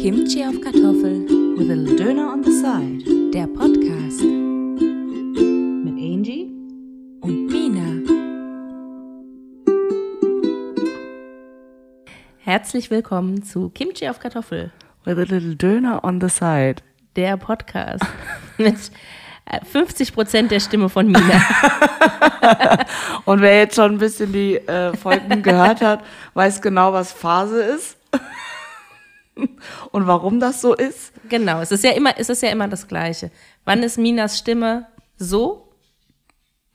Kimchi 0.00 0.44
auf 0.44 0.60
Kartoffel, 0.60 1.26
with 1.56 1.70
a 1.70 1.74
little 1.74 1.96
Döner 1.96 2.30
on 2.32 2.42
the 2.44 2.50
side. 2.52 3.02
der 3.32 3.46
Podcast 3.46 4.22
Mit 5.84 5.94
Angie. 5.94 6.50
und 7.20 7.46
Mina. 7.46 8.02
Herzlich 12.38 12.90
willkommen 12.90 13.42
zu 13.42 13.70
Kimchi 13.70 14.08
auf 14.08 14.20
Kartoffel, 14.20 14.70
With 15.04 15.18
a 15.18 15.22
little 15.22 15.56
Döner 15.56 16.04
on 16.04 16.20
the 16.20 16.28
side. 16.28 16.76
der 17.16 17.36
Podcast 17.36 18.04
mit 18.58 18.76
äh, 19.46 19.64
50 19.64 20.12
Prozent 20.12 20.50
der 20.50 20.60
Stimme 20.60 20.88
von 20.88 21.06
Mina. 21.06 21.42
Und 23.24 23.40
wer 23.40 23.58
jetzt 23.58 23.74
schon 23.76 23.92
ein 23.92 23.98
bisschen 23.98 24.32
die 24.32 24.56
äh, 24.56 24.96
Folgen 24.96 25.42
gehört 25.42 25.80
hat, 25.80 26.04
weiß 26.34 26.60
genau, 26.62 26.92
was 26.92 27.12
Phase 27.12 27.60
ist. 27.62 27.96
Und 29.92 30.06
warum 30.06 30.40
das 30.40 30.60
so 30.60 30.74
ist. 30.74 31.12
Genau, 31.28 31.60
es 31.60 31.70
ist 31.70 31.84
ja 31.84 31.92
immer, 31.92 32.18
es 32.18 32.28
ist 32.28 32.42
ja 32.42 32.50
immer 32.50 32.68
das 32.68 32.88
Gleiche. 32.88 33.30
Wann 33.64 33.82
ist 33.82 33.98
Minas 33.98 34.38
Stimme 34.38 34.86
so? 35.16 35.72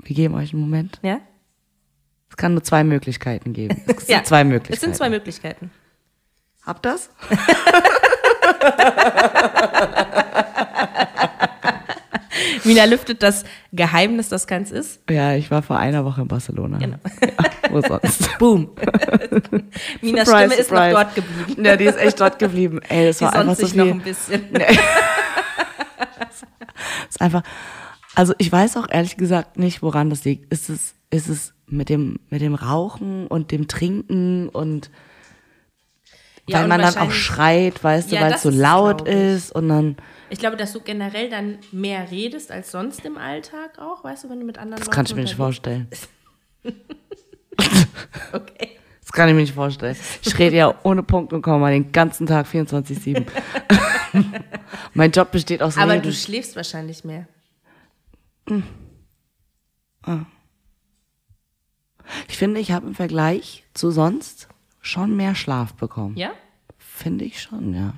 Wir 0.03 0.15
geben 0.15 0.35
euch 0.35 0.53
einen 0.53 0.61
Moment. 0.61 0.99
Ja, 1.01 1.19
Es 2.29 2.37
kann 2.37 2.53
nur 2.53 2.63
zwei 2.63 2.83
Möglichkeiten 2.83 3.53
geben. 3.53 3.81
Es 3.87 4.07
sind 4.07 4.15
ja. 4.15 4.23
zwei 4.23 4.43
Möglichkeiten. 4.43 4.73
Es 4.73 4.81
sind 4.81 4.95
zwei 4.95 5.09
Möglichkeiten. 5.09 5.71
Habt 6.65 6.85
das? 6.85 7.09
Mina 12.67 12.85
lüftet 12.85 13.21
das 13.23 13.43
Geheimnis, 13.71 14.29
das 14.29 14.47
ganz 14.47 14.71
ist. 14.71 15.01
Ja, 15.09 15.35
ich 15.35 15.49
war 15.51 15.61
vor 15.61 15.77
einer 15.77 16.05
Woche 16.05 16.21
in 16.21 16.27
Barcelona. 16.27 16.77
Genau. 16.77 16.97
Ja, 17.21 17.29
wo 17.71 17.81
sonst? 17.81 18.37
Boom. 18.39 18.69
Minas 20.01 20.27
Surprise, 20.27 20.45
Stimme 20.53 20.53
ist 20.55 20.71
noch 20.71 20.77
surprise. 20.77 20.93
dort 20.93 21.15
geblieben. 21.15 21.65
Ja, 21.65 21.75
die 21.77 21.85
ist 21.85 21.97
echt 21.97 22.19
dort 22.21 22.39
geblieben. 22.39 22.79
Ey, 22.89 23.07
das 23.07 23.17
Die 23.17 23.25
war 23.25 23.33
einfach 23.35 23.55
so 23.55 23.65
sich 23.65 23.75
noch 23.75 23.85
viel. 23.85 23.93
ein 23.93 23.99
bisschen. 24.01 24.41
ist 27.09 27.21
einfach, 27.21 27.43
also 28.15 28.33
ich 28.37 28.51
weiß 28.51 28.77
auch 28.77 28.87
ehrlich 28.89 29.17
gesagt 29.17 29.57
nicht, 29.57 29.81
woran 29.81 30.09
das 30.09 30.23
liegt. 30.23 30.51
Ist 30.51 30.69
es, 30.69 30.93
ist 31.09 31.29
es 31.29 31.53
mit 31.67 31.89
dem, 31.89 32.19
mit 32.29 32.41
dem 32.41 32.55
Rauchen 32.55 33.27
und 33.27 33.51
dem 33.51 33.67
Trinken 33.67 34.49
und 34.49 34.89
Ja, 36.47 36.57
weil 36.57 36.63
und 36.63 36.69
man 36.69 36.81
dann 36.81 36.97
auch 36.97 37.11
schreit, 37.11 37.83
weißt 37.83 38.11
du, 38.11 38.15
Ja, 38.15 38.21
weil 38.21 38.31
das 38.31 38.45
es 38.45 38.51
so 38.53 38.59
laut 38.61 39.07
ist 39.07 39.51
und 39.53 39.69
dann, 39.69 39.97
Ich 40.33 40.39
glaube, 40.39 40.57
dass 40.57 40.73
du 40.73 40.79
generell 40.81 41.29
dann 41.29 41.59
mehr 41.71 42.09
redest 42.09 42.51
als 42.51 42.71
sonst 42.71 43.05
im 43.05 43.19
Alltag 43.19 43.77
auch, 43.77 44.03
weißt 44.03 44.23
du, 44.23 44.29
wenn 44.31 44.39
du 44.39 44.45
mit 44.47 44.57
anderen 44.57 44.79
das 44.79 44.89
kann 44.89 45.05
ich 45.05 45.13
mir 45.13 45.21
nicht 45.21 45.35
vorstellen. 45.35 45.87
Okay. 48.33 48.79
Das 49.01 49.11
kann 49.11 49.29
ich 49.29 49.35
mir 49.35 49.41
nicht 49.41 49.53
vorstellen. 49.53 49.95
Ich 50.23 50.39
rede 50.39 50.55
ja 50.55 50.73
ohne 50.81 51.03
Punkt 51.03 51.33
und 51.33 51.43
Komma 51.43 51.69
den 51.69 51.91
ganzen 51.91 52.25
Tag 52.25 52.47
24-7. 52.47 53.27
mein 54.95 55.11
Job 55.11 55.31
besteht 55.31 55.61
aus 55.61 55.77
Aber 55.77 55.93
Reden. 55.93 56.03
du 56.03 56.11
schläfst 56.11 56.55
wahrscheinlich 56.55 57.03
mehr. 57.03 57.27
Ich 62.27 62.37
finde, 62.37 62.59
ich 62.59 62.71
habe 62.71 62.87
im 62.87 62.95
Vergleich 62.95 63.63
zu 63.75 63.91
sonst 63.91 64.47
schon 64.81 65.15
mehr 65.15 65.35
Schlaf 65.35 65.75
bekommen. 65.75 66.17
Ja? 66.17 66.31
Finde 66.79 67.23
ich 67.23 67.39
schon, 67.39 67.75
ja. 67.75 67.93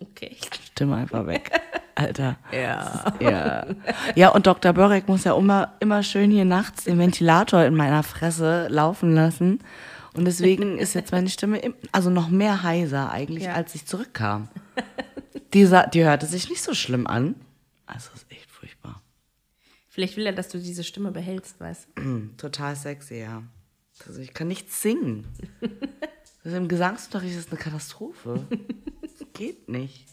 Okay. 0.00 0.36
Stimme 0.72 0.96
einfach 0.96 1.26
weg. 1.26 1.50
Alter. 1.94 2.36
Ja. 2.52 3.12
Ja. 3.20 3.66
ja, 4.14 4.28
und 4.28 4.46
Dr. 4.46 4.72
Börek 4.72 5.08
muss 5.08 5.24
ja 5.24 5.36
immer, 5.36 5.74
immer 5.80 6.02
schön 6.04 6.30
hier 6.30 6.44
nachts 6.44 6.84
den 6.84 6.98
Ventilator 6.98 7.64
in 7.64 7.74
meiner 7.74 8.04
Fresse 8.04 8.68
laufen 8.68 9.14
lassen. 9.14 9.58
Und 10.14 10.24
deswegen 10.24 10.78
ist 10.78 10.94
jetzt 10.94 11.10
meine 11.10 11.28
Stimme 11.28 11.58
im, 11.58 11.74
also 11.90 12.10
noch 12.10 12.28
mehr 12.28 12.62
heiser 12.62 13.10
eigentlich, 13.10 13.44
Ja. 13.44 13.54
als 13.54 13.74
ich 13.74 13.86
zurückkam. 13.86 14.48
Die, 15.54 15.64
sa- 15.64 15.86
die 15.86 16.04
hörte 16.04 16.26
sich 16.26 16.48
nicht 16.48 16.62
so 16.62 16.74
schlimm 16.74 17.06
an. 17.08 17.34
Also 17.86 18.10
ist 18.14 18.30
echt 18.30 18.48
furchtbar. 18.50 19.02
Vielleicht 19.88 20.16
will 20.16 20.26
er, 20.26 20.32
dass 20.32 20.48
du 20.50 20.58
diese 20.58 20.84
Stimme 20.84 21.10
behältst, 21.10 21.58
weißt 21.58 21.88
du? 21.96 22.02
Hm, 22.02 22.34
Total 22.36 22.76
sexy, 22.76 23.16
ja. 23.20 23.42
Also 24.06 24.20
ich 24.20 24.32
kann 24.34 24.46
nichts 24.46 24.80
singen. 24.80 25.26
Das 26.44 26.52
Im 26.54 26.68
Gesangsunterricht 26.68 27.36
ist 27.36 27.50
eine 27.50 27.58
Katastrophe. 27.58 28.46
Geht 29.32 29.68
nicht. 29.68 30.06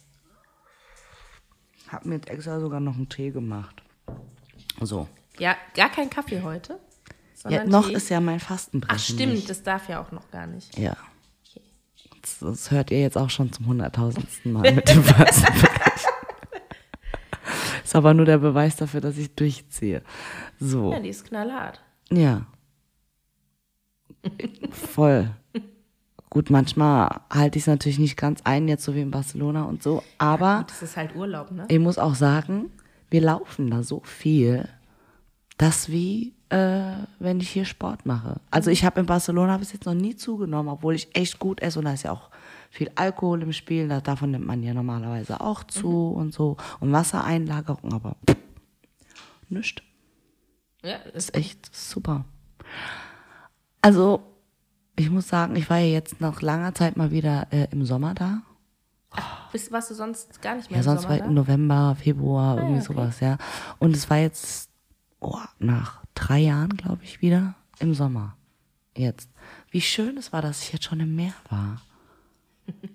Hab 1.90 2.06
mir 2.06 2.16
jetzt 2.16 2.30
extra 2.30 2.60
sogar 2.60 2.80
noch 2.80 2.96
einen 2.96 3.10
Tee 3.10 3.32
gemacht. 3.32 3.84
So. 4.82 5.08
Ja, 5.38 5.56
gar 5.76 5.90
kein 5.90 6.10
Kaffee 6.10 6.42
heute. 6.42 6.80
Ja, 7.48 7.64
noch 7.64 7.88
Tee. 7.88 7.94
ist 7.94 8.10
ja 8.10 8.20
mein 8.20 8.40
Fastenbrechen. 8.40 8.96
Ach, 8.98 9.04
stimmt, 9.04 9.34
nicht. 9.34 9.50
das 9.50 9.62
darf 9.62 9.88
ja 9.88 10.02
auch 10.02 10.12
noch 10.12 10.32
gar 10.32 10.48
nicht. 10.48 10.78
Ja. 10.78 10.98
Das, 12.22 12.40
das 12.40 12.72
hört 12.72 12.90
ihr 12.90 13.02
jetzt 13.02 13.18
auch 13.18 13.30
schon 13.30 13.52
zum 13.54 13.68
hunderttausendsten 13.68 14.52
Mal 14.52 14.72
mit 14.74 14.90
dem 14.90 15.04
Fastenbrechen. 15.04 15.76
Ist 17.84 17.96
aber 17.96 18.16
nur 18.16 18.26
der 18.26 18.40
Beweis 18.40 18.76
dafür, 18.76 19.00
dass 19.00 19.16
ich 19.18 19.36
durchziehe. 19.36 20.02
So. 20.60 20.92
Ja, 20.92 21.00
die 21.00 21.10
ist 21.10 21.26
knallhart. 21.26 21.82
Ja. 22.12 22.48
Voll. 24.72 25.36
Gut, 26.36 26.50
manchmal 26.50 27.22
halte 27.32 27.58
ich 27.58 27.64
es 27.64 27.68
natürlich 27.68 27.98
nicht 27.98 28.18
ganz 28.18 28.42
ein, 28.44 28.68
jetzt 28.68 28.84
so 28.84 28.94
wie 28.94 29.00
in 29.00 29.10
Barcelona 29.10 29.64
und 29.64 29.82
so, 29.82 30.04
aber 30.18 30.66
Das 30.68 30.82
ist 30.82 30.98
halt 30.98 31.16
Urlaub, 31.16 31.50
ne? 31.52 31.64
ich 31.70 31.80
muss 31.80 31.98
auch 31.98 32.14
sagen, 32.14 32.72
wir 33.10 33.22
laufen 33.22 33.72
da 33.72 33.84
so 33.84 34.02
viel, 34.04 34.68
dass 35.58 35.88
wie 35.88 36.34
äh, 36.50 36.96
wenn 37.20 37.40
ich 37.40 37.52
hier 37.52 37.64
Sport 37.64 38.06
mache. 38.06 38.42
Also 38.52 38.70
ich 38.70 38.84
habe 38.84 39.00
in 39.00 39.06
Barcelona 39.06 39.56
bis 39.56 39.72
jetzt 39.72 39.86
noch 39.86 39.94
nie 39.94 40.18
zugenommen, 40.18 40.68
obwohl 40.68 40.96
ich 40.96 41.16
echt 41.16 41.40
gut 41.40 41.62
esse 41.62 41.80
und 41.80 41.86
da 41.86 41.94
ist 41.94 42.04
ja 42.04 42.12
auch 42.12 42.32
viel 42.70 42.92
Alkohol 42.96 43.42
im 43.42 43.54
Spiel, 43.54 43.88
da, 43.88 44.02
davon 44.02 44.32
nimmt 44.32 44.46
man 44.46 44.62
ja 44.62 44.74
normalerweise 44.74 45.40
auch 45.40 45.64
zu 45.64 46.10
und 46.10 46.34
so 46.34 46.58
und 46.82 46.92
Wassereinlagerung, 46.92 47.94
aber 47.94 48.18
pff, 48.30 48.36
nichts 49.48 49.82
Ja, 50.84 50.96
ist 50.98 51.30
ist 51.30 51.36
echt 51.38 51.74
super. 51.74 52.26
Also, 53.82 54.35
ich 54.96 55.10
muss 55.10 55.28
sagen, 55.28 55.56
ich 55.56 55.70
war 55.70 55.78
ja 55.78 55.88
jetzt 55.88 56.22
nach 56.22 56.42
langer 56.42 56.74
Zeit 56.74 56.98
mal 56.98 57.12
wieder 57.12 57.48
äh, 57.52 57.68
im 57.72 57.86
Sommer 57.86 58.14
da. 58.14 58.42
Bist, 59.52 59.72
warst 59.72 59.90
du 59.90 59.96
sonst 59.96 60.42
gar 60.42 60.56
nicht 60.56 60.70
mehr 60.70 60.80
Ja, 60.80 60.82
im 60.82 60.84
sonst 60.84 61.04
Sommer 61.04 61.20
war 61.20 61.26
im 61.26 61.34
November, 61.34 61.96
Februar, 62.00 62.58
irgendwie 62.58 62.82
okay. 62.82 62.94
sowas, 62.94 63.20
ja. 63.20 63.38
Und 63.80 63.96
es 63.96 64.10
war 64.10 64.18
jetzt 64.18 64.70
oh, 65.20 65.40
nach 65.60 66.02
drei 66.14 66.40
Jahren, 66.40 66.76
glaube 66.76 67.04
ich, 67.04 67.22
wieder 67.22 67.56
im 67.80 67.94
Sommer. 67.94 68.36
Jetzt. 68.98 69.30
Wie 69.72 69.82
schön 69.82 70.18
es 70.18 70.32
war, 70.34 70.42
dass 70.42 70.64
ich 70.64 70.74
jetzt 70.74 70.86
schon 70.86 71.00
im 71.00 71.16
Meer 71.16 71.34
war. 71.50 71.82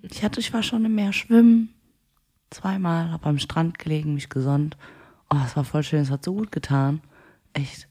Ich 0.01 0.23
hatte, 0.23 0.39
ich 0.39 0.53
war 0.53 0.63
schon 0.63 0.85
im 0.85 0.95
Meer 0.95 1.13
schwimmen. 1.13 1.73
Zweimal, 2.49 3.11
habe 3.11 3.29
am 3.29 3.39
Strand 3.39 3.79
gelegen, 3.79 4.15
mich 4.15 4.29
gesonnt. 4.29 4.77
Oh, 5.29 5.37
es 5.45 5.55
war 5.55 5.63
voll 5.63 5.83
schön, 5.83 6.01
es 6.01 6.11
hat 6.11 6.25
so 6.25 6.33
gut 6.33 6.51
getan. 6.51 7.01
Echt. 7.53 7.87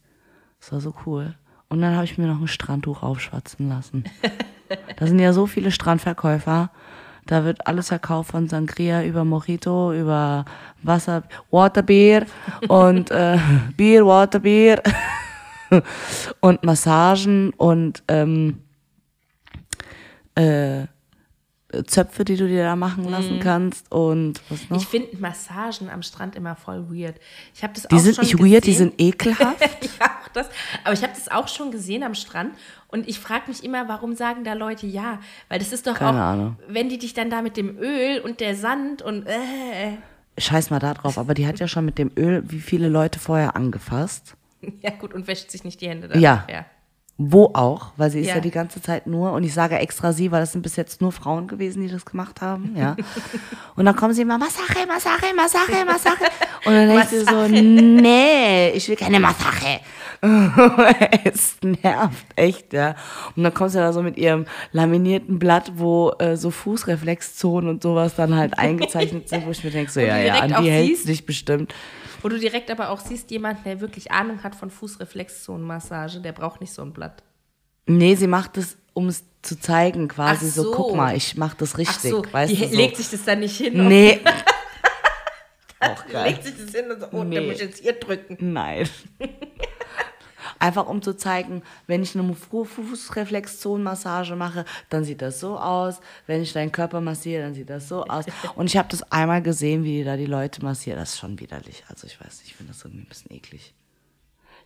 Es 0.61 0.73
war 0.73 0.81
so 0.81 0.95
cool. 1.07 1.35
Und 1.71 1.81
dann 1.81 1.95
habe 1.95 2.05
ich 2.05 2.19
mir 2.19 2.27
noch 2.27 2.41
ein 2.41 2.49
Strandtuch 2.49 3.03
aufschwatzen 3.03 3.69
lassen. 3.69 4.05
Da 4.97 5.07
sind 5.07 5.21
ja 5.21 5.33
so 5.33 5.47
viele 5.47 5.71
Strandverkäufer. 5.71 6.71
Da 7.27 7.45
wird 7.45 7.67
alles 7.67 7.89
verkauft 7.89 8.33
von 8.33 8.49
Sangria 8.49 9.05
über 9.05 9.25
Mojito, 9.25 9.93
über 9.93 10.45
Wasser, 10.83 11.23
Waterbeer 11.51 12.27
und 12.67 13.13
äh, 13.13 13.39
Bier, 13.77 14.05
Waterbeer 14.05 14.83
und 16.41 16.65
Massagen 16.65 17.51
und 17.51 18.03
ähm, 18.09 18.59
äh, 20.35 20.87
Zöpfe, 21.87 22.25
die 22.25 22.37
du 22.37 22.49
dir 22.49 22.65
da 22.65 22.77
machen 22.77 23.09
lassen 23.09 23.39
kannst 23.41 23.91
und 23.93 24.41
was 24.49 24.69
noch? 24.69 24.77
Ich 24.77 24.87
finde 24.87 25.17
Massagen 25.19 25.89
am 25.91 26.03
Strand 26.03 26.37
immer 26.37 26.57
voll 26.57 26.87
weird. 26.91 27.17
Ich 27.55 27.63
habe 27.63 27.73
das 27.75 27.85
die 27.85 27.95
auch 27.95 27.99
sind 28.01 28.17
schon 28.17 28.25
nicht 28.25 28.39
weird, 28.39 28.65
die 28.67 28.73
gesehen. 28.73 28.93
sind 28.97 29.01
ekelhaft. 29.01 29.61
ja, 30.01 30.07
auch 30.23 30.29
das. 30.29 30.49
Aber 30.85 30.93
ich 30.95 31.03
habe 31.03 31.13
das 31.15 31.31
auch 31.31 31.49
schon 31.49 31.71
gesehen 31.71 32.03
am 32.03 32.15
Strand 32.15 32.55
und 32.89 33.09
ich 33.09 33.19
frage 33.19 33.45
mich 33.49 33.63
immer, 33.63 33.89
warum 33.89 34.15
sagen 34.15 34.45
da 34.45 34.55
Leute 34.55 34.87
ja? 34.87 35.21
Weil 35.49 35.59
das 35.59 35.73
ist 35.73 35.87
doch 35.87 35.95
Keine 35.95 36.19
auch, 36.19 36.23
Ahnung. 36.23 36.57
wenn 36.69 36.89
die 36.89 36.99
dich 36.99 37.15
dann 37.15 37.31
da 37.31 37.43
mit 37.43 37.57
dem 37.57 37.79
Öl 37.79 38.21
und 38.21 38.41
der 38.41 38.55
Sand 38.57 39.03
und 39.03 39.27
äh, 39.27 39.97
Scheiß 40.39 40.71
mal 40.71 40.79
da 40.79 40.95
drauf, 40.95 41.19
aber 41.19 41.35
die 41.35 41.47
hat 41.47 41.59
ja 41.61 41.69
schon 41.69 41.85
mit 41.85 41.99
dem 41.99 42.11
Öl 42.17 42.43
wie 42.47 42.61
viele 42.61 42.89
Leute 42.89 43.19
vorher 43.19 43.57
angefasst. 43.57 44.37
ja 44.83 44.91
gut 44.91 45.15
und 45.15 45.27
wäscht 45.27 45.51
sich 45.51 45.65
nicht 45.65 45.81
die 45.81 45.89
Hände 45.89 46.09
danach. 46.09 46.21
Ja. 46.23 46.47
ja. 46.51 46.65
Wo 47.23 47.51
auch, 47.53 47.93
weil 47.99 48.11
sie 48.11 48.21
ist 48.21 48.29
ja. 48.29 48.37
Ja. 48.37 48.41
die 48.41 48.51
ganze 48.51 48.81
Zeit 48.81 49.07
nur, 49.07 49.33
und 49.33 49.43
ich 49.45 49.53
sage 49.53 49.79
extra 49.79 50.15
sie, 50.15 50.33
weil 50.33 50.41
das 50.41 50.53
sind 50.53 50.63
bis 50.63 50.77
jetzt 50.77 51.03
nur 51.03 51.13
Frauen 51.13 51.49
gewesen, 51.49 51.83
die 51.83 51.93
das 51.93 52.07
gemacht 52.07 52.41
haben, 52.41 52.75
ja. 52.75 52.97
Und 53.77 53.85
dann 53.85 53.95
kommen 53.95 54.15
sie 54.15 54.23
immer, 54.23 54.39
Massache, 54.39 54.87
Massache, 54.89 55.35
Massache, 55.37 55.85
Massache. 55.85 56.25
Und 56.65 56.73
dann 56.73 56.99
ich 56.99 57.05
sie 57.05 57.21
so, 57.21 57.47
nee, 57.47 58.71
ich 58.71 58.89
will 58.89 58.97
keine 58.97 59.21
Massache. 59.21 59.81
es 61.25 61.59
nervt, 61.63 62.27
echt, 62.37 62.73
ja. 62.73 62.95
Und 63.37 63.43
dann 63.43 63.53
kommt 63.53 63.73
sie 63.73 63.79
da 63.79 63.93
so 63.93 64.01
mit 64.01 64.17
ihrem 64.17 64.47
laminierten 64.73 65.39
Blatt, 65.39 65.73
wo 65.77 66.13
äh, 66.19 66.39
so 66.39 66.51
Fußreflexzonen 66.51 67.69
und 67.69 67.83
sowas 67.83 68.15
dann 68.17 68.35
halt 68.35 68.59
eingezeichnet 68.59 69.29
sind, 69.29 69.45
wo 69.45 69.51
ich 69.51 69.63
mir 69.63 69.71
denke, 69.71 69.93
so, 69.93 70.01
ja, 70.01 70.19
du 70.19 70.27
ja, 70.27 70.35
an 70.37 70.63
die 70.63 70.71
hältst 70.71 70.97
siehst, 70.97 71.09
dich 71.09 71.27
bestimmt. 71.27 71.75
Wo 72.23 72.29
du 72.29 72.39
direkt 72.39 72.71
aber 72.71 72.91
auch 72.91 73.01
siehst, 73.01 73.31
jemand, 73.31 73.65
der 73.65 73.81
wirklich 73.81 74.13
Ahnung 74.13 74.43
hat 74.43 74.55
von 74.55 74.71
Fußreflexzonenmassage, 74.71 76.21
der 76.21 76.33
braucht 76.33 76.61
nicht 76.61 76.73
so 76.73 76.83
ein 76.83 76.93
Blatt. 76.93 77.23
Nee, 77.87 78.15
sie 78.15 78.27
macht 78.27 78.57
es 78.57 78.77
um 78.93 79.09
es 79.09 79.25
zu 79.43 79.59
zeigen, 79.59 80.09
quasi 80.09 80.49
so. 80.51 80.65
so. 80.65 80.73
guck 80.73 80.97
mal, 80.97 81.17
ich 81.17 81.37
mach 81.37 81.55
das 81.55 81.79
richtig, 81.79 82.11
so, 82.11 82.25
weißt 82.31 82.53
die 82.53 82.57
du 82.57 82.69
so. 82.69 82.77
legt 82.77 82.97
sich 82.97 83.09
das 83.11 83.25
dann 83.25 83.41
nicht 83.41 83.57
hin. 83.57 83.89
Nee. 83.89 84.21
Auch 85.81 86.07
geil. 86.09 86.33
Legt 86.33 86.45
sich 86.45 86.55
das 86.63 86.75
hin 86.75 86.91
und 86.91 87.01
so, 87.01 87.07
oh, 87.13 87.25
Nee. 87.25 87.37
der 87.37 87.45
muss 87.45 87.61
jetzt 87.61 87.81
hier 87.81 87.95
drücken. 87.95 88.37
Nein. 88.53 88.89
Einfach 90.61 90.87
um 90.87 91.03
zu 91.03 91.17
zeigen, 91.17 91.63
wenn 91.89 92.03
ich 92.03 92.17
eine 92.17 92.35
Fu- 92.35 92.65
Fußreflexzonenmassage 92.65 94.37
mache, 94.37 94.65
dann 94.91 95.05
sieht 95.05 95.23
das 95.23 95.41
so 95.41 95.59
aus. 95.59 96.01
Wenn 96.27 96.43
ich 96.43 96.53
deinen 96.53 96.71
Körper 96.71 97.01
massiere, 97.01 97.43
dann 97.43 97.55
sieht 97.55 97.71
das 97.71 97.89
so 97.89 98.05
aus. 98.05 98.27
Und 98.57 98.67
ich 98.67 98.77
habe 98.77 98.89
das 98.89 99.03
einmal 99.11 99.43
gesehen, 99.43 99.85
wie 99.85 100.05
da 100.05 100.17
die 100.17 100.27
Leute 100.27 100.63
massieren. 100.63 100.99
Das 100.99 101.15
ist 101.15 101.19
schon 101.19 101.41
widerlich. 101.41 101.83
Also 101.89 102.07
ich 102.07 102.21
weiß 102.21 102.41
nicht, 102.41 102.49
ich 102.51 102.55
finde 102.57 102.73
das 102.73 102.85
irgendwie 102.85 103.03
ein 103.05 103.09
bisschen 103.09 103.33
eklig. 103.33 103.75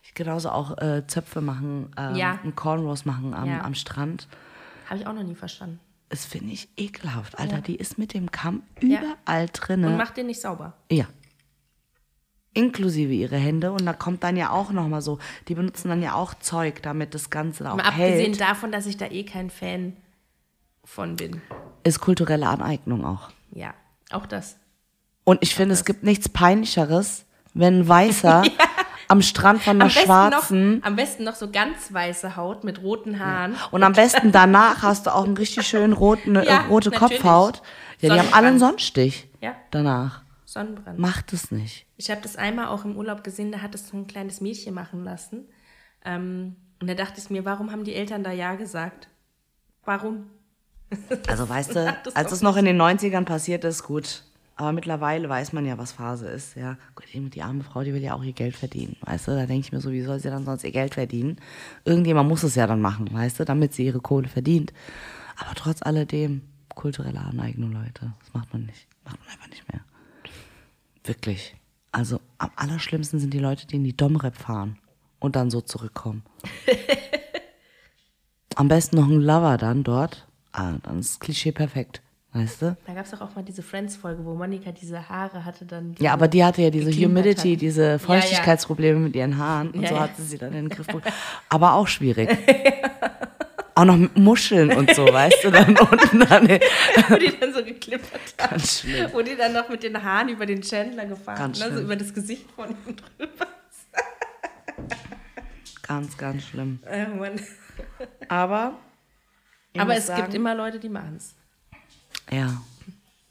Ich 0.03 0.13
genauso 0.13 0.49
auch 0.49 0.77
äh, 0.77 1.03
Zöpfe 1.07 1.41
machen, 1.41 1.91
ähm, 1.97 2.15
Ja. 2.15 2.39
und 2.43 2.55
Cornrows 2.55 3.05
machen 3.05 3.33
am, 3.33 3.49
Ja. 3.49 3.61
am 3.63 3.73
Strand. 3.73 4.27
Habe 4.89 4.99
ich 4.99 5.07
auch 5.07 5.13
noch 5.13 5.23
nie 5.23 5.33
verstanden. 5.33 5.79
Das 6.09 6.25
finde 6.25 6.53
ich 6.53 6.69
ekelhaft, 6.77 7.39
Alter. 7.39 7.55
Ja. 7.55 7.61
Die 7.61 7.75
ist 7.75 7.97
mit 7.97 8.13
dem 8.13 8.29
Kamm 8.31 8.61
Ja. 8.81 8.99
überall 9.01 9.47
drin. 9.51 9.83
Und 9.83 9.97
macht 9.97 10.17
den 10.17 10.27
nicht 10.27 10.39
sauber. 10.41 10.73
Ja. 10.91 11.05
Inklusive 12.55 13.13
ihre 13.13 13.37
Hände. 13.37 13.71
Und 13.71 13.85
da 13.85 13.93
kommt 13.93 14.23
dann 14.23 14.35
ja 14.37 14.49
auch 14.49 14.71
nochmal 14.71 15.01
so, 15.01 15.19
die 15.47 15.53
benutzen 15.55 15.89
dann 15.89 16.01
ja 16.01 16.15
auch 16.15 16.33
Zeug, 16.33 16.81
damit 16.81 17.13
das 17.13 17.29
Ganze 17.29 17.63
da 17.63 17.71
auch 17.73 17.77
Mal 17.77 17.83
abgesehen 17.83 18.31
hält. 18.33 18.41
davon, 18.41 18.71
dass 18.71 18.87
ich 18.87 18.97
da 18.97 19.05
eh 19.05 19.23
kein 19.23 19.49
Fan 19.51 19.95
von 20.83 21.15
bin. 21.15 21.41
Ist 21.83 21.99
kulturelle 21.99 22.47
Aneignung 22.47 23.05
auch. 23.05 23.29
Ja, 23.51 23.73
auch 24.11 24.25
das. 24.25 24.57
Und 25.23 25.41
ich 25.43 25.53
finde, 25.55 25.73
es 25.73 25.85
gibt 25.85 26.03
nichts 26.03 26.29
Peinlicheres, 26.29 27.25
wenn 27.53 27.79
ein 27.81 27.87
Weißer 27.87 28.43
am 29.07 29.21
Strand 29.21 29.61
von 29.63 29.77
einer 29.77 29.85
Am 29.85 29.89
Schwarzen 29.89 30.77
noch, 30.79 30.85
am 30.85 30.95
besten 30.95 31.23
noch 31.23 31.35
so 31.35 31.49
ganz 31.51 31.91
weiße 31.93 32.35
Haut 32.35 32.63
mit 32.63 32.81
roten 32.81 33.19
Haaren. 33.19 33.55
und 33.71 33.83
am 33.83 33.93
besten 33.93 34.31
danach 34.31 34.81
hast 34.83 35.05
du 35.07 35.13
auch 35.13 35.25
einen 35.25 35.37
richtig 35.37 35.67
schönen 35.67 35.93
roten, 35.93 36.35
äh, 36.35 36.45
Ja, 36.45 36.61
rote 36.67 36.89
natürlich. 36.91 37.19
Kopfhaut. 37.21 37.61
Ja, 38.01 38.13
die 38.13 38.19
haben 38.19 38.33
alle 38.33 38.47
einen. 38.47 38.59
Sonnenstich 38.59 39.27
Ja, 39.41 39.55
danach. 39.71 40.21
Sonnenbrand. 40.55 40.97
Macht 40.97 41.33
es 41.33 41.51
nicht. 41.51 41.85
Ich 41.97 42.09
habe 42.09 42.21
das 42.21 42.35
einmal 42.37 42.67
auch 42.67 42.85
im 42.85 42.95
Urlaub 42.97 43.23
gesehen, 43.23 43.51
da 43.51 43.61
hat 43.61 43.75
es 43.75 43.89
so 43.89 43.97
ein 43.97 44.07
kleines 44.07 44.39
Mädchen 44.41 44.73
machen 44.73 45.03
lassen. 45.03 45.45
Ähm, 46.03 46.55
und 46.81 46.87
da 46.89 46.93
dachte 46.95 47.19
ich 47.19 47.29
mir, 47.29 47.45
warum 47.45 47.71
haben 47.71 47.83
die 47.83 47.93
Eltern 47.93 48.23
da 48.23 48.31
Ja 48.31 48.55
gesagt? 48.55 49.09
Warum? 49.83 50.27
Also 51.27 51.47
weißt 51.49 51.75
du, 51.75 51.97
Das 52.03 52.15
als 52.15 52.31
es 52.31 52.41
noch 52.41 52.57
in 52.57 52.65
den 52.65 52.79
90ern 52.81 53.25
passiert 53.25 53.63
ist, 53.65 53.83
gut. 53.83 54.23
Aber 54.55 54.71
mittlerweile 54.71 55.27
weiß 55.27 55.51
man 55.51 55.65
ja, 55.65 55.77
was 55.77 55.91
Phase 55.91 56.27
ist. 56.29 56.55
Ja, 56.55 56.77
gut, 56.95 57.03
die- 57.13 57.29
die 57.29 57.41
arme 57.41 57.63
Frau, 57.63 57.83
die 57.83 57.93
will 57.93 58.01
ja 58.01 58.13
auch 58.13 58.23
ihr 58.23 58.31
Geld 58.31 58.55
verdienen. 58.55 58.95
Weißt 59.01 59.27
du, 59.27 59.31
da 59.31 59.45
denke 59.45 59.65
ich 59.67 59.71
mir 59.73 59.81
so, 59.81 59.91
wie 59.91 60.01
soll 60.03 60.19
sie 60.21 60.29
dann 60.29 60.45
sonst 60.45 60.63
ihr 60.63 60.71
Geld 60.71 60.93
verdienen? 60.93 61.37
Irgendjemand 61.83 62.29
muss 62.29 62.43
es 62.43 62.55
ja 62.55 62.65
dann 62.65 62.79
machen, 62.79 63.11
weißt 63.11 63.39
du, 63.39 63.43
damit 63.45 63.73
sie 63.73 63.85
ihre 63.85 63.99
Kohle 63.99 64.29
verdient. 64.29 64.71
Aber 65.35 65.53
trotz 65.55 65.81
alledem, 65.81 66.41
kulturelle 66.73 67.19
Aneignung, 67.19 67.73
Leute, 67.73 68.13
das 68.19 68.33
macht 68.33 68.53
man 68.53 68.65
nicht. 68.65 68.87
Macht 69.03 69.19
man 69.19 69.27
einfach 69.29 69.49
nicht 69.49 69.65
mehr. 69.73 69.81
Wirklich. 71.05 71.55
Also 71.91 72.19
am 72.37 72.51
allerschlimmsten 72.55 73.19
sind 73.19 73.33
die 73.33 73.39
Leute, 73.39 73.67
die 73.67 73.77
in 73.77 73.83
die 73.83 73.95
Domrep 73.95 74.35
fahren 74.35 74.77
und 75.19 75.35
dann 75.35 75.49
so 75.49 75.61
zurückkommen. 75.61 76.23
Am 78.55 78.67
besten 78.67 78.97
noch 78.97 79.07
ein 79.07 79.21
Lover 79.21 79.57
dann 79.57 79.83
dort. 79.83 80.27
Ah, 80.51 80.73
dann 80.83 80.99
ist 80.99 81.13
das 81.13 81.19
Klischee 81.19 81.51
perfekt. 81.51 82.01
Weißt 82.31 82.61
du? 82.61 82.77
Da 82.85 82.93
gab 82.93 83.05
es 83.05 83.11
doch 83.11 83.21
auch 83.21 83.33
mal 83.35 83.43
diese 83.43 83.63
Friends-Folge, 83.63 84.25
wo 84.25 84.33
Monika 84.35 84.71
diese 84.73 85.07
Haare 85.07 85.45
hatte 85.45 85.65
dann. 85.65 85.95
Ja, 85.99 86.11
aber 86.11 86.27
die 86.27 86.43
hatte 86.43 86.61
ja 86.61 86.69
diese 86.69 86.91
Humidity, 86.91 87.53
hat. 87.53 87.61
diese 87.61 87.83
ja. 87.91 87.97
Feuchtigkeitsprobleme 87.97 88.99
mit 88.99 89.15
ihren 89.15 89.37
Haaren 89.37 89.71
und 89.71 89.81
Ja, 89.83 89.87
so 89.89 89.95
ja. 89.95 90.01
hatte 90.01 90.21
sie 90.21 90.37
dann 90.37 90.51
in 90.53 90.67
den 90.67 90.69
Griff. 90.69 90.87
Aber 91.49 91.75
auch 91.75 91.87
schwierig. 91.87 92.29
auch 93.75 93.85
noch 93.85 93.97
mit 93.97 94.17
Muscheln 94.17 94.71
und 94.71 94.95
so, 94.95 95.05
weißt 95.05 95.43
du, 95.43 95.51
dann 95.51 95.77
unten 95.77 96.19
dann. 96.19 96.47
wo 97.09 97.15
die 97.17 97.37
dann 97.37 97.53
so 97.53 97.63
geklippert 97.63 98.21
hat. 98.39 98.51
Ganz 98.51 98.79
schlimm. 98.79 99.09
Wo 99.11 99.21
die 99.21 99.35
dann 99.35 99.51
noch 99.51 99.67
mit 99.67 99.83
den 99.83 100.01
Haaren 100.01 100.29
über 100.29 100.45
den 100.45 100.61
Chandler 100.61 101.05
gefahren 101.05 101.37
Ganz 101.37 101.59
ne? 101.59 101.65
so 101.65 101.71
schlimm. 101.71 101.83
über 101.83 101.95
das 101.97 102.13
Gesicht 102.13 102.49
von 102.55 102.69
ihm 102.69 102.95
drüber. 102.95 103.47
Ganz, 105.83 106.17
ganz 106.17 106.43
schlimm. 106.43 106.79
Äh. 106.85 107.05
Aber. 108.29 108.79
Aber 109.77 109.95
es 109.95 110.07
sagen, 110.07 110.23
gibt 110.23 110.33
immer 110.33 110.55
Leute, 110.55 110.79
die 110.79 110.89
machen 110.89 111.17
es. 111.17 111.35
Ja. 112.31 112.61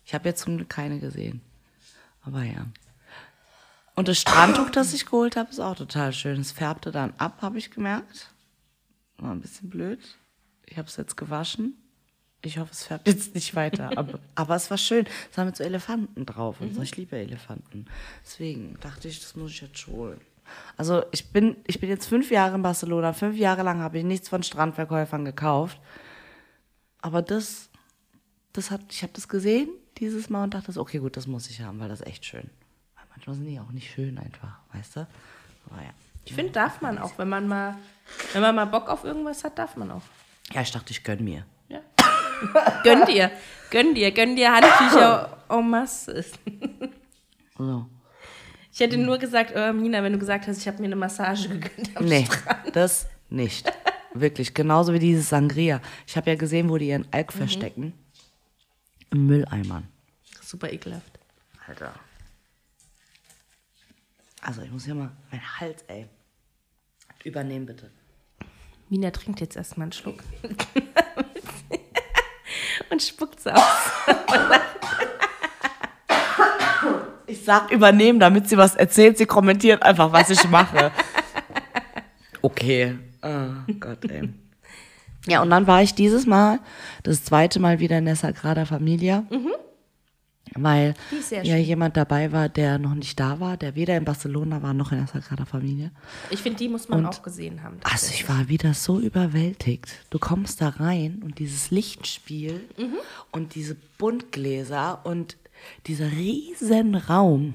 Ich 0.04 0.12
habe 0.12 0.28
jetzt 0.28 0.42
zum 0.42 0.58
Glück 0.58 0.68
keine 0.68 1.00
gesehen. 1.00 1.40
Aber 2.22 2.42
ja. 2.42 2.66
Und 3.94 4.08
das 4.08 4.20
Strandtuch, 4.20 4.70
das 4.70 4.92
ich 4.92 5.06
geholt 5.06 5.36
habe, 5.36 5.50
ist 5.50 5.60
auch 5.60 5.76
total 5.76 6.12
schön. 6.12 6.40
Es 6.40 6.52
färbte 6.52 6.92
dann 6.92 7.14
ab, 7.16 7.38
habe 7.40 7.58
ich 7.58 7.70
gemerkt. 7.70 8.30
War 9.18 9.30
ein 9.30 9.40
bisschen 9.40 9.70
blöd. 9.70 10.00
Ich 10.66 10.78
habe 10.78 10.88
es 10.88 10.96
jetzt 10.96 11.16
gewaschen. 11.16 11.74
Ich 12.42 12.58
hoffe, 12.58 12.72
es 12.72 12.84
färbt 12.84 13.08
jetzt 13.08 13.34
nicht 13.34 13.54
weiter. 13.54 13.96
Aber, 13.96 14.18
aber 14.34 14.56
es 14.56 14.70
war 14.70 14.78
schön. 14.78 15.06
Es 15.30 15.38
war 15.38 15.44
mit 15.44 15.56
so 15.56 15.64
Elefanten 15.64 16.26
drauf 16.26 16.60
und 16.60 16.74
so. 16.74 16.82
Ich 16.82 16.96
liebe 16.96 17.16
Elefanten. 17.16 17.86
Deswegen 18.22 18.78
dachte 18.80 19.08
ich, 19.08 19.20
das 19.20 19.34
muss 19.34 19.50
ich 19.50 19.62
jetzt 19.62 19.86
holen. 19.86 20.20
Also 20.76 21.04
ich 21.10 21.30
bin, 21.32 21.56
ich 21.66 21.80
bin 21.80 21.88
jetzt 21.88 22.06
fünf 22.06 22.30
Jahre 22.30 22.56
in 22.56 22.62
Barcelona. 22.62 23.14
Fünf 23.14 23.36
Jahre 23.36 23.62
lang 23.62 23.80
habe 23.80 23.98
ich 23.98 24.04
nichts 24.04 24.28
von 24.28 24.42
Strandverkäufern 24.42 25.24
gekauft. 25.24 25.80
Aber 27.00 27.22
das, 27.22 27.70
das 28.52 28.70
hat, 28.70 28.80
ich 28.90 29.02
habe 29.02 29.12
das 29.14 29.28
gesehen 29.28 29.68
dieses 29.98 30.28
Mal 30.28 30.44
und 30.44 30.54
dachte, 30.54 30.78
okay, 30.78 30.98
gut, 30.98 31.16
das 31.16 31.26
muss 31.26 31.48
ich 31.48 31.60
haben, 31.60 31.80
weil 31.80 31.88
das 31.88 32.00
ist 32.00 32.06
echt 32.06 32.24
schön. 32.24 32.50
Weil 32.94 33.04
manchmal 33.10 33.36
sind 33.36 33.46
die 33.46 33.60
auch 33.60 33.70
nicht 33.70 33.90
schön 33.90 34.18
einfach, 34.18 34.58
weißt 34.72 34.96
du? 34.96 35.00
Aber 35.70 35.82
ja. 35.82 35.90
Ich 36.24 36.34
finde, 36.34 36.52
darf 36.52 36.80
man 36.80 36.98
auch, 36.98 37.18
wenn 37.18 37.28
man 37.28 37.46
mal, 37.46 37.76
wenn 38.32 38.42
man 38.42 38.54
mal 38.54 38.64
Bock 38.64 38.88
auf 38.88 39.04
irgendwas 39.04 39.44
hat, 39.44 39.58
darf 39.58 39.76
man 39.76 39.90
auch. 39.90 40.02
Ja, 40.52 40.60
ich 40.62 40.70
dachte, 40.70 40.90
ich 40.92 41.02
gönn 41.02 41.24
mir. 41.24 41.44
Ja. 41.68 41.80
gönn 42.84 43.04
dir, 43.06 43.30
gönn 43.70 43.94
dir, 43.94 44.10
gönn 44.12 44.36
dir 44.36 44.52
Handtücher 44.52 45.38
en 45.48 45.70
masse. 45.70 46.24
So. 47.56 47.86
Ich 48.72 48.80
hätte 48.80 48.96
nur 48.98 49.18
gesagt, 49.18 49.52
äh, 49.54 49.72
Mina, 49.72 50.02
wenn 50.02 50.12
du 50.12 50.18
gesagt 50.18 50.46
hast, 50.48 50.58
ich 50.58 50.66
habe 50.66 50.78
mir 50.80 50.86
eine 50.86 50.96
Massage 50.96 51.48
gegönnt 51.48 51.96
am 51.96 52.04
Nee, 52.06 52.26
Strand. 52.26 52.74
das 52.76 53.06
nicht. 53.30 53.70
Wirklich, 54.12 54.52
genauso 54.54 54.92
wie 54.92 54.98
dieses 54.98 55.28
Sangria. 55.28 55.80
Ich 56.06 56.16
habe 56.16 56.30
ja 56.30 56.36
gesehen, 56.36 56.68
wo 56.68 56.76
die 56.76 56.88
ihren 56.88 57.06
Alk 57.12 57.32
verstecken. 57.32 57.92
Im 59.10 59.26
Mülleimern. 59.26 59.88
Super 60.40 60.72
ekelhaft. 60.72 61.18
Alter. 61.66 61.94
Also, 64.40 64.62
ich 64.62 64.70
muss 64.70 64.84
hier 64.84 64.94
mal 64.94 65.10
mein 65.30 65.40
Hals, 65.60 65.82
ey. 65.88 66.06
Übernehmen, 67.24 67.66
bitte. 67.66 67.90
Mina 68.94 69.10
trinkt 69.10 69.40
jetzt 69.40 69.56
erstmal 69.56 69.86
einen 69.86 69.92
Schluck. 69.92 70.22
Und 72.90 73.02
spuckt 73.02 73.40
es 73.40 73.48
aus. 73.48 73.60
Ich 77.26 77.42
sag 77.42 77.72
übernehmen, 77.72 78.20
damit 78.20 78.48
sie 78.48 78.56
was 78.56 78.76
erzählt. 78.76 79.18
Sie 79.18 79.26
kommentiert 79.26 79.82
einfach, 79.82 80.12
was 80.12 80.30
ich 80.30 80.48
mache. 80.48 80.92
Okay. 82.40 82.96
Oh 83.22 83.72
Gott, 83.80 84.08
ey. 84.08 84.28
Ja, 85.26 85.42
und 85.42 85.50
dann 85.50 85.66
war 85.66 85.82
ich 85.82 85.94
dieses 85.94 86.24
Mal, 86.26 86.60
das 87.02 87.24
zweite 87.24 87.58
Mal 87.58 87.80
wieder 87.80 87.98
in 87.98 88.04
der 88.04 88.14
Sagrada 88.14 88.64
Familia. 88.64 89.24
Weil 90.56 90.94
ja 91.30 91.56
jemand 91.56 91.96
dabei 91.96 92.30
war, 92.32 92.48
der 92.48 92.78
noch 92.78 92.94
nicht 92.94 93.18
da 93.18 93.40
war, 93.40 93.56
der 93.56 93.74
weder 93.74 93.96
in 93.96 94.04
Barcelona 94.04 94.62
war 94.62 94.72
noch 94.74 94.92
in 94.92 94.98
der 94.98 95.06
Sagrada 95.08 95.44
Familia. 95.44 95.90
Ich 96.30 96.40
finde, 96.40 96.58
die 96.58 96.68
muss 96.68 96.88
man 96.88 97.00
Und- 97.00 97.06
auch 97.06 97.22
gesehen 97.22 97.62
haben. 97.62 97.78
Also 97.82 98.08
ich 98.12 98.28
war 98.28 98.48
wieder 98.48 98.72
so 98.74 99.00
überwältigt. 99.00 99.88
Du 100.10 100.18
kommst 100.18 100.60
da 100.60 100.68
rein 100.68 101.20
und 101.24 101.38
dieses 101.38 101.70
Lichtspiel 101.70 102.60
und 103.32 103.54
diese 103.54 103.76
Buntgläser 103.98 105.00
und 105.04 105.36
dieser 105.86 106.10
riesen 106.12 106.94
Raum. 106.94 107.54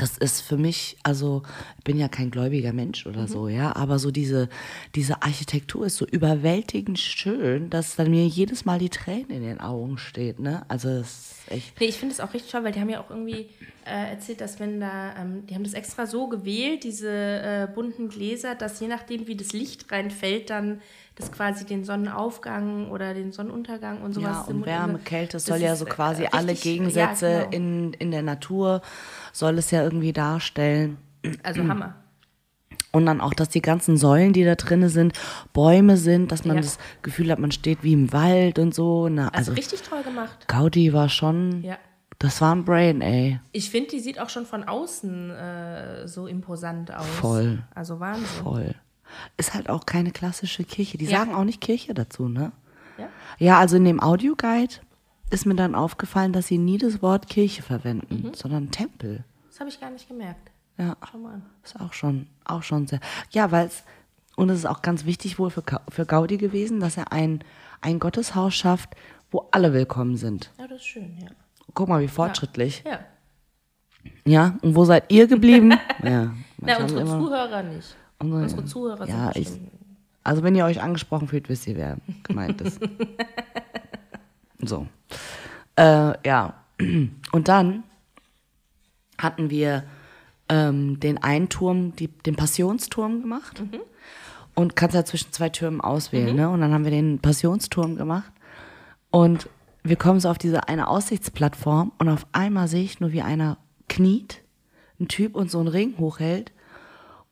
Das 0.00 0.16
ist 0.16 0.40
für 0.40 0.56
mich, 0.56 0.96
also 1.02 1.42
ich 1.76 1.84
bin 1.84 1.98
ja 1.98 2.08
kein 2.08 2.30
gläubiger 2.30 2.72
Mensch 2.72 3.06
oder 3.06 3.28
so, 3.28 3.48
ja, 3.48 3.76
aber 3.76 3.98
so 3.98 4.10
diese, 4.10 4.48
diese 4.94 5.22
Architektur 5.22 5.84
ist 5.84 5.98
so 5.98 6.06
überwältigend 6.06 6.98
schön, 6.98 7.68
dass 7.68 7.96
dann 7.96 8.10
mir 8.10 8.26
jedes 8.26 8.64
Mal 8.64 8.78
die 8.78 8.88
Tränen 8.88 9.28
in 9.28 9.42
den 9.42 9.60
Augen 9.60 9.98
steht, 9.98 10.40
ne? 10.40 10.64
Also 10.68 10.88
das 10.88 11.10
ist 11.10 11.52
echt. 11.52 11.78
Nee, 11.78 11.88
ich 11.88 11.98
finde 11.98 12.14
es 12.14 12.20
auch 12.20 12.32
richtig 12.32 12.50
toll, 12.50 12.64
weil 12.64 12.72
die 12.72 12.80
haben 12.80 12.88
ja 12.88 12.98
auch 12.98 13.10
irgendwie 13.10 13.50
äh, 13.84 14.12
erzählt, 14.12 14.40
dass 14.40 14.58
wenn 14.58 14.80
da, 14.80 15.14
ähm, 15.18 15.44
die 15.46 15.54
haben 15.54 15.64
das 15.64 15.74
extra 15.74 16.06
so 16.06 16.28
gewählt, 16.28 16.84
diese 16.84 17.10
äh, 17.10 17.68
bunten 17.74 18.08
Gläser, 18.08 18.54
dass 18.54 18.80
je 18.80 18.88
nachdem, 18.88 19.26
wie 19.26 19.36
das 19.36 19.52
Licht 19.52 19.92
reinfällt, 19.92 20.48
dann 20.48 20.80
das 21.16 21.30
quasi 21.32 21.66
den 21.66 21.84
Sonnenaufgang 21.84 22.90
oder 22.90 23.12
den 23.14 23.32
Sonnenuntergang 23.32 24.00
und 24.02 24.14
sowas. 24.14 24.44
Ja, 24.46 24.54
und 24.54 24.64
Wärme, 24.66 24.98
Kälte, 25.00 25.32
das 25.32 25.44
soll 25.46 25.58
ja 25.58 25.76
so 25.76 25.84
äh, 25.86 25.88
quasi 25.88 26.22
richtig- 26.22 26.38
alle 26.38 26.54
Gegensätze 26.54 27.30
ja, 27.30 27.38
genau. 27.44 27.50
in, 27.56 27.92
in 27.94 28.10
der 28.10 28.22
Natur, 28.22 28.80
soll 29.32 29.58
es 29.58 29.70
ja 29.70 29.82
irgendwie 29.82 30.12
darstellen. 30.12 30.96
Also 31.42 31.66
Hammer. 31.68 31.94
Und 32.92 33.06
dann 33.06 33.20
auch, 33.20 33.34
dass 33.34 33.48
die 33.50 33.62
ganzen 33.62 33.96
Säulen, 33.96 34.32
die 34.32 34.42
da 34.44 34.56
drin 34.56 34.88
sind, 34.88 35.12
Bäume 35.52 35.96
sind, 35.96 36.32
dass 36.32 36.44
man 36.44 36.56
Ja. 36.56 36.62
das 36.62 36.78
Gefühl 37.02 37.30
hat, 37.30 37.38
man 37.38 37.52
steht 37.52 37.84
wie 37.84 37.92
im 37.92 38.12
Wald 38.12 38.58
und 38.58 38.74
so. 38.74 39.08
Na, 39.08 39.28
Also, 39.28 39.36
also 39.38 39.52
richtig 39.52 39.82
toll 39.82 40.02
gemacht. 40.02 40.48
Gaudi 40.48 40.92
war 40.92 41.08
schon, 41.08 41.62
Ja. 41.62 41.78
das 42.18 42.40
war 42.40 42.52
ein 42.54 42.64
Brain, 42.64 43.00
ey. 43.00 43.38
Ich 43.52 43.70
finde, 43.70 43.90
die 43.90 44.00
sieht 44.00 44.18
auch 44.18 44.28
schon 44.28 44.44
von 44.44 44.64
außen 44.64 45.30
äh, 45.30 46.08
so 46.08 46.26
imposant 46.26 46.92
aus. 46.92 47.06
Voll. 47.06 47.62
Also 47.74 48.00
Wahnsinn. 48.00 48.26
Voll. 48.42 48.74
Ist 49.36 49.54
halt 49.54 49.68
auch 49.68 49.86
keine 49.86 50.10
klassische 50.10 50.64
Kirche. 50.64 50.98
Die 50.98 51.06
Ja. 51.06 51.18
sagen 51.20 51.34
auch 51.34 51.44
nicht 51.44 51.60
Kirche 51.60 51.94
dazu, 51.94 52.28
ne? 52.28 52.52
Ja? 52.98 53.08
Ja, 53.38 53.58
also 53.58 53.76
in 53.76 53.84
dem 53.84 54.00
Audioguide 54.00 54.74
ist 55.30 55.46
mir 55.46 55.54
dann 55.54 55.74
aufgefallen, 55.74 56.32
dass 56.32 56.46
sie 56.48 56.58
nie 56.58 56.78
das 56.78 57.02
Wort 57.02 57.28
Kirche 57.28 57.62
verwenden, 57.62 58.26
Mhm. 58.28 58.34
sondern 58.34 58.70
Tempel. 58.70 59.24
Das 59.48 59.60
habe 59.60 59.70
ich 59.70 59.80
gar 59.80 59.90
nicht 59.90 60.08
gemerkt. 60.08 60.50
Ja, 60.78 60.96
Schau 61.10 61.18
mal 61.18 61.34
an. 61.34 61.42
ist 61.62 61.78
auch 61.80 61.92
schon, 61.92 62.26
auch 62.44 62.62
schon 62.62 62.86
sehr. 62.86 63.00
Ja, 63.30 63.50
weil 63.52 63.66
es, 63.66 63.84
und 64.36 64.48
es 64.50 64.58
ist 64.60 64.66
auch 64.66 64.82
ganz 64.82 65.04
wichtig 65.04 65.38
wohl 65.38 65.50
für, 65.50 65.62
für 65.88 66.06
Gaudi 66.06 66.36
gewesen, 66.38 66.80
dass 66.80 66.96
er 66.96 67.12
ein, 67.12 67.44
ein 67.80 67.98
Gotteshaus 67.98 68.54
schafft, 68.54 68.90
wo 69.30 69.46
alle 69.52 69.72
willkommen 69.72 70.16
sind. 70.16 70.50
Ja, 70.58 70.66
das 70.66 70.78
ist 70.80 70.86
schön, 70.86 71.16
ja. 71.20 71.28
Guck 71.74 71.88
mal, 71.88 72.00
wie 72.02 72.08
fortschrittlich. 72.08 72.82
Ja. 72.86 73.00
Ja, 74.24 74.56
und 74.62 74.74
wo 74.74 74.84
seid 74.84 75.04
ihr 75.12 75.26
geblieben? 75.26 75.72
ja. 76.02 76.32
Na, 76.58 76.78
unsere 76.78 77.02
immer- 77.02 77.18
Zuhörer 77.18 77.62
nicht. 77.62 77.94
Unsere- 78.20 78.64
Zuhörer 78.64 79.08
Ja, 79.08 79.32
sind 79.32 79.42
ich, 79.42 79.48
also 80.22 80.42
wenn 80.42 80.54
ihr 80.54 80.64
euch 80.64 80.80
angesprochen 80.82 81.28
fühlt, 81.28 81.48
wisst 81.48 81.66
ihr, 81.66 81.76
wer 81.76 81.96
gemeint 82.22 82.60
ist. 82.60 82.78
so. 84.62 84.86
Äh, 85.76 86.12
ja. 86.28 86.54
Und 87.32 87.48
dann 87.48 87.82
hatten 89.18 89.50
wir 89.50 89.84
ähm, 90.48 91.00
den 91.00 91.18
einen 91.18 91.48
Turm, 91.48 91.94
die, 91.96 92.08
den 92.08 92.36
Passionsturm 92.36 93.22
gemacht. 93.22 93.62
Und 94.54 94.76
kannst 94.76 94.94
ja 94.94 95.04
zwischen 95.04 95.32
zwei 95.32 95.48
Türmen 95.48 95.80
auswählen, 95.80 96.34
ne? 96.36 96.50
Und 96.50 96.60
dann 96.60 96.72
haben 96.74 96.84
wir 96.84 96.90
den 96.90 97.18
Passionsturm 97.20 97.96
gemacht. 97.96 98.30
Und 99.10 99.48
wir 99.82 99.96
kommen 99.96 100.20
so 100.20 100.28
auf 100.28 100.38
diese 100.38 100.68
eine 100.68 100.88
Aussichtsplattform 100.88 101.92
und 101.98 102.08
auf 102.08 102.26
einmal 102.32 102.68
sehe 102.68 102.82
ich 102.84 103.00
nur, 103.00 103.12
wie 103.12 103.22
einer 103.22 103.56
kniet, 103.88 104.42
ein 104.98 105.08
Typ 105.08 105.34
und 105.34 105.50
so 105.50 105.58
einen 105.60 105.68
Ring 105.68 105.94
hochhält 105.98 106.52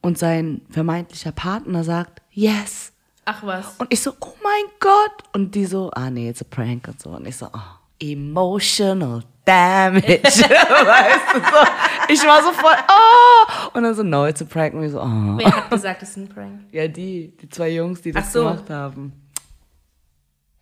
und 0.02 0.19
sein 0.19 0.62
vermeintlicher 0.71 1.33
Partner 1.33 1.85
sagt, 1.85 2.23
yes. 2.31 2.93
Ach 3.25 3.43
was. 3.43 3.75
Und 3.78 3.93
ich 3.93 4.00
so, 4.00 4.12
oh 4.21 4.35
mein 4.43 4.64
Gott. 4.81 5.23
Und 5.35 5.55
die 5.55 5.67
so, 5.67 5.90
ah 5.90 6.11
nee, 6.11 6.31
it's 6.31 6.40
a 6.40 6.47
prank 6.49 6.88
und 6.88 7.00
so. 7.00 7.11
Und 7.11 7.26
ich 7.26 7.37
so, 7.37 7.47
oh, 7.47 7.78
emotional 8.00 9.23
damage. 9.45 10.02
weißt 10.23 11.35
du 11.35 11.40
so? 11.40 12.12
Ich 12.12 12.25
war 12.25 12.43
so 12.43 12.52
voll, 12.52 12.75
oh. 12.88 13.76
Und 13.76 13.83
dann 13.83 13.95
so, 13.95 14.02
no, 14.02 14.26
it's 14.26 14.40
a 14.40 14.45
prank. 14.45 14.75
Und 14.75 14.85
ich 14.85 14.93
so, 14.93 15.00
oh. 15.00 15.37
Wer 15.37 15.57
hat 15.57 15.71
gesagt, 15.71 16.02
es 16.02 16.11
ist 16.11 16.17
ein 16.17 16.28
Prank? 16.28 16.61
Ja, 16.73 16.88
die, 16.88 17.37
die 17.37 17.49
zwei 17.49 17.71
Jungs, 17.71 18.00
die 18.00 18.12
das 18.12 18.33
so. 18.33 18.45
gemacht 18.45 18.71
haben. 18.71 19.12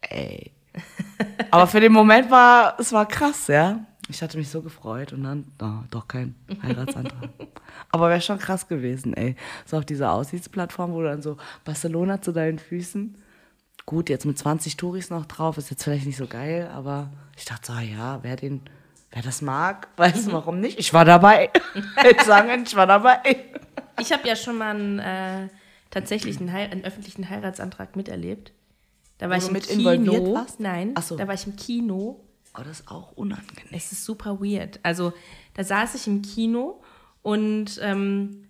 Ey. 0.01 0.53
Aber 1.51 1.67
für 1.67 1.81
den 1.81 1.93
Moment 1.93 2.31
war, 2.31 2.79
es 2.79 2.93
war 2.93 3.07
krass, 3.07 3.47
ja. 3.49 3.81
Ich 4.09 4.23
hatte 4.23 4.39
mich 4.39 4.49
so 4.49 4.63
gefreut 4.63 5.13
und 5.13 5.25
dann, 5.25 5.45
oh, 5.61 5.85
doch 5.91 6.07
kein 6.07 6.35
Heiratsantrag. 6.63 7.31
Aber 7.91 8.09
wäre 8.09 8.21
schon 8.21 8.39
krass 8.39 8.69
gewesen, 8.69 9.15
ey. 9.15 9.35
So 9.65 9.79
auf 9.79 9.85
dieser 9.85 10.13
Aussichtsplattform, 10.13 10.93
wo 10.93 11.03
dann 11.03 11.23
so 11.23 11.37
Barcelona 11.65 12.23
zu 12.23 12.33
deinen 12.33 12.59
Füßen. 12.59 13.17
Gut, 13.85 14.09
jetzt 14.09 14.25
mit 14.27 14.39
20 14.39 14.77
Touris 14.77 15.11
noch 15.11 15.27
drauf, 15.27 15.59
ist 15.59 15.71
jetzt 15.71 15.85
vielleicht 15.85 16.07
nicht 16.07 16.17
so 16.17 16.27
geil, 16.27 16.69
aber 16.73 17.11
ich 17.37 17.45
dachte 17.45 17.67
so, 17.69 17.73
ah 17.73 17.81
ja, 17.83 18.19
wer 18.23 18.37
den, 18.37 18.63
wer 19.13 19.23
das 19.23 19.43
mag, 19.43 19.89
weiß 19.97 20.31
warum 20.33 20.61
nicht. 20.61 20.79
Ich 20.79 20.93
war 20.93 21.05
dabei. 21.05 21.51
Ich 22.11 22.23
sagen, 22.23 22.63
ich 22.65 22.75
war 22.77 22.87
dabei. 22.87 23.19
Ich 24.01 24.13
habe 24.13 24.27
ja 24.29 24.37
schon 24.37 24.59
mal 24.59 24.75
einen, 24.75 24.99
äh, 24.99 25.49
tatsächlich 25.91 26.39
einen, 26.41 26.51
einen 26.51 26.85
öffentlichen 26.85 27.29
Heiratsantrag 27.29 27.97
miterlebt. 27.97 28.53
Da 29.19 29.31
war 29.31 29.37
Wo 29.37 29.39
ich 29.39 29.45
du 29.45 29.49
im 29.49 29.53
mit 29.55 29.69
Kino. 29.69 29.91
involviert 29.91 30.35
warst? 30.35 30.61
Nein, 30.61 30.93
Ach 30.95 31.03
so. 31.03 31.17
da 31.17 31.27
war 31.27 31.35
ich 31.35 31.47
im 31.47 31.57
Kino. 31.57 32.21
Oh, 32.59 32.63
das 32.63 32.81
ist 32.81 32.89
auch 32.89 33.13
unangenehm. 33.13 33.67
Es 33.71 33.93
ist 33.93 34.05
super 34.05 34.41
weird. 34.41 34.81
Also 34.83 35.13
da 35.55 35.65
saß 35.65 35.95
ich 35.95 36.07
im 36.07 36.23
Kino 36.23 36.83
und 37.23 37.79
ähm, 37.83 38.49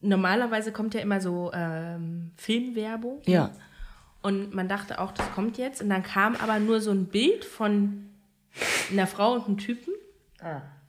normalerweise 0.00 0.72
kommt 0.72 0.94
ja 0.94 1.00
immer 1.00 1.20
so 1.20 1.50
ähm, 1.52 2.32
Filmwerbung. 2.36 3.20
Ja. 3.26 3.50
Und 4.22 4.54
man 4.54 4.68
dachte 4.68 5.00
auch, 5.00 5.12
das 5.12 5.30
kommt 5.32 5.58
jetzt. 5.58 5.80
Und 5.80 5.90
dann 5.90 6.02
kam 6.02 6.34
aber 6.36 6.58
nur 6.58 6.80
so 6.80 6.90
ein 6.90 7.06
Bild 7.06 7.44
von 7.44 8.08
einer 8.90 9.06
Frau 9.06 9.34
und 9.34 9.46
einem 9.46 9.58
Typen. 9.58 9.94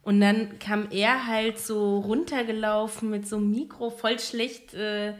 Und 0.01 0.19
dann 0.21 0.57
kam 0.59 0.87
er 0.89 1.27
halt 1.27 1.59
so 1.59 1.99
runtergelaufen 1.99 3.09
mit 3.09 3.27
so 3.27 3.37
einem 3.37 3.51
Mikro, 3.51 3.91
voll 3.91 4.19
schlecht. 4.19 4.73
Äh, 4.73 5.13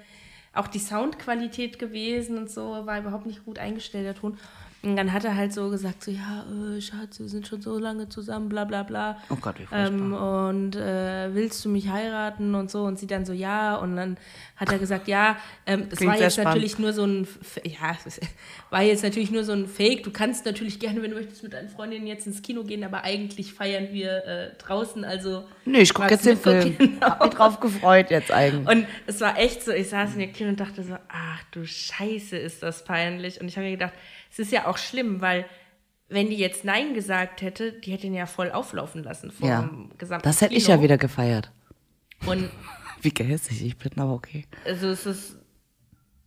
auch 0.54 0.68
die 0.68 0.80
Soundqualität 0.80 1.78
gewesen 1.78 2.38
und 2.38 2.50
so, 2.50 2.86
war 2.86 3.00
überhaupt 3.00 3.26
nicht 3.26 3.46
gut 3.46 3.60
eingestellt, 3.60 4.06
der 4.06 4.16
Ton. 4.16 4.38
Und 4.82 4.96
dann 4.96 5.12
hat 5.12 5.26
er 5.26 5.36
halt 5.36 5.52
so 5.52 5.70
gesagt, 5.70 6.04
so, 6.04 6.12
ja, 6.12 6.46
äh, 6.50 6.80
Schatz, 6.80 7.20
wir 7.20 7.28
sind 7.28 7.46
schon 7.46 7.62
so 7.62 7.78
lange 7.78 8.08
zusammen, 8.08 8.48
bla 8.48 8.64
bla 8.64 8.84
bla. 8.84 9.18
Oh 9.30 9.36
Gott, 9.36 9.60
wie 9.60 9.68
ähm, 9.74 10.14
Und 10.14 10.78
äh, 10.78 11.34
willst 11.34 11.66
du 11.66 11.70
mich 11.70 11.90
heiraten 11.90 12.56
und 12.56 12.72
so? 12.72 12.84
Und 12.84 12.98
sie 12.98 13.06
dann 13.06 13.26
so, 13.26 13.34
ja. 13.34 13.76
Und 13.76 13.98
dann 13.98 14.18
hat 14.56 14.72
er 14.72 14.80
gesagt, 14.80 15.10
ja, 15.10 15.36
ähm, 15.66 15.88
das 15.90 16.00
Klingt 16.00 16.14
war 16.14 16.22
jetzt 16.22 16.34
spannend. 16.34 16.56
natürlich 16.56 16.80
nur 16.80 16.94
so 16.94 17.04
ein, 17.04 17.28
ja, 17.66 17.98
es 18.06 18.22
war 18.70 18.82
jetzt 18.82 19.04
natürlich 19.04 19.32
nur 19.32 19.44
so 19.44 19.52
ein 19.52 19.68
Fake. 19.68 20.04
Du 20.04 20.12
kannst 20.12 20.46
natürlich 20.46 20.80
gerne, 20.80 21.02
wenn 21.02 21.12
du 21.12 21.18
möchtest, 21.18 21.44
mit 21.44 21.52
deinen 21.52 21.68
Freundinnen 21.68 22.08
jetzt 22.08 22.26
ins 22.26 22.42
Kino 22.42 22.64
gehen, 22.64 22.86
aber 22.86 23.04
eigentlich 23.04 23.54
feiern 23.54 23.90
wir 23.92 24.26
äh, 24.26 24.52
draußen, 24.60 25.04
also... 25.04 25.44
Nee, 25.66 25.82
ich 25.82 25.94
gucke 25.94 26.10
jetzt 26.10 26.26
den 26.26 26.38
Film. 26.38 26.70
mitgucken? 26.70 27.02
Hab 27.02 27.22
mich 27.22 27.34
drauf 27.34 27.60
gefreut 27.60 28.12
jetzt 28.12 28.32
eigentlich. 28.32 28.68
Und 28.68 28.88
es 29.08 29.20
war 29.20 29.38
echt 29.38 29.62
so, 29.62 29.72
ich 29.72 29.90
saß 29.90 30.14
in 30.14 30.20
der 30.20 30.30
Kino 30.30 30.50
und 30.50 30.60
dachte 30.60 30.84
so, 30.84 30.96
ach 31.10 31.44
du 31.52 31.66
Scheiße, 31.66 32.38
ist 32.38 32.64
das 32.64 32.86
peinlich. 32.86 33.42
Und 33.42 33.50
ich 33.50 33.58
habe 33.58 33.66
mir 33.66 33.74
gedacht, 33.74 33.94
es 34.30 34.40
ist 34.40 34.52
ja 34.52 34.68
auch 34.68 34.78
schlimm, 34.78 35.22
weil 35.22 35.46
wenn 36.08 36.30
die 36.30 36.38
jetzt 36.38 36.66
Nein 36.66 36.94
gesagt 36.94 37.42
hätte, 37.42 37.74
die 37.74 37.92
hätte 37.92 38.08
ihn 38.08 38.14
ja 38.14 38.26
voll 38.26 38.52
auflaufen 38.52 39.04
lassen 39.04 39.32
vor 39.32 39.48
ja, 39.48 39.62
dem 39.62 39.92
gesamten 39.98 40.24
das 40.24 40.42
hätte 40.42 40.56
ich 40.56 40.66
Kino. 40.66 40.78
ja 40.78 40.84
wieder 40.84 40.98
gefeiert. 40.98 41.52
Und 42.26 42.50
Wie 43.02 43.14
gehässig 43.14 43.64
ich 43.64 43.78
bin, 43.78 43.98
aber 43.98 44.14
okay. 44.14 44.46
also 44.66 44.90
es 44.90 45.06
ist, 45.06 45.38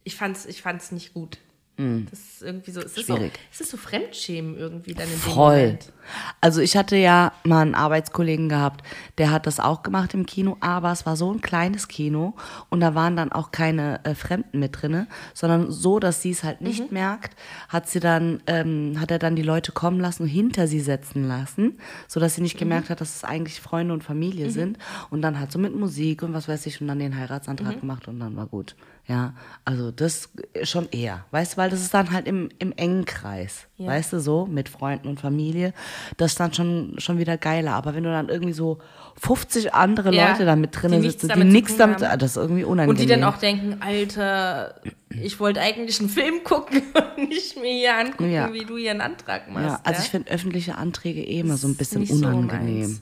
ich 0.05 0.17
fand's, 0.17 0.47
ich 0.47 0.63
fand's 0.63 0.91
nicht 0.91 1.13
gut. 1.13 1.39
Das 1.77 2.19
ist 2.19 2.43
irgendwie 2.43 2.71
so, 2.71 2.81
es 2.81 2.97
ist 2.97 3.07
so, 3.07 3.19
es 3.51 3.61
ist 3.61 3.71
so 3.71 3.77
Fremdschämen 3.77 4.57
irgendwie 4.57 4.93
dann 4.93 5.07
in 5.07 5.13
dem 5.13 5.19
Voll. 5.19 5.61
Moment. 5.61 5.93
Also 6.41 6.61
ich 6.61 6.77
hatte 6.77 6.97
ja 6.97 7.33
mal 7.45 7.63
einen 7.63 7.75
Arbeitskollegen 7.75 8.49
gehabt, 8.49 8.85
der 9.19 9.31
hat 9.31 9.47
das 9.47 9.59
auch 9.59 9.83
gemacht 9.83 10.13
im 10.15 10.27
Kino, 10.27 10.57
aber 10.61 10.93
es 10.93 11.07
war 11.07 11.17
so 11.17 11.33
ein 11.33 11.41
kleines 11.41 11.89
Kino 11.89 12.35
und 12.69 12.81
da 12.81 12.95
waren 12.95 13.17
dann 13.17 13.33
auch 13.33 13.53
keine 13.53 14.05
äh, 14.05 14.15
Fremden 14.15 14.59
mit 14.59 14.83
drinne, 14.83 15.07
sondern 15.33 15.71
so, 15.71 15.99
dass 15.99 16.21
sie 16.21 16.31
es 16.31 16.45
halt 16.45 16.61
nicht 16.61 16.93
merkt, 16.93 17.37
hat 17.69 17.89
sie 17.89 18.01
dann, 18.01 18.43
ähm, 18.47 18.99
hat 19.01 19.11
er 19.11 19.19
dann 19.19 19.37
die 19.37 19.43
Leute 19.43 19.73
kommen 19.73 20.01
lassen 20.01 20.25
und 20.25 20.29
hinter 20.29 20.67
sie 20.67 20.81
setzen 20.81 21.27
lassen, 21.27 21.79
so 22.07 22.21
dass 22.21 22.35
sie 22.35 22.43
nicht 22.43 22.59
gemerkt 22.59 22.91
hat, 22.91 23.01
dass 23.01 23.17
es 23.17 23.25
eigentlich 23.25 23.61
Freunde 23.61 23.95
und 23.95 24.05
Familie 24.05 24.51
sind. 24.51 24.79
Und 25.11 25.23
dann 25.23 25.41
hat 25.41 25.53
so 25.53 25.59
mit 25.59 25.75
Musik 25.75 26.23
und 26.23 26.35
was 26.35 26.49
weiß 26.49 26.67
ich 26.67 26.81
und 26.81 26.89
dann 26.89 26.99
den 26.99 27.17
Heiratsantrag 27.17 27.81
gemacht 27.81 28.09
und 28.09 28.21
dann 28.21 28.37
war 28.37 28.47
gut. 28.47 28.77
Ja, 29.09 29.35
also 29.65 29.91
das 29.91 30.29
schon 30.63 30.89
eher, 30.93 31.25
weißt 31.33 31.55
du, 31.55 31.57
weil 31.57 31.71
das 31.71 31.81
ist 31.81 31.93
dann 31.93 32.13
halt 32.13 32.29
im, 32.29 32.51
im 32.61 32.71
engen 32.77 33.05
Kreis, 33.05 33.67
Ja. 33.77 33.89
weißt 33.89 34.13
du, 34.13 34.21
so 34.21 34.47
mit 34.47 34.69
Freunden 34.69 35.09
und 35.09 35.21
Familie, 35.21 35.75
das 36.19 36.33
ist 36.33 36.41
dann 36.41 36.55
schon, 36.55 36.95
schon 36.99 37.19
wieder 37.19 37.37
geiler. 37.37 37.73
Aber 37.73 37.97
wenn 37.97 38.05
du 38.05 38.11
dann 38.11 38.29
irgendwie 38.29 38.53
so 38.53 38.79
50 39.21 39.75
andere 39.75 40.15
Ja, 40.15 40.31
Leute 40.31 40.45
da 40.45 40.55
mit 40.55 40.71
drin 40.81 41.03
sitzen, 41.03 41.29
die 41.35 41.43
nichts 41.45 41.77
damit, 41.77 41.97
haben. 42.01 42.13
ah, 42.13 42.17
das 42.17 42.31
ist 42.33 42.37
irgendwie 42.37 42.63
unangenehm. 42.63 42.91
Und 42.91 43.01
die 43.01 43.07
dann 43.07 43.25
auch 43.25 43.39
denken, 43.39 43.79
Alter, 43.83 44.81
ich 45.11 45.41
wollte 45.41 45.61
eigentlich 45.61 45.99
einen 45.99 46.09
Film 46.09 46.45
gucken 46.45 46.83
und 47.17 47.29
nicht 47.29 47.57
mir 47.61 47.73
hier 47.73 47.97
angucken, 47.99 48.31
Ja. 48.31 48.53
wie 48.53 48.65
du 48.65 48.77
hier 48.77 48.93
einen 48.93 49.01
Antrag 49.01 49.51
machst. 49.51 49.67
ja, 49.67 49.81
also 49.83 50.01
ich 50.01 50.11
finde 50.11 50.31
öffentliche 50.31 50.77
Anträge 50.79 51.23
eh 51.23 51.41
immer 51.41 51.57
so 51.57 51.67
ein 51.67 51.75
bisschen 51.75 52.07
so 52.07 52.15
unangenehm. 52.15 52.83
Ja. 52.93 52.97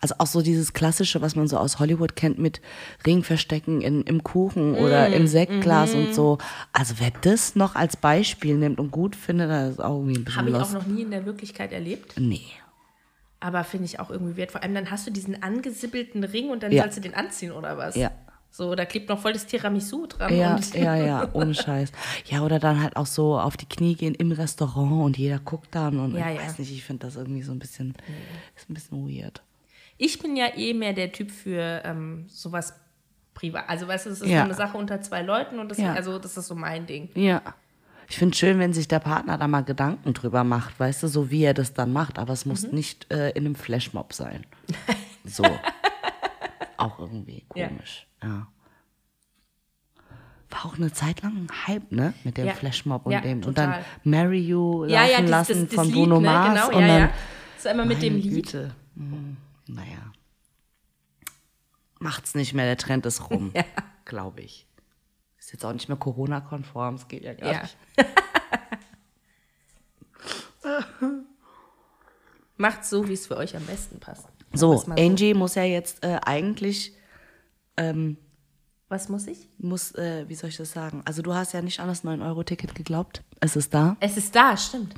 Also 0.00 0.14
auch 0.18 0.26
so 0.26 0.42
dieses 0.42 0.72
Klassische, 0.72 1.20
was 1.22 1.36
man 1.36 1.48
so 1.48 1.56
aus 1.58 1.78
Hollywood 1.78 2.16
kennt 2.16 2.38
mit 2.38 2.60
Ring 3.06 3.22
verstecken 3.22 3.80
in, 3.80 4.02
im 4.02 4.22
Kuchen 4.22 4.74
oder 4.74 5.08
Mm, 5.08 5.12
im 5.14 5.26
Sektglas 5.26 5.94
mhm. 5.94 6.00
und 6.06 6.14
so. 6.14 6.38
Also 6.72 6.94
wer 6.98 7.10
das 7.22 7.56
noch 7.56 7.74
als 7.74 7.96
Beispiel 7.96 8.56
nimmt 8.56 8.78
und 8.78 8.90
gut 8.90 9.16
findet, 9.16 9.50
das 9.50 9.70
ist 9.72 9.80
auch 9.80 9.96
irgendwie 9.96 10.18
ein 10.18 10.24
bisschen 10.24 10.38
Habe 10.40 10.48
ich 10.50 10.54
auch 10.56 10.60
lost. 10.60 10.74
noch 10.74 10.86
nie 10.86 11.02
in 11.02 11.10
der 11.10 11.26
Wirklichkeit 11.26 11.72
erlebt. 11.72 12.14
Nee. 12.18 12.42
Aber 13.40 13.64
finde 13.64 13.86
ich 13.86 13.98
auch 14.00 14.10
irgendwie 14.10 14.36
wert. 14.36 14.52
Vor 14.52 14.62
allem 14.62 14.74
dann 14.74 14.90
hast 14.90 15.06
du 15.06 15.10
diesen 15.10 15.42
angesippelten 15.42 16.24
Ring 16.24 16.50
und 16.50 16.62
dann 16.62 16.72
Ja. 16.72 16.82
sollst 16.82 16.98
du 16.98 17.00
den 17.00 17.14
anziehen 17.14 17.52
oder 17.52 17.78
was? 17.78 17.96
Ja. 17.96 18.10
So, 18.52 18.74
da 18.74 18.84
klebt 18.84 19.08
noch 19.08 19.20
voll 19.20 19.32
das 19.32 19.46
Tiramisu 19.46 20.06
dran. 20.08 20.36
Ja, 20.36 20.58
ja, 20.74 20.96
ja, 20.96 21.28
ohne 21.34 21.54
Scheiß. 21.54 21.92
Ja, 22.26 22.42
oder 22.42 22.58
dann 22.58 22.82
halt 22.82 22.96
auch 22.96 23.06
so 23.06 23.38
auf 23.38 23.56
die 23.56 23.66
Knie 23.66 23.94
gehen 23.94 24.14
im 24.16 24.32
Restaurant 24.32 25.04
und 25.04 25.16
jeder 25.16 25.38
guckt 25.38 25.68
dann 25.70 26.00
und 26.00 26.16
Ja, 26.16 26.30
ich 26.30 26.36
ja. 26.40 26.42
weiß 26.46 26.58
nicht, 26.58 26.72
ich 26.72 26.82
finde 26.82 27.06
das 27.06 27.14
irgendwie 27.14 27.42
so 27.42 27.52
ein 27.52 27.60
bisschen, 27.60 27.94
ist 28.56 28.68
ein 28.68 28.74
bisschen 28.74 29.08
weird. 29.08 29.40
Ich 30.02 30.18
bin 30.18 30.34
ja 30.34 30.46
eh 30.56 30.72
mehr 30.72 30.94
der 30.94 31.12
Typ 31.12 31.30
für 31.30 31.82
ähm, 31.84 32.24
sowas 32.26 32.72
privat. 33.34 33.68
Also, 33.68 33.86
weißt 33.86 34.06
du, 34.06 34.10
das 34.10 34.22
ist 34.22 34.28
Ja. 34.30 34.38
so 34.38 34.44
eine 34.46 34.54
Sache 34.54 34.78
unter 34.78 35.02
zwei 35.02 35.20
Leuten 35.20 35.58
und 35.58 35.68
das, 35.70 35.76
Ja. 35.76 35.92
also, 35.92 36.18
das 36.18 36.38
ist 36.38 36.46
so 36.46 36.54
mein 36.54 36.86
Ding. 36.86 37.10
Ja. 37.14 37.42
Ich 38.08 38.16
finde 38.16 38.34
schön, 38.34 38.58
wenn 38.58 38.72
sich 38.72 38.88
der 38.88 38.98
Partner 38.98 39.36
da 39.36 39.46
mal 39.46 39.60
Gedanken 39.62 40.14
drüber 40.14 40.42
macht, 40.42 40.80
weißt 40.80 41.02
du, 41.02 41.08
so 41.08 41.30
wie 41.30 41.42
er 41.44 41.52
das 41.52 41.74
dann 41.74 41.92
macht, 41.92 42.18
aber 42.18 42.32
es 42.32 42.46
Mhm. 42.46 42.50
muss 42.50 42.72
nicht 42.72 43.12
äh, 43.12 43.28
in 43.32 43.44
einem 43.44 43.54
Flashmob 43.54 44.12
sein. 44.14 44.46
So. 45.24 45.44
auch 46.78 46.98
irgendwie 46.98 47.44
Ja. 47.54 47.68
komisch. 47.68 48.06
Ja. 48.22 48.46
War 50.48 50.64
auch 50.64 50.76
eine 50.78 50.90
Zeit 50.92 51.20
lang 51.22 51.36
ein 51.36 51.48
Hype, 51.68 51.92
ne? 51.92 52.14
Mit 52.24 52.38
dem 52.38 52.46
Ja. 52.46 52.54
Flashmob 52.54 53.04
und 53.06 53.12
Ja, 53.12 53.20
dem. 53.20 53.38
Und 53.38 53.54
total. 53.54 53.66
dann 54.02 54.10
Marry 54.10 54.40
You 54.40 54.86
Ja, 54.86 55.02
laufen 55.02 55.12
ja, 55.12 55.20
das, 55.20 55.30
lassen 55.30 55.60
das, 55.60 55.68
das 55.68 55.74
von 55.74 55.84
Lied, 55.86 55.94
Bruno 55.94 56.20
ne? 56.20 56.26
Mars. 56.26 56.48
Genau, 56.48 56.66
und 56.76 56.80
ja, 56.80 56.88
dann, 56.88 57.00
ja. 57.02 57.10
So 57.58 57.68
immer 57.68 57.84
mit 57.84 58.02
dem 58.02 58.16
Lied. 58.16 58.30
Güte. 58.46 58.70
Hm, 58.96 59.36
naja. 59.74 60.12
Macht's 61.98 62.34
nicht 62.34 62.54
mehr, 62.54 62.64
der 62.66 62.76
Trend 62.78 63.04
ist 63.06 63.30
rum. 63.30 63.52
Ja, 63.54 63.64
glaube 64.04 64.40
ich. 64.40 64.66
Ist 65.38 65.52
jetzt 65.52 65.64
auch 65.64 65.72
nicht 65.72 65.88
mehr 65.88 65.96
Corona-konform, 65.98 66.94
es 66.96 67.08
geht 67.08 67.22
ja 67.24 67.34
gar 67.34 67.52
Ja. 67.52 67.62
nicht. 67.62 67.76
Macht 72.56 72.84
so, 72.84 73.08
wie 73.08 73.14
es 73.14 73.26
für 73.26 73.36
euch 73.36 73.56
am 73.56 73.64
besten 73.64 73.98
passt. 74.00 74.26
So, 74.52 74.82
mal 74.86 74.98
Angie 74.98 75.34
muss 75.34 75.54
ja 75.54 75.62
jetzt 75.64 76.04
äh, 76.04 76.18
eigentlich, 76.24 76.94
ähm, 77.76 78.16
Was 78.88 79.08
muss 79.08 79.26
ich? 79.28 79.48
muss, 79.58 79.94
äh, 79.94 80.28
wie 80.28 80.34
soll 80.34 80.50
ich 80.50 80.56
das 80.56 80.72
sagen? 80.72 81.02
Also 81.04 81.22
du 81.22 81.32
hast 81.34 81.52
ja 81.54 81.62
nicht 81.62 81.78
an 81.80 81.88
das 81.88 82.04
9-Euro-Ticket 82.04 82.74
geglaubt. 82.74 83.22
Es 83.40 83.56
ist 83.56 83.72
da. 83.72 83.96
Es 84.00 84.16
ist 84.16 84.34
da, 84.34 84.56
stimmt. 84.56 84.94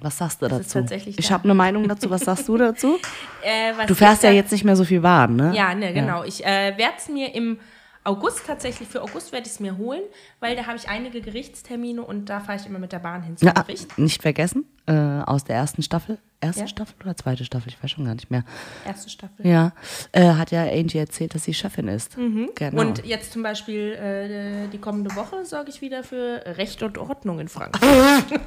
Was 0.00 0.18
sagst 0.18 0.42
du 0.42 0.46
ist 0.46 0.74
dazu? 0.74 0.94
Ich 1.16 1.32
habe 1.32 1.44
eine 1.44 1.54
Meinung 1.54 1.88
dazu. 1.88 2.10
Was 2.10 2.22
sagst 2.22 2.48
du 2.48 2.56
dazu? 2.56 2.98
Äh, 3.46 3.72
was 3.76 3.86
Du 3.86 3.94
fährst 3.94 4.22
ja 4.22 4.30
da- 4.30 4.34
jetzt 4.36 4.52
nicht 4.52 4.64
mehr 4.64 4.74
so 4.74 4.84
viel 4.84 5.00
Bahn, 5.00 5.36
ne? 5.36 5.52
Ja, 5.54 5.74
ne, 5.74 5.92
genau. 5.92 6.24
Ich 6.24 6.42
äh, 6.46 6.72
werde 6.78 6.94
es 6.96 7.08
mir 7.10 7.34
im 7.34 7.58
August 8.04 8.46
tatsächlich, 8.46 8.88
für 8.88 9.02
August 9.02 9.32
werde 9.32 9.46
ich 9.46 9.52
es 9.52 9.60
mir 9.60 9.76
holen, 9.76 10.00
weil 10.40 10.56
da 10.56 10.66
habe 10.66 10.76
ich 10.76 10.88
einige 10.88 11.20
Gerichtstermine 11.20 12.02
und 12.02 12.26
da 12.30 12.40
fahre 12.40 12.58
ich 12.58 12.66
immer 12.66 12.78
mit 12.78 12.92
der 12.92 12.98
Bahn 13.00 13.22
hin 13.22 13.36
zum 13.36 13.46
Ja, 13.48 13.52
Gericht. 13.54 13.98
nicht 13.98 14.22
vergessen, 14.22 14.64
äh, 14.86 14.92
aus 14.94 15.44
der 15.44 15.56
ersten 15.56 15.82
Staffel. 15.82 16.16
Erste 16.40 16.62
Ja. 16.62 16.68
Staffel 16.68 16.94
oder 17.02 17.16
zweite 17.16 17.44
Staffel? 17.44 17.68
Ich 17.68 17.82
weiß 17.82 17.90
schon 17.90 18.04
gar 18.06 18.14
nicht 18.14 18.30
mehr. 18.30 18.44
Erste 18.86 19.08
Staffel. 19.10 19.46
Ja, 19.46 19.72
äh, 20.12 20.22
hat 20.34 20.50
ja 20.50 20.62
Angie 20.64 20.98
erzählt, 20.98 21.34
dass 21.34 21.44
sie 21.44 21.52
Chefin 21.54 21.88
ist. 21.88 22.16
Genau. 22.54 22.80
Und 22.80 23.04
jetzt 23.06 23.32
zum 23.32 23.42
Beispiel 23.42 23.92
äh, 23.92 24.68
die 24.70 24.78
kommende 24.78 25.14
Woche 25.16 25.44
sorge 25.44 25.70
ich 25.70 25.80
wieder 25.82 26.02
für 26.02 26.42
Recht 26.46 26.82
und 26.82 26.96
Ordnung 26.98 27.40
in 27.40 27.48
Frankfurt. 27.48 27.82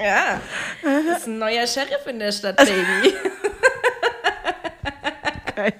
ja, 0.00 0.40
das 0.82 1.18
ist 1.18 1.26
ein 1.26 1.38
neuer 1.38 1.66
Sheriff 1.66 2.06
in 2.06 2.18
der 2.18 2.32
Stadt, 2.32 2.56
Baby. 2.56 3.14
Geil. 5.54 5.74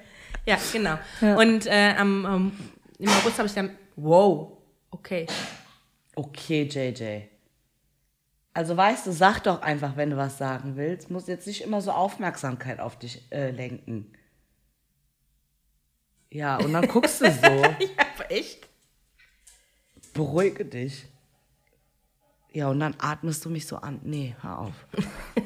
ja, 0.46 0.58
genau. 0.72 0.98
Und 1.38 1.66
äh, 1.66 1.94
am, 1.96 2.26
am, 2.26 2.52
im 2.98 3.08
August 3.08 3.38
habe 3.38 3.48
ich 3.48 3.54
dann, 3.54 3.76
wow, 3.96 4.58
okay. 4.90 5.26
Okay, 6.14 6.62
JJ. 6.62 7.22
Also 8.52 8.76
weißt 8.76 9.06
du, 9.06 9.12
sag 9.12 9.40
doch 9.44 9.62
einfach, 9.62 9.96
wenn 9.96 10.10
du 10.10 10.16
was 10.16 10.36
sagen 10.36 10.76
willst. 10.76 11.10
Muss 11.10 11.28
jetzt 11.28 11.46
nicht 11.46 11.62
immer 11.62 11.80
so 11.80 11.92
Aufmerksamkeit 11.92 12.80
auf 12.80 12.98
dich 12.98 13.30
äh, 13.30 13.50
lenken. 13.50 14.12
Ja, 16.30 16.58
und 16.58 16.72
dann 16.72 16.86
guckst 16.88 17.20
du 17.20 17.30
so. 17.30 17.46
Ja, 17.46 18.06
aber 18.14 18.30
echt? 18.30 18.68
Beruhige 20.12 20.64
dich. 20.64 21.06
Ja, 22.52 22.68
und 22.68 22.80
dann 22.80 22.94
atmest 22.98 23.44
du 23.44 23.50
mich 23.50 23.66
so 23.66 23.76
an. 23.76 24.00
Nee, 24.02 24.34
hör 24.40 24.58
auf. 24.58 24.86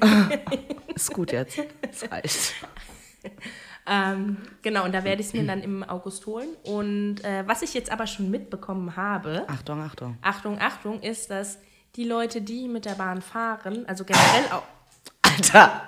Ist 0.94 1.12
gut 1.12 1.32
jetzt. 1.32 1.58
Es 1.82 2.10
reicht. 2.10 2.54
Ähm, 3.86 4.38
genau, 4.62 4.84
und 4.84 4.92
da 4.92 5.04
werde 5.04 5.20
ich 5.20 5.28
es 5.28 5.32
mir 5.34 5.44
dann 5.44 5.60
im 5.60 5.82
August 5.82 6.24
holen. 6.26 6.48
Und 6.64 7.22
äh, 7.22 7.46
was 7.46 7.62
ich 7.62 7.74
jetzt 7.74 7.90
aber 7.90 8.06
schon 8.06 8.30
mitbekommen 8.30 8.96
habe, 8.96 9.44
Achtung, 9.48 9.80
Achtung. 9.82 10.16
Achtung, 10.22 10.58
Achtung, 10.58 11.02
ist, 11.02 11.30
dass 11.30 11.58
die 11.96 12.04
Leute, 12.04 12.40
die 12.40 12.68
mit 12.68 12.86
der 12.86 12.94
Bahn 12.94 13.20
fahren, 13.20 13.84
also 13.86 14.04
generell 14.04 14.50
auch. 14.50 14.62
Alter! 15.22 15.82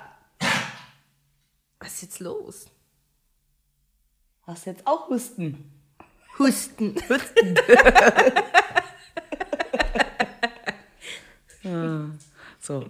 Was 1.79 1.93
ist 1.93 2.01
jetzt 2.03 2.19
los? 2.19 2.67
Hast 4.45 4.65
du 4.65 4.69
jetzt 4.69 4.85
auch 4.85 5.09
Husten? 5.09 5.71
Husten. 6.37 6.95
So. 12.59 12.85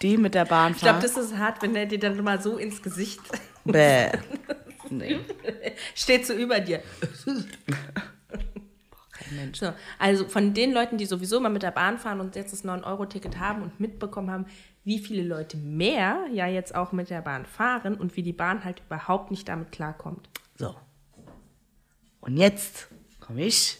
Die 0.00 0.16
mit 0.16 0.34
der 0.34 0.46
Bahn 0.46 0.72
Ich 0.72 0.78
glaube, 0.78 1.00
fahren. 1.00 1.12
das 1.14 1.16
ist 1.22 1.36
hart, 1.36 1.60
wenn 1.62 1.74
der 1.74 1.84
dir 1.86 1.98
dann 1.98 2.22
mal 2.24 2.40
so 2.40 2.56
ins 2.56 2.82
Gesicht 2.82 3.20
Bäh. 3.64 4.10
Nee. 4.88 5.20
steht, 5.94 6.26
so 6.26 6.32
über 6.32 6.60
dir. 6.60 6.82
Mensch. 9.32 9.60
So, 9.60 9.72
also 9.98 10.26
von 10.26 10.54
den 10.54 10.72
Leuten, 10.72 10.96
die 10.98 11.06
sowieso 11.06 11.40
mal 11.40 11.50
mit 11.50 11.62
der 11.62 11.70
Bahn 11.70 11.98
fahren 11.98 12.20
und 12.20 12.34
jetzt 12.36 12.52
das 12.52 12.64
9-Euro-Ticket 12.64 13.38
haben 13.38 13.62
und 13.62 13.78
mitbekommen 13.78 14.30
haben, 14.30 14.46
wie 14.82 14.98
viele 14.98 15.22
Leute 15.22 15.56
mehr 15.56 16.26
ja 16.32 16.46
jetzt 16.46 16.74
auch 16.74 16.92
mit 16.92 17.10
der 17.10 17.20
Bahn 17.20 17.44
fahren 17.46 17.94
und 17.94 18.16
wie 18.16 18.22
die 18.22 18.32
Bahn 18.32 18.64
halt 18.64 18.80
überhaupt 18.86 19.30
nicht 19.30 19.48
damit 19.48 19.72
klarkommt. 19.72 20.28
So. 20.58 20.74
Und 22.22 22.36
jetzt 22.38 22.88
komme 23.20 23.44
ich. 23.44 23.78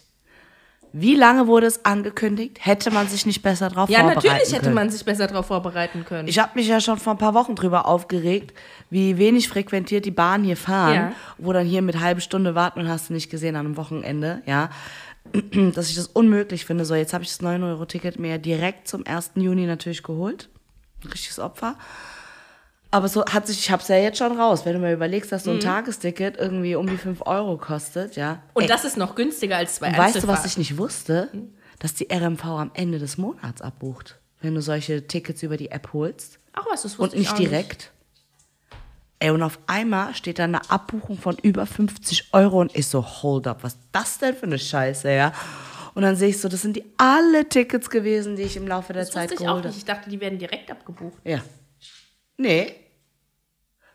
Wie 0.93 1.15
lange 1.15 1.47
wurde 1.47 1.67
es 1.67 1.85
angekündigt? 1.85 2.59
Hätte 2.61 2.91
man 2.91 3.07
sich 3.07 3.25
nicht 3.25 3.43
besser 3.43 3.69
drauf 3.69 3.89
Ja, 3.89 4.01
vorbereiten 4.01 4.27
natürlich 4.27 4.53
hätte 4.53 4.63
können? 4.65 4.75
man 4.75 4.91
sich 4.91 5.05
besser 5.05 5.27
darauf 5.29 5.47
vorbereiten 5.47 6.05
können. 6.05 6.27
Ich 6.27 6.39
habe 6.39 6.53
mich 6.57 6.67
ja 6.67 6.81
schon 6.81 6.99
vor 6.99 7.15
ein 7.15 7.19
paar 7.19 7.35
Wochen 7.35 7.55
drüber 7.55 7.87
aufgeregt, 7.87 8.53
wie 8.91 9.17
wenig 9.17 9.49
frequentiert 9.49 10.05
die 10.05 10.11
Bahn 10.11 10.43
hier 10.43 10.57
fahren, 10.57 10.95
Ja. 10.95 11.13
wo 11.39 11.53
dann 11.53 11.67
hier 11.67 11.83
mit 11.83 12.01
halbe 12.01 12.21
Stunde 12.21 12.55
warten 12.57 12.81
und 12.81 12.89
hast 12.89 13.09
du 13.09 13.13
nicht 13.13 13.31
gesehen 13.31 13.55
an 13.57 13.67
einem 13.67 13.77
Wochenende, 13.77 14.43
ja. 14.47 14.71
Dass 15.75 15.91
ich 15.91 15.97
das 15.97 16.09
unmöglich 16.09 16.65
finde. 16.65 16.85
So, 16.85 16.95
jetzt 16.97 17.13
habe 17.13 17.23
ich 17.23 17.31
das 17.31 17.41
9-Euro-Ticket 17.41 18.19
mir 18.19 18.39
direkt 18.39 18.89
zum 18.89 19.07
1. 19.07 19.33
Juni 19.37 19.67
natürlich 19.67 20.03
geholt. 20.03 20.49
Ein 21.05 21.11
richtiges 21.13 21.39
Opfer. 21.39 21.77
Aber 22.93 23.09
so 23.09 23.25
hat 23.25 23.47
sich, 23.47 23.59
ich 23.61 23.71
habe 23.71 23.83
es 23.83 23.89
ja 23.89 23.97
jetzt 23.97 24.19
schon 24.19 24.39
raus. 24.39 24.65
Wenn 24.65 24.73
du 24.75 24.81
mir 24.81 24.93
überlegst, 24.93 25.31
dass 25.31 25.45
so 25.45 25.53
ein 25.53 25.61
Tagesticket 25.61 26.37
irgendwie 26.37 26.75
um 26.75 26.89
die 26.89 26.97
5 26.97 27.23
Euro 27.25 27.57
kostet, 27.57 28.17
ja. 28.17 28.35
Mhm. 28.35 28.39
und 28.55 28.63
Ey, 28.63 28.69
das 28.69 28.85
ist 28.85 28.97
noch 28.97 29.15
günstiger 29.15 29.57
als 29.57 29.77
zwei 29.77 29.97
weißt 29.97 30.23
du, 30.23 30.29
was 30.29 30.45
ich 30.45 30.59
nicht 30.59 30.77
wusste? 30.77 31.29
Dass 31.79 31.95
die 31.95 32.09
RMV 32.13 32.45
am 32.45 32.71
Ende 32.75 32.99
des 32.99 33.17
Monats 33.17 33.63
abbucht, 33.63 34.19
wenn 34.41 34.55
du 34.55 34.61
solche 34.61 35.07
Tickets 35.07 35.43
über 35.43 35.57
die 35.57 35.71
App 35.71 35.93
holst. 35.93 36.39
Ach 36.53 36.67
was, 36.71 36.83
das 36.83 36.99
wusste 36.99 37.17
Und 37.17 37.23
ich 37.23 37.29
nicht 37.29 37.39
direkt. 37.39 37.93
Ey, 39.21 39.31
und 39.31 39.43
auf 39.43 39.59
einmal 39.67 40.15
steht 40.15 40.39
da 40.39 40.45
eine 40.45 40.69
Abbuchung 40.71 41.19
von 41.19 41.37
über 41.43 41.67
50 41.67 42.31
Euro 42.33 42.61
und 42.61 42.75
ich 42.75 42.87
so, 42.87 43.05
hold 43.05 43.47
up, 43.47 43.63
was 43.63 43.75
ist 43.75 43.83
das 43.93 44.19
denn 44.19 44.35
für 44.35 44.47
eine 44.47 44.59
Scheiße, 44.59 45.13
ja? 45.13 45.33
Und 45.95 46.03
dann 46.03 46.17
sehe 46.17 46.29
ich 46.29 46.41
so, 46.41 46.49
das 46.49 46.63
sind 46.63 46.77
die 46.77 46.85
alle 46.97 47.49
Tickets 47.49 47.91
gewesen, 47.91 48.37
die 48.37 48.43
ich 48.43 48.57
im 48.57 48.67
Laufe 48.67 48.93
der 48.93 49.03
Das 49.03 49.13
Zeit 49.13 49.31
wusste 49.31 49.45
ich 49.45 49.49
auch 49.49 49.57
geholt 49.57 49.65
nicht. 49.67 49.73
habe. 49.75 49.79
Ich 49.79 49.85
dachte, 49.85 50.11
die 50.11 50.21
werden 50.21 50.39
direkt 50.39 50.71
abgebucht. 50.71 51.19
Ja. 51.25 51.41
Nee. 52.41 52.75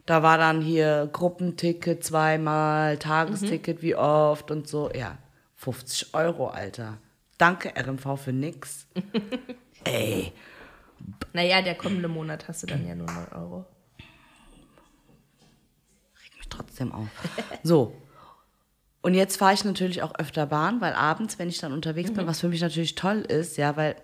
Da 0.05 0.21
war 0.21 0.37
dann 0.37 0.61
hier 0.61 1.09
Gruppenticket 1.11 2.03
zweimal, 2.03 2.99
Tagesticket 2.99 3.81
wie 3.81 3.95
oft 3.95 4.51
und 4.51 4.67
so. 4.67 4.91
Ja, 4.93 5.17
50 5.55 6.13
Euro, 6.13 6.49
Alter. 6.49 6.99
Danke, 7.39 7.73
RMV, 7.75 8.21
für 8.21 8.33
nix. 8.33 8.85
Ey. 9.83 10.31
Naja, 11.33 11.63
der 11.63 11.73
kommende 11.73 12.07
Monat 12.07 12.47
hast 12.47 12.61
du 12.61 12.67
dann 12.67 12.87
ja 12.87 12.93
nur 12.93 13.07
9 13.07 13.27
Euro. 13.33 13.65
mich 16.37 16.49
trotzdem 16.49 16.91
auf. 16.91 17.07
So. 17.63 17.99
Und 19.01 19.15
jetzt 19.15 19.37
fahre 19.37 19.55
ich 19.55 19.65
natürlich 19.65 20.03
auch 20.03 20.13
öfter 20.19 20.45
Bahn, 20.45 20.81
weil 20.81 20.93
abends, 20.93 21.39
wenn 21.39 21.49
ich 21.49 21.57
dann 21.57 21.73
unterwegs 21.73 22.13
bin, 22.13 22.27
was 22.27 22.41
für 22.41 22.47
mich 22.47 22.61
natürlich 22.61 22.93
toll 22.93 23.21
ist, 23.21 23.57
ja, 23.57 23.75
weil 23.75 23.95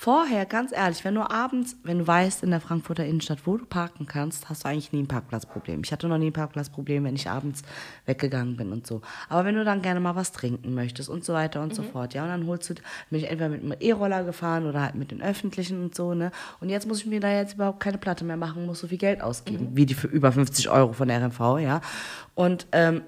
vorher, 0.00 0.46
ganz 0.46 0.72
ehrlich, 0.72 1.04
wenn 1.04 1.14
du 1.14 1.30
abends, 1.30 1.76
wenn 1.84 1.98
du 1.98 2.06
weißt 2.06 2.42
in 2.42 2.50
der 2.50 2.62
Frankfurter 2.62 3.04
Innenstadt, 3.04 3.40
wo 3.44 3.58
du 3.58 3.66
parken 3.66 4.06
kannst, 4.06 4.48
hast 4.48 4.64
du 4.64 4.68
eigentlich 4.68 4.94
nie 4.94 5.02
ein 5.02 5.08
Parkplatzproblem. 5.08 5.82
Ich 5.84 5.92
hatte 5.92 6.08
noch 6.08 6.16
nie 6.16 6.30
ein 6.30 6.32
Parkplatzproblem, 6.32 7.04
wenn 7.04 7.16
ich 7.16 7.28
abends 7.28 7.60
weggegangen 8.06 8.56
bin 8.56 8.72
und 8.72 8.86
so. 8.86 9.02
Aber 9.28 9.44
wenn 9.44 9.56
du 9.56 9.62
dann 9.62 9.82
gerne 9.82 10.00
mal 10.00 10.16
was 10.16 10.32
trinken 10.32 10.72
möchtest 10.72 11.10
und 11.10 11.22
so 11.22 11.34
weiter 11.34 11.60
und 11.60 11.74
so 11.74 11.82
fort, 11.82 12.14
ja, 12.14 12.22
und 12.22 12.30
dann 12.30 12.46
holst 12.46 12.70
du, 12.70 12.74
bin 13.10 13.18
ich 13.18 13.24
entweder 13.24 13.50
mit 13.50 13.62
einem 13.62 13.74
E-Roller 13.78 14.24
gefahren 14.24 14.64
oder 14.64 14.80
halt 14.80 14.94
mit 14.94 15.10
den 15.10 15.20
Öffentlichen 15.20 15.82
und 15.82 15.94
so, 15.94 16.14
ne. 16.14 16.32
Und 16.60 16.70
jetzt 16.70 16.88
muss 16.88 17.00
ich 17.00 17.06
mir 17.06 17.20
da 17.20 17.30
jetzt 17.30 17.56
überhaupt 17.56 17.80
keine 17.80 17.98
Platte 17.98 18.24
mehr 18.24 18.38
machen, 18.38 18.64
muss 18.64 18.80
so 18.80 18.86
viel 18.86 18.96
Geld 18.96 19.20
ausgeben, 19.20 19.72
wie 19.74 19.84
die 19.84 19.92
für 19.92 20.06
über 20.06 20.32
50 20.32 20.70
Euro 20.70 20.94
von 20.94 21.08
der 21.08 21.22
RMV, 21.22 21.58
ja. 21.58 21.82
Und, 22.34 22.66
ähm, 22.72 23.02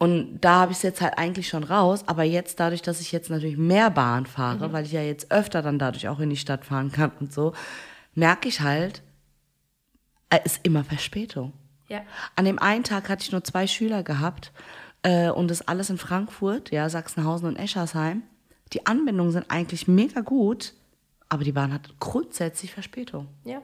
und 0.00 0.40
da 0.40 0.60
habe 0.60 0.72
ich 0.72 0.78
es 0.78 0.82
jetzt 0.82 1.02
halt 1.02 1.18
eigentlich 1.18 1.46
schon 1.46 1.62
raus, 1.62 2.04
aber 2.06 2.24
jetzt 2.24 2.58
dadurch, 2.58 2.80
dass 2.80 3.02
ich 3.02 3.12
jetzt 3.12 3.28
natürlich 3.28 3.58
mehr 3.58 3.90
Bahn 3.90 4.24
fahre, 4.24 4.72
weil 4.72 4.86
ich 4.86 4.92
ja 4.92 5.02
jetzt 5.02 5.30
öfter 5.30 5.60
dann 5.60 5.78
dadurch 5.78 6.08
auch 6.08 6.20
in 6.20 6.30
die 6.30 6.38
Stadt 6.38 6.64
fahren 6.64 6.90
kann 6.90 7.12
und 7.20 7.34
so, 7.34 7.52
merke 8.14 8.48
ich 8.48 8.62
halt, 8.62 9.02
es 10.30 10.56
ist 10.56 10.60
immer 10.62 10.84
Verspätung. 10.84 11.52
Ja. 11.88 12.00
An 12.34 12.46
dem 12.46 12.58
einen 12.58 12.82
Tag 12.82 13.10
hatte 13.10 13.24
ich 13.24 13.30
nur 13.30 13.44
zwei 13.44 13.66
Schüler 13.66 14.02
gehabt 14.02 14.52
äh, 15.02 15.28
und 15.28 15.48
das 15.48 15.68
alles 15.68 15.90
in 15.90 15.98
Frankfurt, 15.98 16.70
ja, 16.70 16.88
Sachsenhausen 16.88 17.48
und 17.48 17.56
Eschersheim. 17.56 18.22
Die 18.72 18.86
Anbindungen 18.86 19.32
sind 19.32 19.50
eigentlich 19.50 19.86
mega 19.86 20.22
gut, 20.22 20.72
aber 21.28 21.44
die 21.44 21.52
Bahn 21.52 21.74
hat 21.74 21.90
grundsätzlich 22.00 22.72
Verspätung. 22.72 23.28
Ja. 23.44 23.60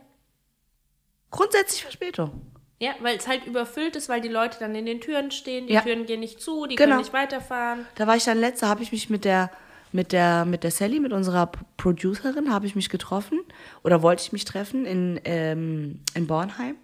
Grundsätzlich 1.31 1.81
Verspätung. 1.81 2.43
Ja, 2.79 2.91
weil 3.01 3.17
es 3.17 3.27
halt 3.27 3.47
überfüllt 3.47 3.97
ist, 3.97 4.09
weil 4.09 4.21
die 4.21 4.29
Leute 4.29 4.59
dann 4.61 4.75
in 4.75 4.85
den 4.87 5.01
Türen 5.01 5.31
stehen, 5.31 5.67
die 5.67 5.73
Ja. 5.75 5.81
Türen 5.81 6.05
gehen 6.05 6.21
nicht 6.21 6.41
zu, 6.43 6.67
die 6.67 6.75
Genau. 6.77 6.91
können 6.91 6.99
nicht 7.01 7.13
weiterfahren. 7.13 7.87
Da 7.95 8.07
war 8.07 8.17
ich 8.17 8.25
dann 8.25 8.39
letzte, 8.39 8.69
habe 8.69 8.83
ich 8.83 8.93
mich 8.93 9.09
mit 9.11 9.25
der 9.25 9.51
mit 9.93 10.13
der 10.13 10.45
mit 10.45 10.63
der 10.63 10.71
Sally, 10.73 11.01
mit 11.01 11.13
unserer 11.13 11.47
Producerin, 11.79 12.53
habe 12.53 12.67
ich 12.67 12.75
mich 12.75 12.89
getroffen 12.91 13.41
oder 13.83 14.03
wollte 14.03 14.23
ich 14.25 14.33
mich 14.33 14.45
treffen 14.45 14.85
in 14.85 15.21
ähm, 15.25 16.01
in 16.15 16.27
Bornheim 16.27 16.77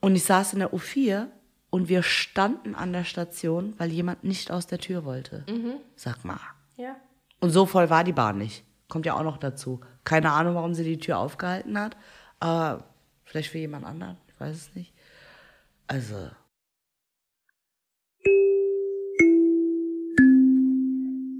und 0.00 0.16
ich 0.16 0.24
saß 0.24 0.54
in 0.54 0.58
der 0.60 0.72
U4 0.72 1.26
und 1.70 1.88
wir 1.88 2.02
standen 2.02 2.74
an 2.74 2.92
der 2.92 3.04
Station, 3.04 3.74
weil 3.78 3.90
jemand 3.92 4.24
nicht 4.24 4.50
aus 4.50 4.66
der 4.66 4.78
Tür 4.78 5.04
wollte. 5.04 5.44
Sag 5.96 6.24
mal. 6.24 6.40
Ja. 6.76 6.96
Und 7.40 7.50
so 7.50 7.66
voll 7.66 7.90
war 7.90 8.02
die 8.04 8.12
Bahn 8.12 8.38
nicht. 8.38 8.64
Kommt 8.88 9.06
ja 9.06 9.14
auch 9.14 9.22
noch 9.22 9.36
dazu. 9.36 9.80
Keine 10.04 10.30
Ahnung, 10.32 10.54
warum 10.54 10.74
sie 10.74 10.84
die 10.84 10.98
Tür 10.98 11.18
aufgehalten 11.18 11.78
hat, 11.78 11.96
aber 12.40 12.84
vielleicht 13.24 13.50
für 13.50 13.58
jemand 13.58 13.84
anderen, 13.84 14.16
ich 14.28 14.40
weiß 14.40 14.56
es 14.56 14.74
nicht. 14.74 14.92
Also. 15.86 16.30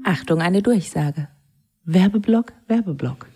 Achtung, 0.04 0.42
eine 0.42 0.62
Durchsage. 0.62 1.28
Werbeblock, 1.84 2.52
Werbeblock. 2.66 3.26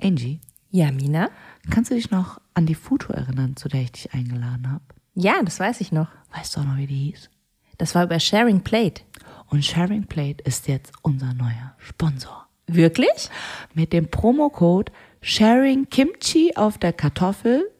Angie. 0.00 0.40
Ja, 0.70 0.90
Mina. 0.90 1.30
Kannst 1.70 1.90
du 1.90 1.94
dich 1.94 2.10
noch 2.10 2.40
an 2.54 2.66
die 2.66 2.74
Foto 2.74 3.12
erinnern, 3.12 3.56
zu 3.56 3.68
der 3.68 3.82
ich 3.82 3.92
dich 3.92 4.14
eingeladen 4.14 4.70
habe? 4.70 4.84
Ja, 5.14 5.40
das 5.44 5.60
weiß 5.60 5.80
ich 5.80 5.92
noch. 5.92 6.08
Weißt 6.34 6.56
du 6.56 6.60
auch 6.60 6.64
noch, 6.64 6.76
wie 6.76 6.86
die 6.86 7.10
hieß? 7.10 7.30
Das 7.78 7.94
war 7.94 8.04
über 8.04 8.18
Sharing 8.18 8.62
Plate. 8.62 9.02
Und 9.48 9.64
Sharing 9.64 10.06
Plate 10.06 10.42
ist 10.44 10.66
jetzt 10.66 10.92
unser 11.02 11.34
neuer 11.34 11.74
Sponsor. 11.78 12.48
Wirklich? 12.66 13.28
Mit 13.74 13.92
dem 13.92 14.08
Promocode 14.08 14.90
Sharing 15.20 15.88
Kimchi 15.88 16.52
auf 16.56 16.78
der 16.78 16.92
Kartoffel 16.92 17.70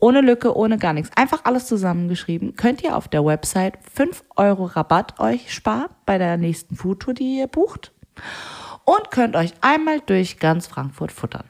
ohne 0.00 0.20
Lücke, 0.20 0.56
ohne 0.56 0.78
gar 0.78 0.92
nichts, 0.92 1.10
einfach 1.16 1.44
alles 1.44 1.66
zusammengeschrieben, 1.66 2.56
könnt 2.56 2.82
ihr 2.82 2.96
auf 2.96 3.08
der 3.08 3.24
Website 3.24 3.78
5 3.92 4.24
Euro 4.36 4.64
Rabatt 4.64 5.18
euch 5.20 5.52
sparen 5.52 5.90
bei 6.06 6.18
der 6.18 6.36
nächsten 6.36 6.76
Foodtour, 6.76 7.14
die 7.14 7.38
ihr 7.38 7.46
bucht. 7.46 7.92
Und 8.84 9.10
könnt 9.10 9.36
euch 9.36 9.52
einmal 9.60 10.00
durch 10.00 10.38
ganz 10.38 10.66
Frankfurt 10.66 11.12
futtern. 11.12 11.44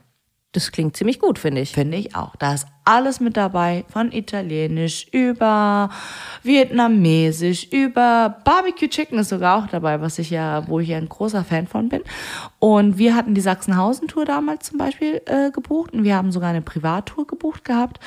Das 0.59 0.73
klingt 0.73 0.97
ziemlich 0.97 1.21
gut, 1.21 1.39
finde 1.39 1.61
ich. 1.61 1.71
Finde 1.71 1.97
ich 1.97 2.17
auch. 2.17 2.35
Da 2.35 2.53
ist 2.53 2.67
alles 2.85 3.21
mit 3.21 3.37
dabei, 3.37 3.85
von 3.91 4.11
Italienisch 4.11 5.07
über 5.13 5.89
Vietnamesisch, 6.43 7.69
über 7.71 8.39
Barbecue 8.45 8.89
Chicken 8.89 9.21
ist 9.21 9.29
sogar 9.29 9.63
auch 9.63 9.69
dabei, 9.69 10.01
was 10.01 10.19
ich 10.19 10.31
ja, 10.31 10.67
wo 10.67 10.81
ich 10.81 10.89
ja 10.89 10.99
ein 10.99 11.09
großer 11.09 11.45
Fan 11.45 11.69
von 11.69 11.89
bin. 11.89 12.01
Und 12.59 12.99
wir 12.99 13.15
hatten 13.15 13.35
die 13.35 13.41
Sachsenhausen-Tour 13.41 14.25
damals 14.25 14.71
zum 14.71 14.79
Beispiel 14.79 15.21
äh, 15.27 15.53
gebucht 15.53 15.93
und 15.93 16.03
wir 16.03 16.17
haben 16.17 16.33
sogar 16.33 16.51
eine 16.51 16.63
Privattour 16.63 17.29
gebucht 17.29 17.65
gehabt. 17.65 18.01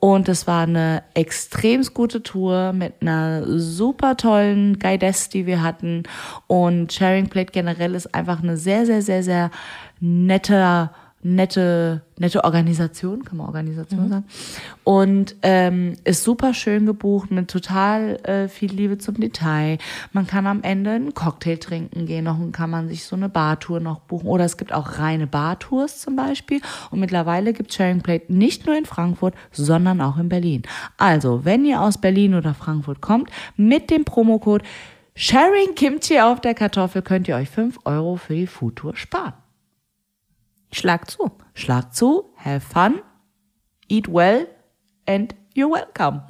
Und 0.00 0.28
es 0.28 0.48
war 0.48 0.64
eine 0.64 1.04
extrem 1.14 1.84
gute 1.94 2.24
Tour 2.24 2.72
mit 2.72 2.94
einer 3.00 3.44
super 3.60 4.16
tollen 4.16 4.80
Guidess, 4.80 5.28
die 5.28 5.46
wir 5.46 5.62
hatten. 5.62 6.02
Und 6.48 6.92
Sharing 6.92 7.28
Plate 7.28 7.52
generell 7.52 7.94
ist 7.94 8.12
einfach 8.12 8.42
eine 8.42 8.56
sehr, 8.56 8.86
sehr, 8.86 9.02
sehr, 9.02 9.22
sehr 9.22 9.52
nette 10.00 10.90
nette, 11.22 12.02
nette 12.18 12.42
Organisation, 12.42 13.24
kann 13.24 13.36
man 13.38 13.46
Organisation 13.46 14.08
sagen. 14.08 14.24
Und 14.84 15.36
ähm, 15.42 15.94
ist 16.04 16.24
super 16.24 16.52
schön 16.52 16.84
gebucht 16.84 17.30
mit 17.30 17.48
total 17.48 18.16
äh, 18.24 18.48
viel 18.48 18.72
Liebe 18.72 18.98
zum 18.98 19.14
Detail. 19.14 19.78
Man 20.12 20.26
kann 20.26 20.46
am 20.46 20.62
Ende 20.62 20.90
einen 20.90 21.14
Cocktail 21.14 21.56
trinken 21.56 22.06
gehen, 22.06 22.24
noch 22.24 22.38
kann 22.50 22.70
man 22.70 22.88
sich 22.88 23.04
so 23.04 23.14
eine 23.14 23.28
Bartour 23.28 23.80
noch 23.80 24.00
buchen. 24.00 24.26
Oder 24.26 24.44
es 24.44 24.56
gibt 24.56 24.72
auch 24.72 24.98
reine 24.98 25.26
Bartours 25.26 26.00
zum 26.00 26.16
Beispiel. 26.16 26.60
Und 26.90 27.00
mittlerweile 27.00 27.52
gibt 27.52 27.72
Sharing 27.72 28.02
Plate 28.02 28.32
nicht 28.32 28.66
nur 28.66 28.76
in 28.76 28.84
Frankfurt, 28.84 29.34
sondern 29.52 30.00
auch 30.00 30.18
in 30.18 30.28
Berlin. 30.28 30.62
Also, 30.98 31.44
wenn 31.44 31.64
ihr 31.64 31.80
aus 31.80 31.98
Berlin 31.98 32.34
oder 32.34 32.54
Frankfurt 32.54 33.00
kommt, 33.00 33.30
mit 33.56 33.90
dem 33.90 34.04
Promocode 34.04 34.64
Sharing 35.14 35.74
Kimchi 35.76 36.20
auf 36.20 36.40
der 36.40 36.54
Kartoffel 36.54 37.02
könnt 37.02 37.28
ihr 37.28 37.36
euch 37.36 37.50
5 37.50 37.80
Euro 37.84 38.16
für 38.16 38.34
die 38.34 38.46
Foodtour 38.46 38.96
sparen. 38.96 39.34
Schlag 40.72 41.10
zu. 41.10 41.30
Schlag 41.52 41.94
zu, 41.94 42.32
have 42.36 42.60
fun, 42.60 43.02
eat 43.88 44.08
well 44.08 44.48
and 45.06 45.34
you're 45.54 45.70
welcome. 45.70 46.22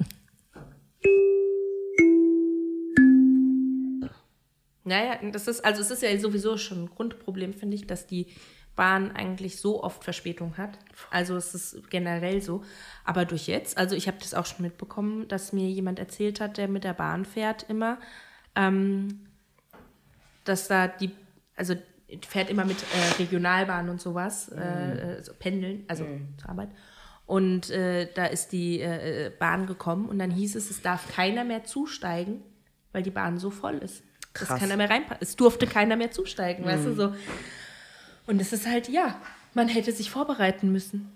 Naja, 4.83 5.17
das 5.31 5.47
ist, 5.47 5.63
also 5.63 5.81
es 5.81 5.91
ist 5.91 6.03
ja 6.03 6.17
sowieso 6.19 6.57
schon 6.57 6.83
ein 6.83 6.89
Grundproblem, 6.89 7.53
finde 7.53 7.75
ich, 7.75 7.87
dass 7.87 8.05
die 8.05 8.27
Bahn 8.75 9.11
eigentlich 9.11 9.61
so 9.61 9.81
oft 9.81 10.03
Verspätung 10.03 10.57
hat. 10.57 10.77
Also 11.09 11.37
es 11.37 11.55
ist 11.55 11.89
generell 11.89 12.41
so. 12.41 12.63
Aber 13.05 13.23
durch 13.23 13.47
jetzt, 13.47 13.77
also 13.77 13.95
ich 13.95 14.07
habe 14.07 14.17
das 14.19 14.33
auch 14.33 14.45
schon 14.45 14.63
mitbekommen, 14.63 15.29
dass 15.29 15.53
mir 15.53 15.69
jemand 15.69 15.99
erzählt 15.99 16.41
hat, 16.41 16.57
der 16.57 16.67
mit 16.67 16.83
der 16.83 16.93
Bahn 16.93 17.23
fährt 17.23 17.69
immer, 17.69 17.97
ähm, 18.55 19.25
dass 20.43 20.67
da 20.67 20.89
die, 20.89 21.11
also 21.55 21.75
fährt 22.21 22.49
immer 22.49 22.65
mit 22.65 22.77
äh, 22.77 23.13
Regionalbahn 23.19 23.89
und 23.89 24.01
sowas, 24.01 24.49
äh, 24.49 25.21
so 25.21 25.33
pendeln, 25.37 25.85
also 25.87 26.05
zur 26.37 26.49
Arbeit. 26.49 26.69
Und 27.25 27.69
äh, 27.69 28.09
da 28.13 28.25
ist 28.25 28.51
die 28.51 28.81
äh, 28.81 29.31
Bahn 29.39 29.65
gekommen 29.65 30.07
und 30.07 30.19
dann 30.19 30.31
hieß 30.31 30.55
es, 30.55 30.69
es 30.69 30.81
darf 30.81 31.13
keiner 31.13 31.43
mehr 31.43 31.63
zusteigen, 31.63 32.41
weil 32.91 33.03
die 33.03 33.11
Bahn 33.11 33.37
so 33.37 33.49
voll 33.49 33.75
ist. 33.75 34.03
Dass 34.33 34.47
Krass. 34.47 34.59
keiner 34.59 34.77
mehr 34.77 34.89
reinpasst. 34.89 35.21
Es 35.21 35.35
durfte 35.35 35.67
keiner 35.67 35.95
mehr 35.95 36.11
zusteigen, 36.11 36.65
weißt 36.65 36.85
du 36.85 36.95
so. 36.95 37.13
Und 38.25 38.41
es 38.41 38.51
ist 38.51 38.67
halt, 38.67 38.89
ja, 38.89 39.15
man 39.53 39.67
hätte 39.67 39.91
sich 39.91 40.09
vorbereiten 40.09 40.71
müssen. 40.71 41.11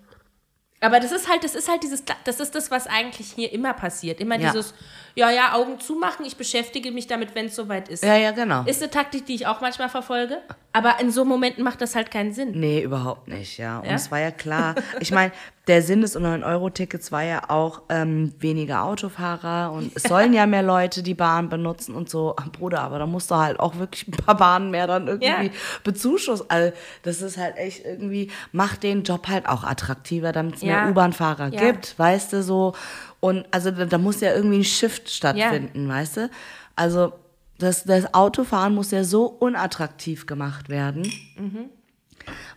Aber 0.80 1.00
das 1.00 1.12
ist 1.12 1.28
halt, 1.28 1.44
das 1.44 1.56
ist 1.56 1.68
halt 1.70 1.82
dieses, 1.82 2.04
das 2.24 2.40
ist 2.40 2.54
das, 2.54 2.70
was 2.70 2.86
eigentlich 2.86 3.32
hier 3.36 3.52
immer 3.52 3.74
passiert. 3.74 4.20
Immer 4.20 4.38
Ja. 4.40 4.52
dieses, 4.52 4.76
ja, 5.16 5.32
ja, 5.32 5.54
Augen 5.54 5.80
zumachen, 5.80 6.24
ich 6.26 6.38
beschäftige 6.38 6.92
mich 6.92 7.08
damit, 7.08 7.34
wenn 7.34 7.48
es 7.48 7.56
soweit 7.56 7.90
ist. 7.90 8.04
Ja, 8.04 8.16
ja, 8.16 8.30
genau. 8.32 8.64
Ist 8.66 8.82
eine 8.84 8.92
Taktik, 8.92 9.26
die 9.26 9.34
ich 9.34 9.48
auch 9.48 9.60
manchmal 9.60 9.90
verfolge, 9.90 10.38
aber 10.74 11.00
in 11.00 11.10
so 11.12 11.26
Momenten 11.26 11.64
macht 11.64 11.82
das 11.82 11.96
halt 11.96 12.12
keinen 12.12 12.32
Sinn. 12.32 12.52
Nee, 12.52 12.82
überhaupt 12.84 13.28
nicht, 13.28 13.58
ja. 13.58 13.80
Und 13.80 13.86
Ja? 13.88 13.94
es 13.96 14.12
war 14.12 14.20
ja 14.20 14.30
klar. 14.32 14.76
Ich 15.00 15.10
meine, 15.12 15.32
der 15.68 15.82
Sinn 15.82 16.02
des 16.02 16.18
9-Euro-Tickets 16.18 17.12
war 17.12 17.24
ja 17.24 17.50
auch 17.50 17.82
ähm, 17.90 18.34
weniger 18.40 18.84
Autofahrer 18.84 19.72
und 19.74 19.92
es 19.96 20.04
sollen 20.04 20.34
ja 20.34 20.46
mehr 20.46 20.64
Leute 20.64 21.04
die 21.04 21.14
Bahn 21.14 21.50
benutzen 21.50 21.94
und 21.94 22.10
so. 22.10 22.36
Ach, 22.38 22.50
Bruder, 22.52 22.82
aber 22.82 23.00
da 23.00 23.06
musst 23.06 23.30
du 23.32 23.36
halt 23.36 23.60
auch 23.60 23.76
wirklich 23.78 24.08
ein 24.08 24.12
paar 24.12 24.38
Bahnen 24.38 24.72
mehr 24.72 24.88
dann 24.88 25.08
irgendwie 25.08 25.28
Ja. 25.48 25.52
bezuschussen. 25.84 26.46
Also, 26.50 26.72
das 27.04 27.22
ist 27.22 27.38
halt 27.38 27.58
echt 27.58 27.84
irgendwie, 27.86 28.32
macht 28.54 28.84
den 28.84 29.04
Job 29.04 29.28
halt 29.28 29.48
auch 29.50 29.64
attraktiver, 29.66 30.32
damit 30.32 30.56
es 30.56 30.62
Ja. 30.62 30.82
mehr 30.84 30.90
U-Bahn-Fahrer 30.92 31.50
Ja. 31.50 31.60
gibt, 31.72 32.00
weißt 32.00 32.34
du, 32.34 32.44
so. 32.44 32.74
Und 33.20 33.46
also 33.52 33.72
da, 33.72 33.86
da 33.86 33.98
muss 33.98 34.22
ja 34.22 34.34
irgendwie 34.34 34.60
ein 34.60 34.64
Shift 34.64 35.10
stattfinden, 35.10 35.90
weißt 35.90 36.18
du? 36.18 36.30
Also 36.76 37.12
das, 37.58 37.84
das 37.84 38.14
Autofahren 38.14 38.74
muss 38.76 38.92
ja 38.92 39.04
so 39.04 39.26
unattraktiv 39.26 40.28
gemacht 40.28 40.70
werden. 40.70 41.12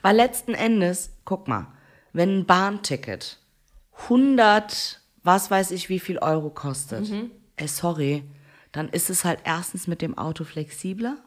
Weil 0.03 0.17
letzten 0.17 0.55
Endes, 0.55 1.11
guck 1.25 1.49
mal, 1.49 1.67
wenn 2.13 2.41
ein 2.41 2.47
Bahnticket 2.47 3.39
100, 4.05 5.01
was 5.23 5.51
weiß 5.51 5.71
ich, 5.73 5.89
wie 5.89 6.01
viel 6.01 6.19
Euro 6.19 6.51
kostet, 6.51 7.13
ey, 7.57 7.69
sorry, 7.69 8.25
dann 8.73 8.89
ist 8.89 9.11
es 9.11 9.25
halt 9.25 9.41
erstens 9.45 9.87
mit 9.87 10.01
dem 10.03 10.17
Auto 10.17 10.45
flexibler, 10.45 11.19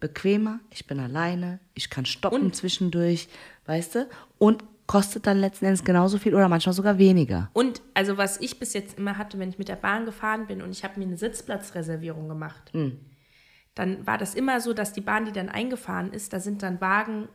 bequemer, 0.00 0.60
ich 0.70 0.86
bin 0.86 1.00
alleine, 1.00 1.60
ich 1.74 1.90
kann 1.90 2.06
stoppen 2.06 2.52
zwischendurch, 2.52 3.28
weißt 3.66 3.94
du, 3.96 4.08
und 4.38 4.64
kostet 4.86 5.26
dann 5.26 5.38
letzten 5.38 5.66
Endes 5.66 5.84
genauso 5.84 6.16
viel 6.18 6.34
oder 6.34 6.48
manchmal 6.48 6.72
sogar 6.72 6.96
weniger. 6.96 7.50
Und 7.52 7.82
also 7.92 8.16
was 8.16 8.40
ich 8.40 8.58
bis 8.58 8.72
jetzt 8.72 8.96
immer 8.96 9.18
hatte, 9.18 9.38
wenn 9.38 9.50
ich 9.50 9.58
mit 9.58 9.68
der 9.68 9.76
Bahn 9.76 10.06
gefahren 10.06 10.46
bin 10.46 10.62
und 10.62 10.70
ich 10.70 10.82
habe 10.82 10.98
mir 10.98 11.06
eine 11.06 11.18
Sitzplatzreservierung 11.18 12.26
gemacht, 12.28 12.72
dann 13.74 14.06
war 14.06 14.16
das 14.16 14.34
immer 14.34 14.60
so, 14.60 14.72
dass 14.72 14.92
die 14.94 15.02
Bahn, 15.02 15.26
die 15.26 15.32
dann 15.32 15.50
eingefahren 15.50 16.12
ist, 16.12 16.32
da 16.32 16.40
sind 16.40 16.62
dann 16.62 16.80
Wagen 16.80 17.28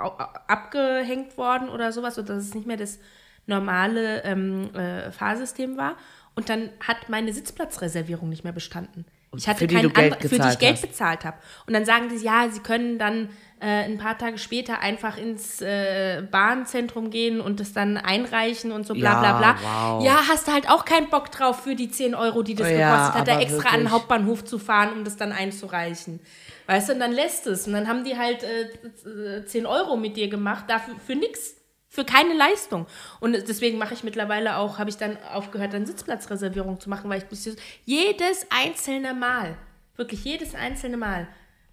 abgehängt 0.00 1.36
worden 1.36 1.68
oder 1.68 1.92
sowas, 1.92 2.18
oder 2.18 2.34
dass 2.34 2.44
es 2.44 2.54
nicht 2.54 2.66
mehr 2.66 2.76
das 2.76 2.98
normale 3.46 4.22
ähm, 4.24 4.74
äh, 4.74 5.10
Fahrsystem 5.10 5.76
war. 5.76 5.96
Und 6.34 6.48
dann 6.48 6.70
hat 6.80 7.08
meine 7.08 7.32
Sitzplatzreservierung 7.32 8.28
nicht 8.28 8.44
mehr 8.44 8.52
bestanden. 8.52 9.04
Ich 9.36 9.46
hatte 9.48 9.60
für 9.60 9.66
die 9.68 9.74
keinen 9.76 9.92
Geld 9.92 10.16
für 10.22 10.38
die 10.38 10.48
ich 10.48 10.58
Geld 10.58 10.80
bezahlt 10.80 11.24
habe. 11.24 11.36
Und 11.66 11.72
dann 11.74 11.84
sagen 11.84 12.08
die, 12.08 12.16
ja, 12.16 12.48
sie 12.50 12.60
können 12.60 12.98
dann 12.98 13.28
äh, 13.60 13.84
ein 13.84 13.96
paar 13.98 14.18
Tage 14.18 14.38
später 14.38 14.80
einfach 14.80 15.16
ins 15.18 15.60
äh, 15.60 16.22
Bahnzentrum 16.28 17.10
gehen 17.10 17.40
und 17.40 17.60
das 17.60 17.72
dann 17.72 17.96
einreichen 17.96 18.72
und 18.72 18.86
so 18.86 18.94
bla 18.94 19.12
Ja, 19.12 19.20
bla 19.20 19.38
bla. 19.38 19.56
wow. 19.98 20.04
Ja, 20.04 20.20
hast 20.28 20.48
du 20.48 20.52
halt 20.52 20.68
auch 20.68 20.84
keinen 20.84 21.10
Bock 21.10 21.30
drauf 21.30 21.62
für 21.62 21.76
die 21.76 21.90
10 21.90 22.14
Euro, 22.16 22.42
die 22.42 22.54
das 22.56 22.68
Ja, 22.70 22.90
gekostet 22.90 23.20
hat, 23.20 23.28
da 23.28 23.38
extra 23.40 23.56
an 23.56 23.62
den 23.62 23.72
wirklich. 23.84 23.92
Hauptbahnhof 23.92 24.44
zu 24.44 24.58
fahren, 24.58 24.92
um 24.94 25.04
das 25.04 25.16
dann 25.16 25.30
einzureichen. 25.30 26.18
Weißt 26.66 26.88
du, 26.88 26.94
und 26.94 27.00
dann 27.00 27.12
lässt 27.12 27.46
es. 27.46 27.66
Und 27.66 27.74
dann 27.74 27.86
haben 27.86 28.02
die 28.04 28.16
halt 28.16 28.42
äh, 28.42 29.38
äh, 29.38 29.44
10 29.44 29.66
Euro 29.66 29.96
mit 29.96 30.16
dir 30.16 30.28
gemacht, 30.28 30.64
dafür 30.68 30.94
für 31.06 31.14
nix. 31.14 31.54
Für 31.92 32.04
keine 32.04 32.34
Leistung. 32.34 32.86
Und 33.18 33.32
deswegen 33.32 33.76
mache 33.76 33.94
ich 33.94 34.04
mittlerweile 34.04 34.56
auch, 34.58 34.78
habe 34.78 34.88
ich 34.90 34.96
dann 34.96 35.18
aufgehört, 35.34 35.72
dann 35.74 35.86
Sitzplatzreservierung 35.86 36.78
zu 36.78 36.88
machen, 36.88 37.10
weil 37.10 37.18
ich 37.18 37.24
bis 37.26 37.44
jetzt- 37.44 37.58
jedes 37.84 38.46
einzelne 38.50 39.12
Mal, 39.12 39.56
wirklich 39.96 40.24
jedes 40.24 40.54
einzelne 40.54 40.96
Mal. 40.96 41.26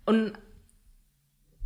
Und 0.06 0.34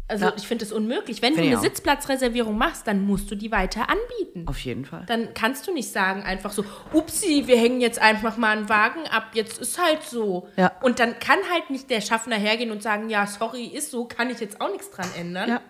also 0.09 0.25
Ja. 0.25 0.33
ich 0.35 0.45
finde 0.45 0.65
es 0.65 0.73
unmöglich. 0.73 1.21
Wenn 1.21 1.31
du 1.31 1.35
Finde 1.39 1.51
ich 1.51 1.57
eine. 1.59 1.61
Sitzplatzreservierung 1.69 2.57
machst, 2.57 2.85
dann 2.85 2.99
musst 3.05 3.31
du 3.31 3.35
die 3.35 3.49
weiter 3.53 3.87
anbieten. 3.89 4.45
Auf 4.45 4.59
jeden 4.59 4.83
Fall. 4.83 5.05
Dann 5.07 5.33
kannst 5.33 5.65
du 5.67 5.73
nicht 5.73 5.89
sagen 5.89 6.23
einfach 6.23 6.51
so, 6.51 6.65
upsi, 6.91 7.43
wir 7.47 7.55
hängen 7.57 7.79
jetzt 7.79 7.99
einfach 7.99 8.35
mal 8.35 8.57
einen 8.57 8.67
Wagen 8.67 9.07
ab, 9.07 9.27
jetzt 9.33 9.59
ist 9.59 9.81
halt 9.81 10.03
so. 10.03 10.49
Ja. 10.57 10.73
Und 10.81 10.99
dann 10.99 11.17
kann 11.19 11.39
halt 11.49 11.69
nicht 11.69 11.89
der 11.89 12.01
Schaffner 12.01 12.35
hergehen 12.35 12.71
und 12.71 12.83
sagen, 12.83 13.09
ja, 13.09 13.25
sorry, 13.25 13.63
ist 13.67 13.91
so, 13.91 14.03
kann 14.03 14.29
ich 14.29 14.41
jetzt 14.41 14.59
auch 14.59 14.69
nichts 14.69 14.91
dran 14.91 15.07
ändern. 15.17 15.47
Ja. 15.49 15.61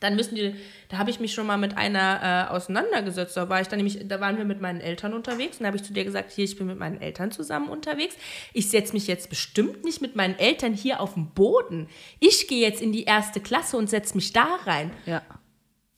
Dann 0.00 0.16
müssen 0.16 0.34
die, 0.34 0.54
da 0.88 0.98
habe 0.98 1.10
ich 1.10 1.20
mich 1.20 1.34
schon 1.34 1.46
mal 1.46 1.58
mit 1.58 1.76
einer 1.76 2.48
äh, 2.50 2.52
auseinandergesetzt. 2.52 3.36
Da 3.36 3.48
war 3.48 3.60
ich 3.60 3.68
dann 3.68 3.76
nämlich, 3.76 4.08
da 4.08 4.20
waren 4.20 4.38
wir 4.38 4.46
mit 4.46 4.60
meinen 4.60 4.80
Eltern 4.80 5.12
unterwegs 5.12 5.58
und 5.58 5.64
da 5.64 5.66
habe 5.68 5.76
ich 5.76 5.82
zu 5.82 5.92
dir 5.92 6.04
gesagt, 6.04 6.32
hier, 6.32 6.44
ich 6.44 6.56
bin 6.56 6.66
mit 6.66 6.78
meinen 6.78 7.00
Eltern 7.00 7.30
zusammen 7.30 7.68
unterwegs. 7.68 8.16
Ich 8.54 8.70
setze 8.70 8.94
mich 8.94 9.06
jetzt 9.06 9.28
bestimmt 9.28 9.84
nicht 9.84 10.00
mit 10.00 10.16
meinen 10.16 10.38
Eltern 10.38 10.72
hier 10.72 11.00
auf 11.00 11.14
den 11.14 11.30
Boden. 11.30 11.88
Ich 12.18 12.48
gehe 12.48 12.66
jetzt 12.66 12.80
in 12.80 12.92
die 12.92 13.04
erste 13.04 13.40
Klasse 13.40 13.76
und 13.76 13.90
setze 13.90 14.16
mich 14.16 14.32
da 14.32 14.58
rein. 14.64 14.90
Ja. 15.04 15.22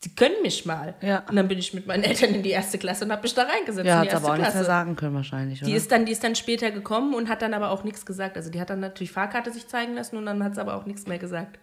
Sie 0.04 0.12
können 0.16 0.42
mich 0.42 0.66
mal. 0.66 0.96
Ja. 1.00 1.24
Und 1.28 1.36
dann 1.36 1.46
bin 1.46 1.60
ich 1.60 1.72
mit 1.74 1.86
meinen 1.86 2.02
Eltern 2.02 2.34
in 2.34 2.42
die 2.42 2.50
erste 2.50 2.76
Klasse 2.76 3.04
und 3.04 3.12
habe 3.12 3.22
mich 3.22 3.34
da 3.34 3.44
reingesetzt. 3.44 3.86
Ja, 3.86 4.00
hat 4.00 4.12
aber 4.12 4.32
auch 4.32 4.36
nichts 4.36 4.54
mehr 4.54 4.64
sagen 4.64 4.96
können 4.96 5.14
wahrscheinlich, 5.14 5.62
oder? 5.62 5.70
Die 5.70 5.76
ist, 5.76 5.92
dann, 5.92 6.06
die 6.06 6.12
ist 6.12 6.24
dann 6.24 6.34
später 6.34 6.72
gekommen 6.72 7.14
und 7.14 7.28
hat 7.28 7.40
dann 7.40 7.54
aber 7.54 7.70
auch 7.70 7.84
nichts 7.84 8.04
gesagt. 8.04 8.36
Also 8.36 8.50
die 8.50 8.60
hat 8.60 8.70
dann 8.70 8.80
natürlich 8.80 9.12
Fahrkarte 9.12 9.52
sich 9.52 9.68
zeigen 9.68 9.94
lassen 9.94 10.16
und 10.16 10.26
dann 10.26 10.42
hat 10.42 10.56
sie 10.56 10.60
aber 10.60 10.74
auch 10.74 10.86
nichts 10.86 11.06
mehr 11.06 11.18
gesagt. 11.18 11.60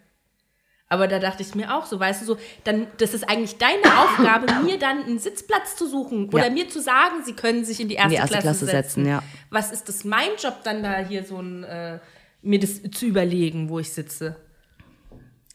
Aber 0.92 1.08
da 1.08 1.20
dachte 1.20 1.44
ich 1.44 1.54
mir 1.54 1.76
auch 1.76 1.86
so, 1.86 2.00
weißt 2.00 2.22
du, 2.24 2.26
so, 2.26 2.38
dann, 2.64 2.88
das 2.98 3.14
ist 3.14 3.30
eigentlich 3.30 3.58
deine 3.60 3.84
Aufgabe, 4.00 4.52
mir 4.66 4.80
dann 4.80 5.04
einen 5.04 5.20
Sitzplatz 5.20 5.76
zu 5.76 5.88
suchen 5.88 6.30
oder 6.30 6.48
Ja. 6.48 6.52
mir 6.52 6.68
zu 6.68 6.82
sagen, 6.82 7.24
sie 7.24 7.34
können 7.34 7.64
sich 7.64 7.80
in 7.80 7.88
die 7.90 7.96
erste, 7.96 8.10
die 8.10 8.16
erste 8.16 8.30
Klasse, 8.40 8.42
Klasse 8.42 8.66
setzen. 8.66 9.04
setzen, 9.04 9.06
ja. 9.08 9.24
Was 9.52 9.72
ist 9.72 9.88
das 9.88 10.04
mein 10.04 10.30
Job 10.42 10.64
dann 10.64 10.82
da 10.82 10.98
hier 10.98 11.24
so 11.24 11.38
ein, 11.40 11.64
äh, 11.64 12.00
mir 12.42 12.60
das 12.60 12.82
zu 12.92 13.06
überlegen, 13.06 13.70
wo 13.70 13.78
ich 13.80 13.94
sitze? 13.94 14.36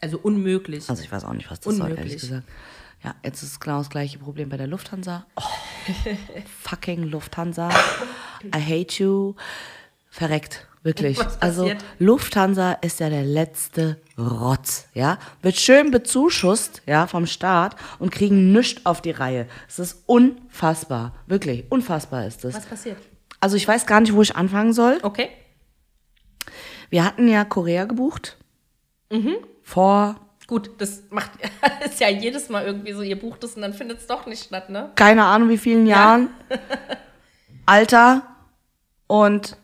Also 0.00 0.18
unmöglich. 0.18 0.88
Also 0.88 1.02
ich 1.02 1.10
weiß 1.10 1.24
auch 1.24 1.32
nicht, 1.32 1.50
was 1.50 1.60
das 1.60 1.74
soll, 1.76 1.82
Unmöglich. 1.86 2.06
ehrlich 2.12 2.20
gesagt. 2.20 2.44
Ja, 3.02 3.14
jetzt 3.24 3.42
ist 3.42 3.60
genau 3.60 3.78
das 3.78 3.90
gleiche 3.90 4.18
Problem 4.18 4.48
bei 4.50 4.56
der 4.56 4.66
Lufthansa. 4.66 5.26
Oh, 5.36 5.42
fucking 6.62 7.02
Lufthansa. 7.04 7.70
I 8.54 8.60
hate 8.60 9.02
you. 9.02 9.34
Verreckt. 10.10 10.66
Wirklich. 10.84 11.18
Also? 11.40 11.70
Lufthansa 11.98 12.72
ist 12.74 13.00
ja 13.00 13.08
der 13.08 13.24
letzte 13.24 13.96
Rotz, 14.18 14.86
ja. 14.92 15.18
Wird 15.40 15.56
schön 15.56 15.90
bezuschusst, 15.90 16.82
ja, 16.86 17.06
vom 17.06 17.26
Staat 17.26 17.74
und 17.98 18.12
kriegen 18.12 18.52
nichts 18.52 18.84
auf 18.84 19.00
die 19.00 19.10
Reihe. 19.10 19.48
Es 19.66 19.78
ist 19.78 20.02
unfassbar. 20.04 21.14
Wirklich, 21.26 21.64
unfassbar 21.70 22.26
ist 22.26 22.44
es. 22.44 22.54
Was 22.54 22.66
passiert? 22.66 22.98
Also 23.40 23.56
ich 23.56 23.66
weiß 23.66 23.86
gar 23.86 24.00
nicht, 24.00 24.12
wo 24.12 24.20
ich 24.20 24.36
anfangen 24.36 24.74
soll. 24.74 24.98
Okay. 25.02 25.30
Wir 26.90 27.04
hatten 27.04 27.28
ja 27.28 27.44
Korea 27.44 27.86
gebucht. 27.86 28.36
Mhm. 29.10 29.36
Vor 29.62 30.20
Gut, 30.46 30.72
das 30.76 31.04
macht 31.08 31.30
ist 31.86 32.00
ja 32.00 32.10
jedes 32.10 32.50
Mal 32.50 32.66
irgendwie 32.66 32.92
so, 32.92 33.00
ihr 33.00 33.18
bucht 33.18 33.42
es 33.44 33.54
und 33.54 33.62
dann 33.62 33.72
findet 33.72 34.00
es 34.00 34.06
doch 34.06 34.26
nicht 34.26 34.44
statt, 34.44 34.68
ne? 34.68 34.90
keine 34.94 35.24
Ahnung 35.24 35.48
wie 35.48 35.56
vielen 35.56 35.86
Jahren. 35.86 36.28
Alter. 37.66 38.22
Und 39.06 39.56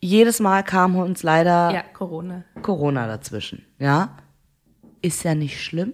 jedes 0.00 0.40
Mal 0.40 0.62
kam 0.62 0.96
uns 0.96 1.22
leider 1.22 1.70
Ja, 1.72 1.82
Corona. 1.82 2.44
Corona 2.62 3.06
dazwischen. 3.06 3.64
Ja. 3.78 4.16
Ist 5.02 5.22
ja 5.24 5.34
nicht 5.34 5.62
schlimm. 5.62 5.92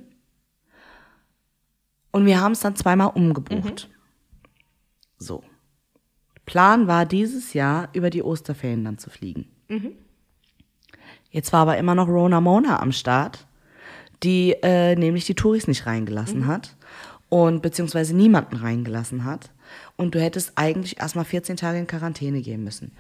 Und 2.11 2.27
wir 2.27 2.41
haben 2.41 2.53
es 2.53 2.61
dann 2.61 2.77
zweimal 2.77 3.11
umgebucht. 3.15 3.89
So. 5.19 5.43
Plan 6.47 6.87
war 6.87 7.07
dieses 7.07 7.55
Jahr 7.55 7.89
über 7.93 8.11
die 8.11 8.23
Osterferien 8.23 8.85
dann 8.85 8.99
zu 8.99 9.11
fliegen. 9.11 9.47
Jetzt 11.31 11.53
war 11.53 11.63
aber 11.63 11.79
immer 11.79 11.95
noch 11.95 12.07
Rona 12.09 12.41
Mona 12.41 12.81
am 12.81 12.93
Start, 12.93 13.47
die 14.23 14.53
äh, 14.63 14.95
nämlich 14.95 15.25
die 15.25 15.35
Touris 15.35 15.67
nicht 15.67 15.87
reingelassen 15.87 16.47
hat 16.47 16.77
und 17.29 17.63
beziehungsweise 17.63 18.15
niemanden 18.15 18.57
reingelassen 18.57 19.25
hat. 19.25 19.51
Und 19.97 20.15
du 20.15 20.21
hättest 20.21 20.53
eigentlich 20.57 21.01
erstmal 21.01 21.25
14 21.25 21.57
Tage 21.57 21.79
in 21.79 21.87
Quarantäne 21.87 22.41
gehen 22.43 22.63
müssen. 22.63 22.93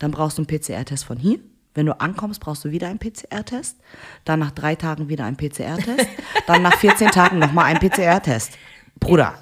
Dann 0.00 0.10
brauchst 0.10 0.38
du 0.38 0.42
einen 0.42 0.48
PCR-Test 0.48 1.04
von 1.04 1.16
hier. 1.18 1.38
Wenn 1.74 1.86
du 1.86 2.00
ankommst, 2.00 2.40
brauchst 2.40 2.64
du 2.64 2.72
wieder 2.72 2.88
einen 2.88 2.98
PCR-Test. 2.98 3.78
Dann 4.24 4.40
nach 4.40 4.50
drei 4.50 4.74
Tagen 4.74 5.08
wieder 5.08 5.24
einen 5.24 5.36
PCR-Test. 5.36 6.08
Dann 6.48 6.62
nach 6.62 6.74
14 6.74 7.10
Tagen 7.12 7.38
nochmal 7.38 7.66
einen 7.66 7.78
PCR-Test. 7.78 8.58
Bruder. 8.98 9.34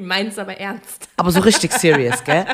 Meinen 0.00 0.28
es 0.28 0.38
aber 0.38 0.56
ernst. 0.56 1.08
Aber 1.18 1.30
so 1.30 1.40
richtig 1.40 1.72
serious, 1.72 2.24
gell? 2.24 2.46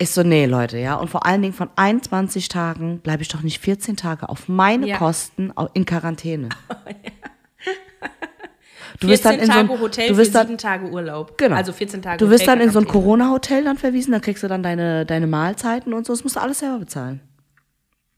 Ich 0.00 0.10
so, 0.10 0.22
nee, 0.24 0.46
Leute, 0.46 0.78
ja. 0.78 0.94
Und 0.94 1.08
vor 1.10 1.26
allen 1.26 1.42
Dingen 1.42 1.54
von 1.54 1.70
21 1.76 2.48
Tagen 2.48 2.98
bleibe 3.00 3.22
ich 3.22 3.28
doch 3.28 3.42
nicht 3.42 3.60
14 3.60 3.96
Tage 3.96 4.28
auf 4.28 4.48
meine 4.48 4.86
Ja. 4.88 4.96
Kosten 4.96 5.52
in 5.74 5.84
Quarantäne. 5.84 6.48
Du 9.00 9.06
14 9.06 9.10
wirst 9.10 9.24
dann 9.24 9.34
in 9.38 9.46
so 9.46 9.52
ein, 9.52 9.68
Tage 9.68 9.80
Hotel 9.80 10.08
du 10.08 10.16
wirst 10.16 10.32
für 10.32 10.38
dann, 10.38 10.46
sieben 10.46 10.58
Tage 10.58 10.90
Urlaub. 10.90 11.38
Genau. 11.38 11.56
Also 11.56 11.72
14 11.72 12.02
Tage 12.02 12.18
Du 12.18 12.30
wirst 12.30 12.46
dann 12.48 12.60
in 12.60 12.70
so 12.70 12.80
ein. 12.80 12.86
Corona-Hotel 12.86 13.64
dann 13.64 13.78
verwiesen, 13.78 14.12
da 14.12 14.18
kriegst 14.18 14.42
du 14.42 14.48
dann 14.48 14.62
deine, 14.62 15.06
deine 15.06 15.26
Mahlzeiten 15.26 15.92
und 15.94 16.06
so. 16.06 16.12
Das 16.12 16.24
musst 16.24 16.36
du 16.36 16.40
alles 16.40 16.58
selber 16.58 16.80
bezahlen. 16.80 17.20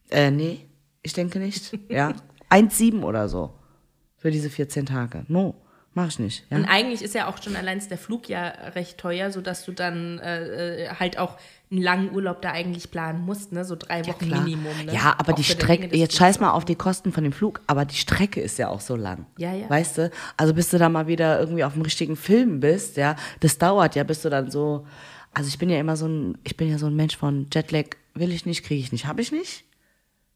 Äh, 0.09 0.31
nee, 0.31 0.65
ich 1.03 1.13
denke 1.13 1.39
nicht. 1.39 1.77
Ja. 1.89 2.13
1,7 2.49 3.03
oder 3.03 3.29
so. 3.29 3.53
Für 4.17 4.29
diese 4.29 4.49
14 4.49 4.85
Tage. 4.85 5.23
No, 5.29 5.55
mach 5.93 6.07
ich 6.07 6.19
nicht. 6.19 6.45
Ja. 6.49 6.57
Und 6.57 6.65
eigentlich 6.65 7.01
ist 7.01 7.15
ja 7.15 7.27
auch 7.27 7.41
schon 7.41 7.55
allein 7.55 7.81
der 7.89 7.97
Flug 7.97 8.27
ja 8.27 8.47
recht 8.75 8.97
teuer, 8.97 9.31
sodass 9.31 9.65
du 9.65 9.71
dann 9.71 10.19
äh, 10.19 10.83
äh, 10.83 10.89
halt 10.99 11.17
auch 11.17 11.37
einen 11.71 11.81
langen 11.81 12.13
Urlaub 12.13 12.41
da 12.41 12.51
eigentlich 12.51 12.91
planen 12.91 13.25
musst, 13.25 13.53
ne? 13.53 13.63
So 13.63 13.75
drei 13.77 14.05
Wochen 14.05 14.27
Klar. 14.27 14.43
Minimum. 14.43 14.73
Ne? 14.85 14.93
Ja, 14.93 15.15
aber 15.17 15.31
Auch 15.31 15.35
die 15.35 15.43
Strecke, 15.43 15.87
Dinge 15.87 16.01
jetzt 16.01 16.15
scheiß 16.17 16.39
mal 16.41 16.51
auf 16.51 16.65
die 16.65 16.75
Kosten 16.75 17.13
von 17.13 17.23
dem 17.23 17.31
Flug, 17.31 17.61
aber 17.67 17.85
die 17.85 17.95
Strecke 17.95 18.41
ist 18.41 18.59
ja 18.59 18.67
auch 18.67 18.81
so 18.81 18.95
lang. 18.95 19.25
Ja, 19.37 19.53
ja. 19.53 19.69
Weißt 19.69 19.97
du? 19.97 20.11
Also 20.35 20.53
bis 20.53 20.69
du 20.69 20.77
da 20.77 20.89
mal 20.89 21.07
wieder 21.07 21.39
irgendwie 21.39 21.63
auf 21.63 21.73
dem 21.73 21.81
richtigen 21.83 22.17
Film 22.17 22.59
bist, 22.59 22.97
ja, 22.97 23.15
das 23.39 23.57
dauert 23.57 23.95
ja, 23.95 24.03
bis 24.03 24.21
du 24.21 24.29
dann 24.29 24.51
so, 24.51 24.85
also 25.33 25.47
ich 25.47 25.57
bin 25.57 25.69
ja 25.69 25.79
immer 25.79 25.95
so 25.95 26.07
ein, 26.07 26.37
ich 26.43 26.57
bin 26.57 26.69
ja 26.69 26.77
so 26.77 26.87
ein 26.87 26.95
Mensch 26.95 27.15
von 27.15 27.47
Jetlag, 27.53 27.85
will 28.15 28.33
ich 28.33 28.45
nicht, 28.45 28.63
kriege 28.63 28.81
ich 28.81 28.91
nicht, 28.91 29.05
habe 29.05 29.21
ich 29.21 29.31
nicht. 29.31 29.63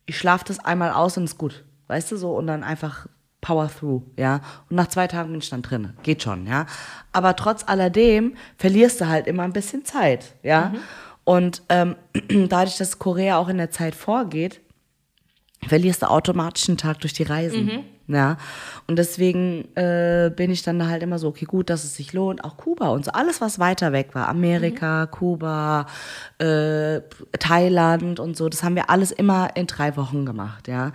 Ich 0.05 0.17
schlafe 0.17 0.45
das 0.47 0.59
einmal 0.59 0.91
aus 0.91 1.17
und 1.17 1.25
ist 1.25 1.37
gut. 1.37 1.65
Weißt 1.87 2.11
du 2.11 2.17
so? 2.17 2.31
Und 2.35 2.47
dann 2.47 2.63
einfach 2.63 3.07
power 3.41 3.69
through, 3.69 4.03
ja. 4.17 4.41
Und 4.69 4.77
nach 4.77 4.87
zwei 4.87 5.07
Tagen 5.07 5.31
bin 5.31 5.39
ich 5.39 5.49
dann 5.49 5.61
drin. 5.61 5.93
Geht 6.01 6.23
schon, 6.23 6.47
ja. 6.47 6.65
Aber 7.11 7.35
trotz 7.35 7.63
alledem 7.67 8.35
verlierst 8.57 9.01
du 9.01 9.07
halt 9.07 9.27
immer 9.27 9.43
ein 9.43 9.53
bisschen 9.53 9.85
Zeit, 9.85 10.35
ja. 10.41 10.73
Und 11.25 11.63
ähm, 11.67 11.95
dadurch, 12.49 12.77
dass 12.77 12.99
Korea 12.99 13.37
auch 13.37 13.49
in 13.49 13.57
der 13.57 13.71
Zeit 13.71 13.95
vorgeht, 13.95 14.61
verlierst 15.67 16.03
du 16.03 16.09
automatisch 16.09 16.69
einen 16.69 16.77
Tag 16.77 17.01
durch 17.01 17.13
die 17.13 17.23
Reisen. 17.23 17.83
Ja. 18.07 18.37
Und 18.87 18.97
deswegen 18.97 19.75
äh, 19.75 20.31
bin 20.35 20.51
ich 20.51 20.61
dann 20.61 20.77
da 20.77 20.87
halt 20.87 21.01
immer 21.01 21.17
so, 21.17 21.27
okay, 21.27 21.45
gut, 21.45 21.69
dass 21.69 21.83
es 21.83 21.95
sich 21.95 22.13
lohnt. 22.13 22.43
Auch 22.43 22.57
Kuba 22.57 22.89
und 22.89 23.05
so. 23.05 23.11
Alles, 23.11 23.41
was 23.41 23.57
weiter 23.57 23.91
weg 23.91 24.13
war. 24.13 24.29
Amerika, 24.29 25.07
Kuba, 25.07 25.87
äh, 26.37 27.01
Thailand 27.39 28.19
und 28.19 28.37
so. 28.37 28.47
Das 28.47 28.63
haben 28.63 28.75
wir 28.75 28.89
alles 28.89 29.11
immer 29.11 29.55
in 29.55 29.65
drei 29.67 29.97
Wochen 29.97 30.25
gemacht, 30.25 30.67
ja. 30.67 30.91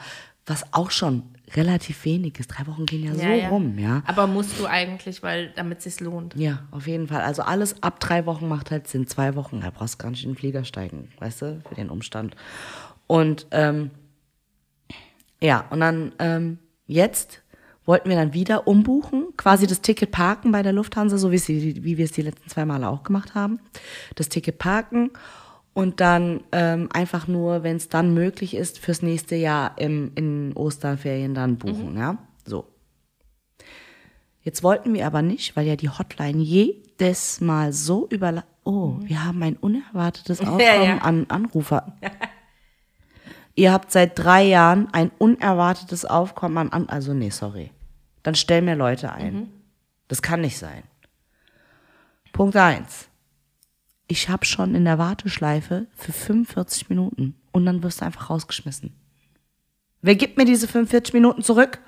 Was 0.46 0.72
auch 0.72 0.90
schon 0.90 1.22
relativ 1.56 2.04
wenig 2.04 2.38
ist. 2.38 2.48
Drei 2.48 2.66
Wochen 2.66 2.86
gehen 2.86 3.04
ja, 3.04 3.14
so 3.14 3.20
Ja, 3.20 3.34
ja. 3.34 3.48
rum, 3.48 3.78
ja. 3.78 4.02
Aber 4.06 4.26
musst 4.26 4.58
du 4.58 4.66
eigentlich, 4.66 5.22
weil 5.22 5.52
damit 5.56 5.78
es 5.78 5.84
sich 5.84 6.00
lohnt. 6.00 6.34
Ja, 6.36 6.66
auf 6.70 6.86
jeden 6.86 7.08
Fall. 7.08 7.22
Also 7.22 7.42
alles 7.42 7.82
ab 7.82 8.00
drei 8.00 8.26
Wochen 8.26 8.48
macht 8.48 8.70
halt 8.70 8.88
Sinn. 8.88 9.06
Zwei 9.06 9.34
Wochen, 9.34 9.60
da 9.60 9.70
brauchst 9.70 9.94
du 9.94 9.98
gar 9.98 10.10
nicht 10.10 10.24
in 10.24 10.30
den 10.30 10.36
Flieger 10.36 10.64
steigen, 10.64 11.08
weißt 11.18 11.42
du, 11.42 11.62
für 11.68 11.74
den 11.74 11.90
Umstand. 11.90 12.36
Und 13.06 13.46
ähm, 13.50 13.90
ja, 15.40 15.64
und 15.70 15.80
dann 15.80 16.12
ähm, 16.18 16.58
jetzt 16.86 17.42
wollten 17.86 18.08
wir 18.08 18.16
dann 18.16 18.34
wieder 18.34 18.68
umbuchen, 18.68 19.28
quasi 19.36 19.66
das 19.66 19.80
Ticket 19.80 20.12
parken 20.12 20.52
bei 20.52 20.62
der 20.62 20.72
Lufthansa, 20.72 21.18
so 21.18 21.32
wie, 21.32 21.38
sie, 21.38 21.82
wie 21.82 21.98
wir 21.98 22.04
es 22.04 22.12
die 22.12 22.22
letzten 22.22 22.48
zwei 22.48 22.64
Male 22.64 22.88
auch 22.88 23.02
gemacht 23.02 23.34
haben. 23.34 23.58
Das 24.14 24.28
Ticket 24.28 24.58
parken 24.58 25.10
und 25.72 26.00
dann 26.00 26.42
ähm, 26.52 26.88
einfach 26.92 27.28
nur, 27.28 27.62
wenn 27.62 27.76
es 27.76 27.88
dann 27.88 28.12
möglich 28.12 28.54
ist, 28.54 28.78
fürs 28.78 29.02
nächste 29.02 29.37
Jahr 29.37 29.78
im, 29.78 30.12
in 30.14 30.52
Osterferien 30.54 31.35
dann 31.35 31.56
buchen, 31.59 31.96
ja. 31.96 32.18
So. 32.44 32.66
Jetzt 34.42 34.62
wollten 34.62 34.94
wir 34.94 35.06
aber 35.06 35.22
nicht, 35.22 35.54
weil 35.54 35.66
ja 35.66 35.76
die 35.76 35.90
Hotline 35.90 36.42
jedes 36.42 37.40
Mal 37.40 37.72
so 37.72 38.09
über. 38.09 38.44
Oh, 38.64 38.96
wir 39.00 39.24
haben 39.24 39.42
ein 39.42 39.56
unerwartetes 39.56 40.40
Aufkommen 40.46 40.61
ja. 40.61 40.98
an 40.98 41.26
Anrufer. 41.28 41.96
Ihr 43.54 43.72
habt 43.72 43.92
seit 43.92 44.18
drei 44.18 44.44
Jahren 44.44 44.88
ein 44.92 45.11
unerwartetes 45.18 46.04
Aufkommen 46.04 46.56
an 46.56 46.70
an. 46.70 46.88
Also, 46.88 47.12
nee, 47.12 47.30
sorry. 47.30 47.70
Dann 48.22 48.35
stell 48.35 48.62
mir 48.62 48.74
Leute 48.74 49.12
ein. 49.12 49.52
Das 50.09 50.22
kann 50.22 50.40
nicht 50.40 50.59
sein. 50.59 50.83
Punkt 52.33 52.56
eins. 52.56 53.10
Ich 54.11 54.29
habe 54.29 54.44
schon 54.44 54.75
in 54.75 54.85
der 54.85 54.99
Warteschleife 54.99 55.87
für 55.94 56.12
45 56.12 56.88
Minuten 56.90 57.37
und 57.53 57.64
dann 57.64 57.85
wirst 57.85 58.01
du 58.01 58.07
einfach 58.07 58.29
rausgeschmissen. 58.29 58.92
Wer 60.03 60.16
gibt 60.16 60.37
mir 60.37 60.44
diese 60.44 60.66
45 60.66 61.14
Minuten 61.14 61.42
zurück? 61.44 61.79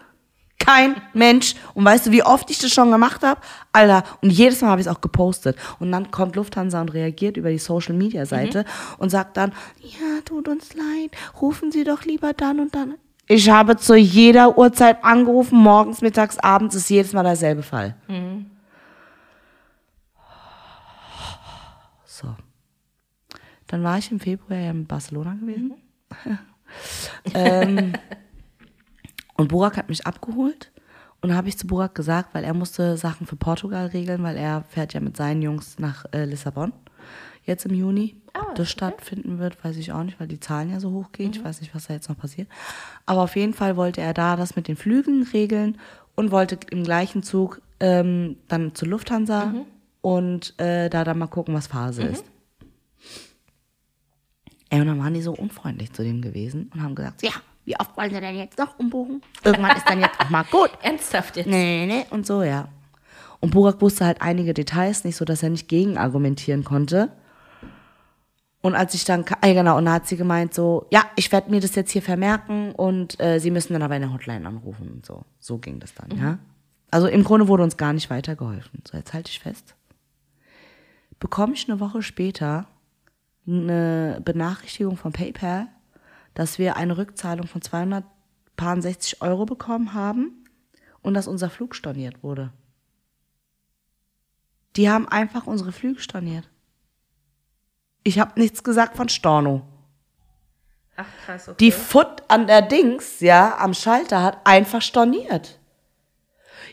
Kein 0.60 0.94
Mensch. 1.14 1.56
Und 1.74 1.84
weißt 1.84 2.06
du, 2.06 2.10
wie 2.12 2.22
oft 2.22 2.48
ich 2.52 2.60
das 2.60 2.70
schon 2.70 2.92
gemacht 2.92 3.24
habe? 3.24 3.40
Alter, 3.72 4.04
und 4.20 4.30
jedes 4.30 4.60
Mal 4.60 4.68
habe 4.68 4.80
ich 4.80 4.86
es 4.86 4.92
auch 4.92 5.00
gepostet. 5.00 5.56
Und 5.80 5.90
dann 5.90 6.12
kommt 6.12 6.36
Lufthansa 6.36 6.80
und 6.80 6.94
reagiert 6.94 7.36
über 7.36 7.50
die 7.50 7.58
Social 7.58 7.96
Media 7.96 8.24
Seite 8.24 8.66
und 8.98 9.10
sagt 9.10 9.36
dann, 9.36 9.52
ja, 9.80 10.20
tut 10.24 10.46
uns 10.46 10.74
leid, 10.74 11.10
rufen 11.40 11.72
Sie 11.72 11.82
doch 11.82 12.04
lieber 12.04 12.34
dann 12.34 12.60
und 12.60 12.72
dann. 12.72 12.94
Ich 13.26 13.50
habe 13.50 13.76
zu 13.78 13.96
jeder 13.96 14.56
Uhrzeit 14.56 15.02
angerufen, 15.02 15.58
morgens, 15.58 16.02
mittags, 16.02 16.38
abends 16.38 16.76
ist 16.76 16.88
jedes 16.88 17.12
Mal 17.14 17.24
derselbe 17.24 17.64
Fall. 17.64 17.96
So. 18.06 18.14
Dann 23.72 23.82
war 23.82 23.96
ich 23.96 24.12
im 24.12 24.20
Februar 24.20 24.58
ja 24.58 24.70
in 24.70 24.86
Barcelona 24.86 25.32
gewesen. 25.32 25.72
ähm, 27.34 27.94
und 29.34 29.48
Burak 29.48 29.78
hat 29.78 29.88
mich 29.88 30.06
abgeholt. 30.06 30.70
Und 31.22 31.34
habe 31.34 31.48
ich 31.48 31.56
zu 31.56 31.66
Burak 31.66 31.94
gesagt, 31.94 32.34
weil 32.34 32.44
er 32.44 32.52
musste 32.52 32.98
Sachen 32.98 33.26
für 33.26 33.36
Portugal 33.36 33.86
regeln, 33.86 34.22
weil 34.24 34.36
er 34.36 34.64
fährt 34.68 34.92
ja 34.92 35.00
mit 35.00 35.16
seinen 35.16 35.40
Jungs 35.40 35.78
nach 35.78 36.04
äh, 36.12 36.26
Lissabon 36.26 36.74
jetzt 37.44 37.64
im 37.64 37.74
Juni. 37.74 38.16
Ob 38.38 38.54
das 38.56 38.70
stattfinden 38.70 39.38
wird, 39.38 39.64
weiß 39.64 39.78
ich 39.78 39.90
auch 39.90 40.02
nicht, 40.02 40.20
weil 40.20 40.28
die 40.28 40.40
Zahlen 40.40 40.70
ja 40.70 40.78
so 40.78 40.90
hoch 40.90 41.10
gehen. 41.12 41.30
Ich 41.32 41.42
weiß 41.42 41.62
nicht, 41.62 41.74
was 41.74 41.86
da 41.86 41.94
jetzt 41.94 42.10
noch 42.10 42.18
passiert. 42.18 42.48
Aber 43.06 43.22
auf 43.22 43.36
jeden 43.36 43.54
Fall 43.54 43.78
wollte 43.78 44.02
er 44.02 44.12
da 44.12 44.36
das 44.36 44.54
mit 44.54 44.68
den 44.68 44.76
Flügen 44.76 45.26
regeln 45.32 45.78
und 46.14 46.30
wollte 46.30 46.58
im 46.70 46.84
gleichen 46.84 47.22
Zug 47.22 47.62
ähm, 47.80 48.36
dann 48.48 48.74
zur 48.74 48.88
Lufthansa 48.88 49.54
und 50.02 50.60
äh, 50.60 50.90
da 50.90 51.04
dann 51.04 51.18
mal 51.18 51.26
gucken, 51.26 51.54
was 51.54 51.68
Phase 51.68 52.02
ist. 52.02 52.31
Ey, 54.72 54.80
und 54.80 54.86
dann 54.86 54.98
waren 54.98 55.12
die 55.12 55.20
so 55.20 55.34
unfreundlich 55.34 55.92
zu 55.92 56.02
dem 56.02 56.22
gewesen 56.22 56.70
und 56.72 56.82
haben 56.82 56.94
gesagt, 56.94 57.22
ja, 57.22 57.32
wie 57.66 57.78
oft 57.78 57.94
wollen 57.94 58.08
sie 58.08 58.20
denn 58.22 58.38
jetzt 58.38 58.56
noch 58.56 58.78
umbuchen? 58.78 59.20
Irgendwann 59.44 59.76
ist 59.76 59.86
dann 59.86 60.00
jetzt 60.00 60.18
auch 60.18 60.30
mal 60.30 60.44
gut. 60.44 60.70
Ernsthaft 60.82 61.36
jetzt? 61.36 61.46
Nee, 61.46 61.84
nee, 61.84 61.92
nee, 61.94 62.06
und 62.08 62.26
so, 62.26 62.42
ja. 62.42 62.68
Und 63.40 63.50
Burak 63.50 63.82
wusste 63.82 64.06
halt 64.06 64.22
einige 64.22 64.54
Details 64.54 65.04
nicht, 65.04 65.16
so 65.16 65.26
dass 65.26 65.42
er 65.42 65.50
nicht 65.50 65.68
gegen 65.68 65.98
argumentieren 65.98 66.64
konnte. 66.64 67.12
Und 68.62 68.74
als 68.74 68.94
ich 68.94 69.04
dann, 69.04 69.26
ah, 69.42 69.52
genau, 69.52 69.76
und 69.76 69.84
da 69.84 69.92
hat 69.92 70.06
sie 70.06 70.16
gemeint 70.16 70.54
so, 70.54 70.86
ja, 70.90 71.04
ich 71.16 71.30
werde 71.32 71.50
mir 71.50 71.60
das 71.60 71.74
jetzt 71.74 71.90
hier 71.90 72.00
vermerken 72.00 72.72
und 72.72 73.20
äh, 73.20 73.40
sie 73.40 73.50
müssen 73.50 73.74
dann 73.74 73.82
aber 73.82 73.96
in 73.96 74.02
der 74.02 74.12
Hotline 74.14 74.48
anrufen 74.48 74.90
und 74.90 75.04
so. 75.04 75.26
So 75.38 75.58
ging 75.58 75.80
das 75.80 75.92
dann, 75.92 76.18
ja. 76.18 76.38
Also 76.90 77.08
im 77.08 77.24
Grunde 77.24 77.46
wurde 77.46 77.62
uns 77.62 77.76
gar 77.76 77.92
nicht 77.92 78.08
weitergeholfen. 78.08 78.82
So, 78.90 78.96
jetzt 78.96 79.12
halte 79.12 79.28
ich 79.28 79.40
fest. 79.40 79.74
Bekomme 81.20 81.52
ich 81.52 81.68
eine 81.68 81.78
Woche 81.78 82.00
später 82.00 82.66
eine 83.46 84.20
Benachrichtigung 84.24 84.96
von 84.96 85.12
PayPal, 85.12 85.68
dass 86.34 86.58
wir 86.58 86.76
eine 86.76 86.96
Rückzahlung 86.96 87.46
von 87.46 87.62
260 87.62 89.22
Euro 89.22 89.44
bekommen 89.44 89.94
haben 89.94 90.44
und 91.02 91.14
dass 91.14 91.26
unser 91.26 91.50
Flug 91.50 91.74
storniert 91.74 92.22
wurde. 92.22 92.52
Die 94.76 94.88
haben 94.88 95.08
einfach 95.08 95.46
unsere 95.46 95.72
Flüge 95.72 96.00
storniert. 96.00 96.48
Ich 98.04 98.18
habe 98.18 98.40
nichts 98.40 98.64
gesagt 98.64 98.96
von 98.96 99.08
Storno. 99.08 99.62
Ach 100.96 101.06
krass, 101.24 101.48
okay. 101.48 101.56
Die 101.58 101.72
Foot 101.72 102.22
an 102.28 102.46
der 102.46 102.62
Dings, 102.62 103.20
ja, 103.20 103.58
am 103.58 103.74
Schalter 103.74 104.22
hat 104.22 104.38
einfach 104.44 104.82
storniert. 104.82 105.58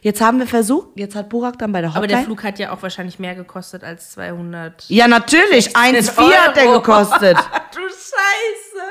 Jetzt 0.01 0.21
haben 0.21 0.39
wir 0.39 0.47
versucht, 0.47 0.89
jetzt 0.95 1.15
hat 1.15 1.29
Burak 1.29 1.57
dann 1.59 1.71
bei 1.71 1.81
der 1.81 1.89
Aber 1.89 2.01
Hotline. 2.01 2.17
der 2.19 2.25
Flug 2.25 2.43
hat 2.43 2.57
ja 2.59 2.71
auch 2.71 2.81
wahrscheinlich 2.81 3.19
mehr 3.19 3.35
gekostet 3.35 3.83
als 3.83 4.11
200. 4.11 4.85
ja, 4.87 5.07
natürlich, 5.07 5.75
1,4 5.75 6.31
hat 6.33 6.55
der 6.55 6.71
gekostet. 6.73 7.37
du 7.75 7.81
Scheiße. 7.81 8.85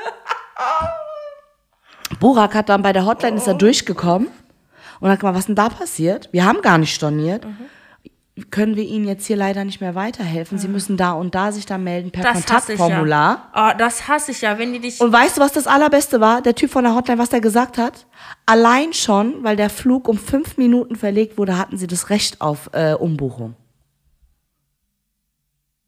Burak 2.19 2.53
hat 2.55 2.69
dann 2.69 2.81
bei 2.81 2.93
der 2.93 3.05
Hotline, 3.05 3.37
ist 3.37 3.47
er 3.47 3.53
durchgekommen 3.53 4.29
und 4.99 5.09
hat 5.09 5.19
gemacht, 5.19 5.35
was 5.35 5.45
denn 5.45 5.55
da 5.55 5.69
passiert? 5.69 6.29
Wir 6.31 6.45
haben 6.45 6.61
gar 6.61 6.77
nicht 6.77 6.93
storniert. 6.93 7.45
Können 8.51 8.75
wir 8.75 8.83
Ihnen 8.83 9.05
jetzt 9.05 9.25
hier 9.25 9.35
leider 9.35 9.63
nicht 9.65 9.81
mehr 9.81 9.95
weiterhelfen? 9.95 10.57
Sie 10.57 10.67
müssen 10.67 10.97
da 10.97 11.13
und 11.13 11.35
da 11.35 11.51
sich 11.51 11.65
da 11.65 11.77
melden 11.77 12.11
per 12.11 12.23
Das 12.23 12.45
Kontaktformular. 12.45 13.51
ja. 13.55 13.71
Oh, 13.73 13.77
das 13.77 14.07
hasse 14.07 14.31
ich 14.31 14.41
ja, 14.41 14.57
wenn 14.57 14.73
die 14.73 14.79
dich. 14.79 14.99
Und 15.01 15.11
weißt 15.11 15.37
du, 15.37 15.41
was 15.41 15.51
das 15.51 15.67
Allerbeste 15.67 16.19
war? 16.21 16.41
Der 16.41 16.55
Typ 16.55 16.71
von 16.71 16.83
der 16.83 16.95
Hotline, 16.95 17.17
was 17.17 17.29
der 17.29 17.41
gesagt 17.41 17.77
hat? 17.77 18.05
Allein 18.45 18.93
schon, 18.93 19.43
weil 19.43 19.55
der 19.55 19.69
Flug 19.69 20.07
um 20.07 20.17
fünf 20.17 20.57
Minuten 20.57 20.95
verlegt 20.95 21.37
wurde, 21.37 21.57
hatten 21.57 21.77
sie 21.77 21.87
das 21.87 22.09
Recht 22.09 22.41
auf 22.41 22.69
äh, 22.73 22.93
Umbuchung. 22.93 23.55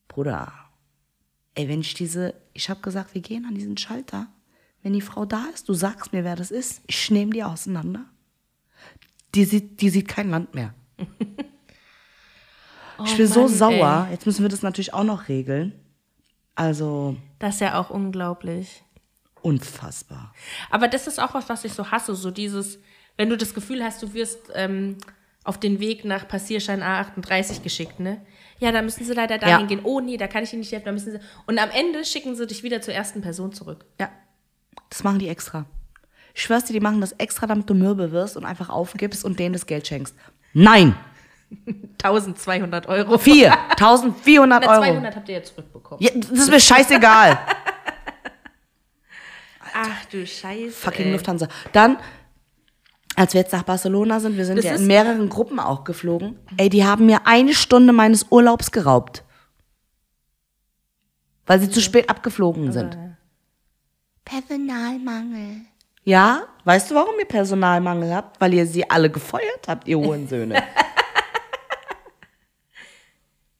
Bruder, 0.07 0.51
ey, 1.55 1.69
wenn 1.69 1.81
ich 1.81 1.93
diese, 1.93 2.33
ich 2.53 2.69
habe 2.69 2.81
gesagt, 2.81 3.13
wir 3.13 3.21
gehen 3.21 3.45
an 3.45 3.55
diesen 3.55 3.77
Schalter. 3.77 4.27
Wenn 4.83 4.93
die 4.93 5.01
Frau 5.01 5.25
da 5.25 5.45
ist, 5.53 5.69
du 5.69 5.73
sagst 5.73 6.11
mir, 6.11 6.23
wer 6.23 6.35
das 6.35 6.49
ist, 6.51 6.81
ich 6.87 7.11
nehme 7.11 7.31
die 7.31 7.43
auseinander. 7.43 8.05
Die 9.35 9.45
sieht, 9.45 9.79
die 9.81 9.89
sieht 9.89 10.07
kein 10.07 10.29
Land 10.31 10.55
mehr. 10.55 10.73
ich 13.05 13.17
bin 13.17 13.27
so 13.27 13.41
Oh 13.41 13.43
Mann, 13.43 13.53
sauer. 13.53 14.07
Jetzt 14.11 14.25
müssen 14.25 14.41
wir 14.43 14.49
das 14.49 14.61
natürlich 14.61 14.93
auch 14.93 15.03
noch 15.03 15.27
regeln. 15.27 15.73
Also, 16.55 17.15
Das 17.39 17.55
ist 17.55 17.61
ja 17.61 17.79
auch 17.79 17.89
unglaublich. 17.89 18.83
unfassbar. 19.41 20.33
Aber 20.69 20.87
das 20.87 21.07
ist 21.07 21.19
auch 21.19 21.33
was, 21.33 21.49
was 21.49 21.63
ich 21.65 21.73
so 21.73 21.89
hasse. 21.91 22.13
So 22.15 22.29
dieses, 22.31 22.77
wenn 23.17 23.29
du 23.29 23.37
das 23.37 23.53
Gefühl 23.53 23.83
hast, 23.83 24.01
du 24.03 24.13
wirst 24.13 24.51
ähm, 24.53 24.97
auf 25.43 25.59
den 25.59 25.79
Weg 25.79 26.05
nach 26.05 26.27
Passierschein 26.27 26.83
A38 26.83 27.61
geschickt, 27.63 27.99
ne? 27.99 28.21
Ja, 28.59 28.71
da 28.71 28.83
müssen 28.83 29.03
sie 29.03 29.13
leider 29.13 29.39
dahin 29.39 29.61
Ja. 29.61 29.65
gehen. 29.65 29.79
Oh 29.83 29.99
nee, 29.99 30.17
da 30.17 30.27
kann 30.27 30.43
ich 30.43 30.53
ihnen 30.53 30.59
nicht 30.59 30.71
helfen. 30.71 30.85
Da 30.85 30.91
müssen 30.91 31.13
sie. 31.13 31.19
Und 31.47 31.57
am 31.57 31.69
Ende 31.71 32.05
schicken 32.05 32.35
sie 32.35 32.45
dich 32.45 32.61
wieder 32.61 32.81
zur 32.81 32.93
ersten 32.93 33.21
Person 33.21 33.51
zurück. 33.51 33.85
Ja, 33.99 34.09
das 34.91 35.03
machen 35.03 35.17
die 35.17 35.29
extra. 35.29 35.65
Ich 36.35 36.43
schwör's 36.43 36.65
dir, 36.65 36.73
die 36.73 36.79
machen 36.79 37.01
das 37.01 37.13
extra, 37.13 37.47
damit 37.47 37.67
du 37.69 37.73
mürbe 37.73 38.11
wirst 38.11 38.37
und 38.37 38.45
einfach 38.45 38.69
aufgibst 38.69 39.25
und 39.25 39.39
denen 39.39 39.53
das 39.53 39.65
Geld 39.65 39.87
schenkst. 39.87 40.15
Nein! 40.53 40.95
1200 42.03 42.87
Euro. 42.87 43.17
Vier! 43.17 43.51
1400 43.69 44.63
Na, 44.63 44.71
Euro. 44.71 44.83
200 44.83 45.15
habt 45.15 45.29
ihr 45.29 45.35
jetzt 45.35 45.53
zurückbekommen. 45.53 46.01
Ja, 46.03 46.11
das 46.15 46.29
ist 46.31 46.49
mir 46.49 46.59
scheißegal. 46.59 47.39
Ach 49.73 50.05
du 50.11 50.27
Scheiße. 50.27 50.71
Fucking 50.71 51.07
ey. 51.07 51.11
Lufthansa. 51.13 51.47
Dann, 51.71 51.97
als 53.15 53.33
wir 53.33 53.41
jetzt 53.41 53.53
nach 53.53 53.63
Barcelona 53.63 54.19
sind, 54.19 54.37
wir 54.37 54.45
sind 54.45 54.57
Das 54.57 54.65
ja 54.65 54.75
in 54.75 54.85
mehreren 54.87 55.29
Gruppen 55.29 55.59
auch 55.59 55.83
geflogen. 55.85 56.37
Ey, 56.57 56.69
die 56.69 56.85
haben 56.85 57.05
mir 57.05 57.25
eine 57.25 57.53
Stunde 57.53 57.93
meines 57.93 58.25
Urlaubs 58.29 58.71
geraubt. 58.71 59.23
Weil 61.45 61.59
sie 61.61 61.69
zu 61.69 61.81
spät 61.81 62.09
abgeflogen 62.09 62.71
sind. 62.71 62.97
Personalmangel. 64.25 65.61
Ja, 66.03 66.43
weißt 66.65 66.91
du, 66.91 66.95
warum 66.95 67.13
ihr 67.19 67.25
Personalmangel 67.25 68.13
habt? 68.13 68.41
Weil 68.41 68.53
ihr 68.53 68.65
sie 68.65 68.89
alle 68.89 69.09
gefeuert 69.09 69.67
habt, 69.67 69.87
ihr 69.87 69.97
Hurensöhne. 69.97 70.61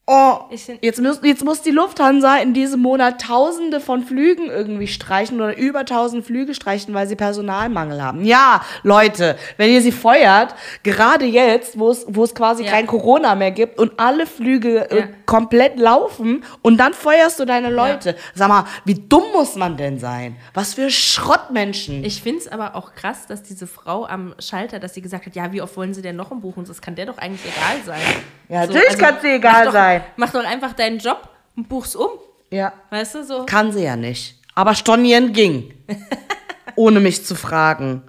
Oh, 0.04 0.40
jetzt, 0.80 1.00
muss, 1.00 1.20
jetzt 1.22 1.44
muss 1.44 1.62
die 1.62 1.70
Lufthansa 1.70 2.38
in 2.38 2.54
diesem 2.54 2.80
Monat 2.80 3.20
Tausende 3.20 3.78
von 3.78 4.02
Flügen 4.02 4.46
irgendwie 4.50 4.88
streichen 4.88 5.40
oder 5.40 5.56
über 5.56 5.84
tausend 5.84 6.26
Flüge 6.26 6.54
streichen, 6.54 6.92
weil 6.92 7.06
sie 7.06 7.14
Personalmangel 7.14 8.02
haben. 8.02 8.24
Ja, 8.24 8.62
Leute, 8.82 9.36
wenn 9.58 9.70
ihr 9.70 9.80
sie 9.80 9.92
feuert, 9.92 10.56
gerade 10.82 11.24
jetzt, 11.24 11.78
wo 11.78 11.88
es, 11.90 12.04
wo 12.08 12.24
es 12.24 12.34
quasi 12.34 12.64
Ja. 12.64 12.72
kein 12.72 12.88
Corona 12.88 13.36
mehr 13.36 13.52
gibt 13.52 13.78
und 13.78 13.92
alle 14.00 14.26
Flüge 14.26 14.90
äh, 14.90 14.98
Ja. 14.98 15.04
komplett 15.24 15.78
laufen 15.78 16.42
und 16.62 16.78
dann 16.78 16.94
feuerst 16.94 17.38
du 17.38 17.44
deine 17.44 17.70
Leute. 17.70 18.16
Sag 18.34 18.48
mal, 18.48 18.64
wie 18.84 18.94
dumm 18.94 19.22
muss 19.32 19.54
man 19.54 19.76
denn 19.76 20.00
sein? 20.00 20.34
Was 20.52 20.74
für 20.74 20.90
Schrottmenschen. 20.90 22.04
Ich 22.04 22.20
finde 22.20 22.40
es 22.40 22.48
aber 22.48 22.74
auch 22.74 22.94
krass, 22.96 23.26
dass 23.28 23.44
diese 23.44 23.68
Frau 23.68 24.04
am 24.06 24.34
Schalter, 24.40 24.80
dass 24.80 24.94
sie 24.94 25.00
gesagt 25.00 25.26
hat, 25.26 25.36
ja, 25.36 25.52
wie 25.52 25.62
oft 25.62 25.76
wollen 25.76 25.94
sie 25.94 26.02
denn 26.02 26.16
noch 26.16 26.32
umbuchen? 26.32 26.64
Das 26.66 26.82
kann 26.82 26.96
der 26.96 27.06
doch 27.06 27.18
eigentlich 27.18 27.52
egal 27.56 27.76
sein. 27.86 28.00
Ja, 28.48 28.66
natürlich 28.66 28.98
kann's 28.98 29.20
dir 29.22 29.34
egal 29.36 29.66
mach 29.66 29.72
sein. 30.00 30.04
Mach 30.16 30.32
doch 30.32 30.44
einfach 30.44 30.72
deinen 30.72 30.98
Job 30.98 31.28
und 31.56 31.68
buch's 31.68 31.94
um. 31.94 32.10
ja. 32.50 32.72
Weißt 32.90 33.14
du, 33.14 33.24
so. 33.24 33.46
Kann 33.46 33.72
sie 33.72 33.84
ja 33.84 33.96
nicht. 33.96 34.38
Aber 34.54 34.74
stornieren 34.74 35.32
ging. 35.32 35.74
Ohne 36.76 37.00
mich 37.00 37.24
zu 37.24 37.34
fragen. 37.34 38.02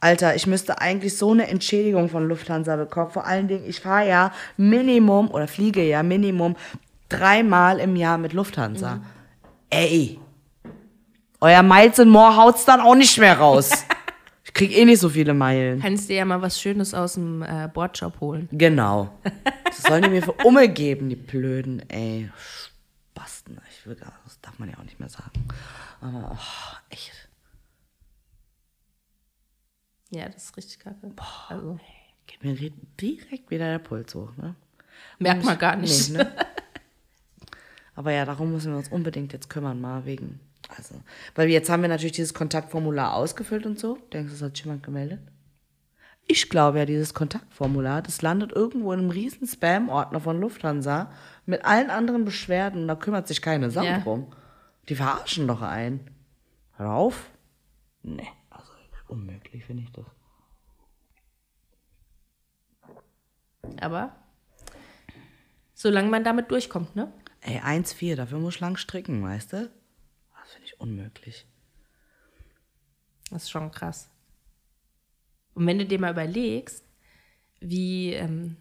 Alter, 0.00 0.36
ich 0.36 0.46
müsste 0.46 0.80
eigentlich 0.80 1.16
so 1.16 1.32
eine 1.32 1.48
Entschädigung 1.48 2.08
von 2.08 2.28
Lufthansa 2.28 2.76
bekommen. 2.76 3.10
Vor 3.10 3.26
allen 3.26 3.48
Dingen, 3.48 3.64
ich 3.66 3.80
fahre 3.80 4.08
ja 4.08 4.32
Minimum 4.56 5.28
oder 5.30 5.48
fliege 5.48 5.82
ja 5.82 6.04
Minimum 6.04 6.54
dreimal 7.08 7.80
im 7.80 7.96
Jahr 7.96 8.18
mit 8.18 8.32
Lufthansa. 8.32 9.00
Ey. 9.70 10.20
Euer 11.40 11.62
Miles 11.62 11.98
and 11.98 12.10
More 12.10 12.36
haut's 12.36 12.64
dann 12.64 12.80
auch 12.80 12.94
nicht 12.94 13.18
mehr 13.18 13.38
raus. 13.38 13.70
ich 14.48 14.54
krieg 14.54 14.74
eh 14.74 14.86
nicht 14.86 15.00
so 15.00 15.10
viele 15.10 15.34
Meilen. 15.34 15.80
Kannst 15.80 16.08
dir 16.08 16.16
ja 16.16 16.24
mal 16.24 16.40
was 16.40 16.58
Schönes 16.58 16.94
aus 16.94 17.14
dem 17.14 17.42
äh, 17.42 17.68
Bordshop 17.72 18.18
holen. 18.20 18.48
Genau. 18.50 19.10
Das 19.64 19.82
sollen 19.82 20.02
die 20.04 20.08
mir 20.08 20.22
für 20.22 20.32
Umme 20.32 20.70
geben, 20.70 21.10
die 21.10 21.16
Blöden, 21.16 21.86
ey. 21.90 22.30
Spasten. 23.12 23.60
Ich 23.70 23.86
will 23.86 23.94
gar, 23.94 24.18
das 24.24 24.40
darf 24.40 24.58
man 24.58 24.70
ja 24.70 24.78
auch 24.78 24.84
nicht 24.84 24.98
mehr 24.98 25.10
sagen. 25.10 25.46
Aber, 26.00 26.32
oh, 26.32 26.76
echt. 26.88 27.28
Ja, 30.08 30.26
das 30.30 30.44
ist 30.44 30.56
richtig 30.56 30.78
kacke. 30.78 31.12
Also, 31.50 31.78
Geht 32.26 32.42
mir 32.42 32.54
direkt 32.98 33.50
wieder 33.50 33.66
der 33.66 33.78
Puls 33.78 34.14
hoch, 34.14 34.34
ne? 34.38 34.54
merkt 35.18 35.44
man 35.44 35.58
gar 35.58 35.76
nicht. 35.76 36.08
Nee, 36.08 36.18
ne? 36.18 36.32
Aber 37.94 38.12
ja, 38.12 38.24
darum 38.24 38.52
müssen 38.52 38.72
wir 38.72 38.78
uns 38.78 38.88
unbedingt 38.88 39.34
jetzt 39.34 39.50
kümmern, 39.50 39.78
mal 39.78 40.06
wegen. 40.06 40.40
Also, 40.78 40.94
weil 41.34 41.48
jetzt 41.50 41.68
haben 41.68 41.82
wir 41.82 41.88
natürlich 41.88 42.12
dieses 42.12 42.32
Kontaktformular 42.34 43.14
ausgefüllt 43.14 43.66
und 43.66 43.78
so. 43.80 43.98
Denkst 44.12 44.30
du, 44.30 44.36
es 44.36 44.42
hat 44.42 44.56
sich 44.56 44.64
jemand 44.64 44.84
gemeldet? 44.84 45.18
Ich 46.28 46.48
glaube 46.48 46.78
ja, 46.78 46.84
dieses 46.84 47.14
Kontaktformular, 47.14 48.00
das 48.00 48.22
landet 48.22 48.52
irgendwo 48.52 48.92
in 48.92 49.00
einem 49.00 49.10
riesen 49.10 49.46
Spam-Ordner 49.48 50.20
von 50.20 50.40
Lufthansa 50.40 51.10
mit 51.46 51.64
allen 51.64 51.90
anderen 51.90 52.24
Beschwerden. 52.24 52.86
Da 52.86 52.94
kümmert 52.94 53.26
sich 53.26 53.42
keine 53.42 53.70
Sau 53.70 53.82
Ja. 53.82 53.98
drum. 53.98 54.32
Die 54.88 54.94
verarschen 54.94 55.48
doch 55.48 55.62
einen. 55.62 56.10
Hör 56.76 56.92
auf. 56.92 57.30
Nee, 58.02 58.28
also 58.50 58.70
unmöglich 59.08 59.64
finde 59.64 59.82
ich 59.82 59.90
das. 59.92 60.04
Aber 63.80 64.12
solange 65.74 66.08
man 66.08 66.24
damit 66.24 66.50
durchkommt, 66.50 66.94
ne? 66.94 67.12
Ey, 67.40 67.58
1,4, 67.60 68.16
dafür 68.16 68.38
muss 68.38 68.54
ich 68.56 68.60
lang 68.60 68.76
stricken, 68.76 69.22
weißt 69.22 69.52
du? 69.54 69.70
Unmöglich. 70.78 71.46
Das 73.30 73.44
ist 73.44 73.50
schon 73.50 73.70
krass. 73.70 74.08
Und 75.54 75.66
wenn 75.66 75.78
du 75.78 75.84
dir 75.84 76.00
mal 76.00 76.12
überlegst, 76.12 76.84
wie, 77.60 78.12
ähm, 78.14 78.56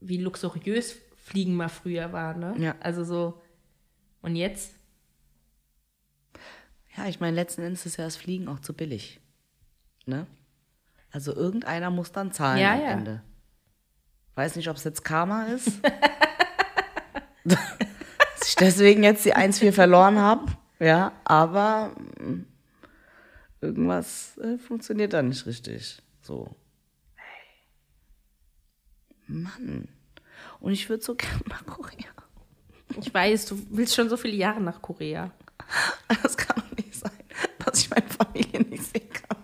wie 0.00 0.18
luxuriös 0.18 0.96
Fliegen 1.16 1.54
mal 1.54 1.68
früher 1.68 2.12
war, 2.12 2.34
ne? 2.34 2.54
Ja. 2.58 2.76
Also 2.80 3.04
so. 3.04 3.40
Und 4.22 4.36
jetzt? 4.36 4.74
Ja, 6.96 7.06
ich 7.06 7.20
meine, 7.20 7.34
letzten 7.34 7.62
Endes 7.62 7.86
ist 7.86 7.96
ja 7.96 8.04
das 8.04 8.16
Fliegen 8.16 8.48
auch 8.48 8.60
zu 8.60 8.74
billig. 8.74 9.20
Ne? 10.06 10.26
Also 11.10 11.34
irgendeiner 11.34 11.90
muss 11.90 12.12
dann 12.12 12.32
zahlen 12.32 12.60
Ja, 12.60 12.74
am 12.74 12.80
ja. 12.80 12.90
Ende. 12.90 13.22
Weiß 14.34 14.56
nicht, 14.56 14.68
ob 14.68 14.76
es 14.76 14.84
jetzt 14.84 15.04
Karma 15.04 15.44
ist. 15.46 15.68
Dass 17.44 18.48
ich 18.48 18.54
deswegen 18.56 19.02
jetzt 19.02 19.24
die 19.24 19.34
1,4 19.34 19.72
verloren 19.72 20.18
habe. 20.18 20.52
Ja, 20.82 21.12
aber 21.22 21.92
mm, 22.18 22.44
irgendwas 23.60 24.36
äh, 24.38 24.58
funktioniert 24.58 25.12
da 25.12 25.22
nicht 25.22 25.46
richtig. 25.46 26.02
So. 26.22 26.56
Hey. 27.14 27.54
Mann. 29.28 29.86
Und 30.58 30.72
ich 30.72 30.88
würde 30.88 31.04
so 31.04 31.14
gerne 31.14 31.40
nach 31.48 31.64
Korea. 31.64 32.10
Ich 33.00 33.14
weiß, 33.14 33.46
du 33.46 33.64
willst 33.70 33.94
schon 33.94 34.08
so 34.08 34.16
viele 34.16 34.34
Jahre 34.34 34.60
nach 34.60 34.82
Korea. 34.82 35.30
Das 36.20 36.36
kann 36.36 36.56
doch 36.56 36.76
nicht 36.76 36.96
sein, 36.96 37.12
dass 37.60 37.78
ich 37.78 37.88
meine 37.88 38.08
Familie 38.08 38.60
nicht 38.62 38.82
sehen 38.82 39.08
kann. 39.08 39.38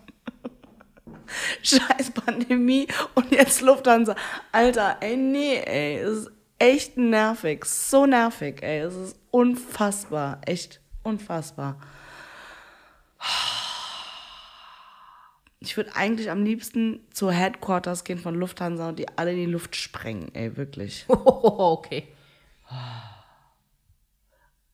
Scheiß 1.63 2.11
Pandemie 2.11 2.89
und 3.15 3.31
jetzt 3.31 3.61
Lufthansa. 3.61 4.17
Alter, 4.51 4.97
ey, 5.01 5.17
nee, 5.17 5.55
ey. 5.55 5.99
Es 5.99 6.19
ist 6.19 6.31
echt 6.59 6.97
nervig. 6.97 7.65
So 7.65 8.07
nervig, 8.07 8.61
ey. 8.61 8.81
Es 8.81 8.97
ist 8.97 9.17
unfassbar. 9.31 10.41
Echt 10.45 10.81
unfassbar. 11.09 11.77
Ich 15.61 15.77
würde 15.77 15.97
eigentlich 15.97 16.31
am 16.31 16.45
liebsten 16.45 17.01
zur 17.13 17.33
Headquarters 17.33 18.05
gehen 18.05 18.19
von 18.19 18.37
Lufthansa 18.37 18.91
und 18.91 18.99
die 18.99 19.09
alle 19.17 19.33
in 19.33 19.39
die 19.39 19.47
Luft 19.47 19.75
sprengen, 19.75 20.33
ey, 20.35 20.57
wirklich. 20.57 21.05
okay. 21.09 22.07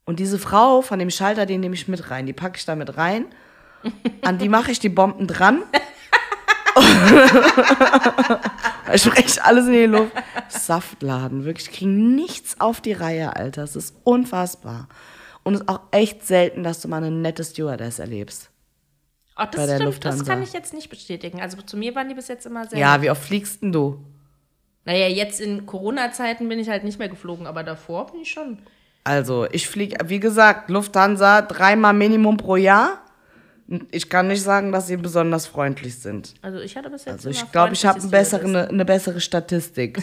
Und 0.05 0.21
diese 0.21 0.39
Frau 0.39 0.83
von 0.83 0.99
dem 0.99 1.11
Schalter, 1.11 1.47
den 1.47 1.61
nehme 1.61 1.75
ich 1.75 1.89
mit 1.89 2.11
rein. 2.11 2.27
Die 2.27 2.35
packe 2.35 2.59
ich 2.59 2.67
da 2.67 2.75
mit 2.75 2.99
rein. 2.99 3.27
An 4.23 4.39
die 4.39 4.51
mache 4.51 4.71
ich 4.71 4.79
die 4.79 4.91
Bomben 4.91 5.27
dran. 5.27 5.63
ich 8.93 9.03
spreche 9.03 9.45
alles 9.45 9.67
in 9.67 9.73
die 9.73 9.87
Luft. 9.87 10.13
Saftladen, 10.49 11.45
wirklich. 11.45 11.69
Die 11.69 11.77
kriegen 11.77 12.15
nichts 12.15 12.61
auf 12.61 12.83
die 12.83 12.93
Reihe, 12.93 13.37
Alter. 13.37 13.63
Es 13.63 13.77
ist 13.77 13.95
unfassbar. 14.05 14.89
Und 15.45 15.55
es 15.55 15.61
ist 15.61 15.69
auch 15.69 15.81
echt 15.91 16.27
selten, 16.27 16.65
dass 16.65 16.81
du 16.81 16.89
mal 16.89 16.97
eine 16.97 17.11
nette 17.11 17.45
Stewardess 17.45 17.99
erlebst. 17.99 18.51
Oh, 19.37 19.45
das 19.51 19.65
stimmt, 19.65 19.85
Lufthansa. 19.85 20.19
das 20.19 20.29
kann 20.29 20.43
ich 20.43 20.53
jetzt 20.53 20.75
nicht 20.75 20.91
bestätigen. 20.91 21.41
Also 21.41 21.61
zu 21.61 21.77
mir 21.77 21.95
waren 21.95 22.09
die 22.09 22.15
bis 22.15 22.29
jetzt 22.29 22.47
immer 22.47 22.67
sehr. 22.67 22.79
Ja, 22.79 23.03
wie 23.03 23.11
oft 23.11 23.23
fliegst 23.23 23.63
denn 23.63 23.73
du? 23.73 24.05
Naja, 24.85 25.09
jetzt 25.09 25.41
in 25.41 25.67
Corona-Zeiten 25.67 26.49
bin 26.49 26.59
ich 26.59 26.69
halt 26.69 26.85
nicht 26.85 26.99
mehr 26.99 27.09
geflogen, 27.09 27.47
aber 27.47 27.63
davor 27.63 28.11
bin 28.11 28.21
ich 28.21 28.31
schon. 28.31 28.59
Also, 29.03 29.47
ich 29.51 29.69
fliege, 29.69 29.97
wie 30.09 30.21
gesagt, 30.21 30.71
Lufthansa 30.71 31.43
dreimal 31.43 31.93
Minimum 31.93 32.37
pro 32.37 32.57
Jahr. 32.57 33.01
Ich 33.91 34.11
kann 34.11 34.29
nicht 34.29 34.43
sagen, 34.43 34.73
dass 34.73 34.87
sie 34.87 34.97
besonders 34.97 35.47
freundlich 35.47 35.99
sind. 35.99 36.35
Also 36.43 36.61
ich 36.61 36.77
hatte 36.77 36.91
bis 36.91 37.07
jetzt 37.07 37.15
Also 37.15 37.31
ich 37.31 37.51
glaube, 37.51 37.73
ich 37.73 37.85
habe 37.87 37.99
eine 37.99 38.09
freundliche 38.09 38.39
bessere, 38.39 38.45
eine, 38.45 38.69
eine 38.69 38.85
bessere 38.85 39.21
Statistik. 39.21 40.03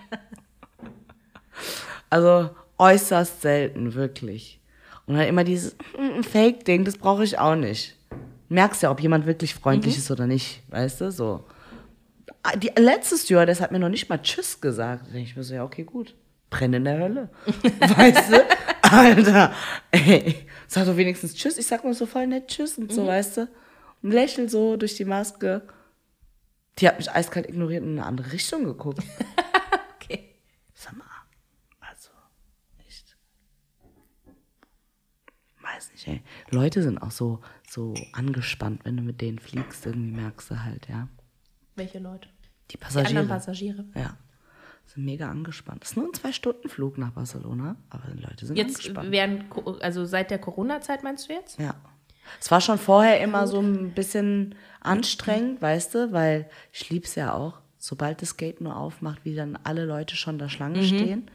also 2.10 2.50
äußerst 2.84 3.40
selten, 3.42 3.94
wirklich. 3.94 4.60
Und 5.06 5.16
dann 5.16 5.26
immer 5.26 5.44
dieses 5.44 5.74
mm, 5.98 6.22
Fake-Ding, 6.22 6.84
das 6.84 6.98
brauche 6.98 7.24
ich 7.24 7.38
auch 7.38 7.56
nicht. 7.56 7.96
Merkst 8.48 8.82
ja, 8.82 8.90
ob 8.90 9.00
jemand 9.00 9.26
wirklich 9.26 9.54
freundlich 9.54 9.96
ist 9.96 10.10
oder 10.10 10.26
nicht, 10.26 10.62
weißt 10.68 11.00
du, 11.00 11.10
so. 11.10 11.44
Ah, 12.42 12.56
Die 12.56 12.70
letzte 12.76 13.16
Stewardess 13.16 13.60
hat 13.60 13.72
mir 13.72 13.78
noch 13.78 13.88
nicht 13.88 14.08
mal 14.08 14.18
Tschüss 14.18 14.60
gesagt. 14.60 15.06
Da 15.06 15.12
denke 15.12 15.30
ich 15.30 15.36
mir 15.36 15.42
so, 15.44 15.54
ja, 15.54 15.64
okay, 15.64 15.84
gut. 15.84 16.14
Brenne 16.50 16.76
in 16.76 16.84
der 16.84 16.98
Hölle. 16.98 17.30
weißt 17.80 18.32
du? 18.32 18.44
Alter, 18.82 19.52
ey. 19.90 20.46
Sag 20.68 20.86
doch 20.86 20.96
wenigstens 20.96 21.34
Tschüss. 21.34 21.56
Ich 21.58 21.66
sag 21.66 21.84
mal 21.84 21.94
so 21.94 22.06
voll 22.06 22.26
nett 22.26 22.48
Tschüss 22.48 22.78
und 22.78 22.92
so, 22.92 23.06
weißt 23.06 23.38
du? 23.38 23.48
Und 24.02 24.10
lächel 24.12 24.48
so 24.48 24.76
durch 24.76 24.94
die 24.94 25.06
Maske. 25.06 25.62
Die 26.78 26.86
hat 26.86 26.98
mich 26.98 27.10
eiskalt 27.10 27.48
ignoriert 27.48 27.82
und 27.82 27.92
in 27.92 27.98
eine 27.98 28.06
andere 28.06 28.32
Richtung 28.32 28.64
geguckt. 28.64 29.02
Okay. 29.96 30.34
Sag 30.74 30.94
mal, 30.98 31.06
also, 31.80 32.10
echt. 32.86 33.16
Weiß 35.62 35.90
nicht, 36.06 36.08
ey. 36.08 36.22
Leute 36.50 36.82
sind 36.82 36.98
auch 36.98 37.10
so, 37.10 37.40
so 37.68 37.94
angespannt, 38.12 38.80
wenn 38.84 38.96
du 38.96 39.02
mit 39.02 39.20
denen 39.20 39.38
fliegst. 39.38 39.86
Irgendwie 39.86 40.12
merkst 40.12 40.50
du 40.50 40.62
halt, 40.62 40.88
ja. 40.88 41.08
Welche 41.76 41.98
Leute? 41.98 42.28
Die 42.70 42.76
Die 42.78 42.82
anderen 42.82 43.28
Passagiere. 43.28 43.82
Passagiere. 43.82 43.84
ja. 43.94 44.16
Sind 44.86 45.06
mega 45.06 45.30
angespannt. 45.30 45.82
Das 45.82 45.92
ist 45.92 45.96
nur 45.96 46.04
ein 46.06 46.12
Zwei-Stunden-Flug 46.12 46.98
nach 46.98 47.12
Barcelona, 47.12 47.76
aber 47.88 48.06
die 48.14 48.20
Leute 48.22 48.44
sind 48.44 48.56
Jetzt 48.56 48.76
angespannt. 48.80 49.10
während, 49.10 49.44
also 49.82 50.04
seit 50.04 50.30
der 50.30 50.38
Corona-Zeit 50.38 51.02
meinst 51.02 51.28
du 51.28 51.32
jetzt? 51.32 51.58
Ja. 51.58 51.74
Es 52.38 52.50
war 52.50 52.60
schon 52.60 52.76
vorher 52.78 53.20
immer 53.22 53.46
so 53.46 53.60
ein 53.60 53.92
bisschen 53.94 54.54
anstrengend, 54.80 55.62
weißt 55.62 55.94
du, 55.94 56.12
weil 56.12 56.50
ich 56.72 56.90
lieb's 56.90 57.14
ja 57.14 57.32
auch. 57.32 57.60
Sobald 57.78 58.20
das 58.22 58.36
Gate 58.36 58.60
nur 58.60 58.76
aufmacht, 58.76 59.24
wie 59.24 59.34
dann 59.34 59.56
alle 59.64 59.84
Leute 59.86 60.16
schon 60.16 60.38
da 60.38 60.48
Schlange 60.50 60.78
Mhm. 60.80 60.84
stehen. 60.84 61.30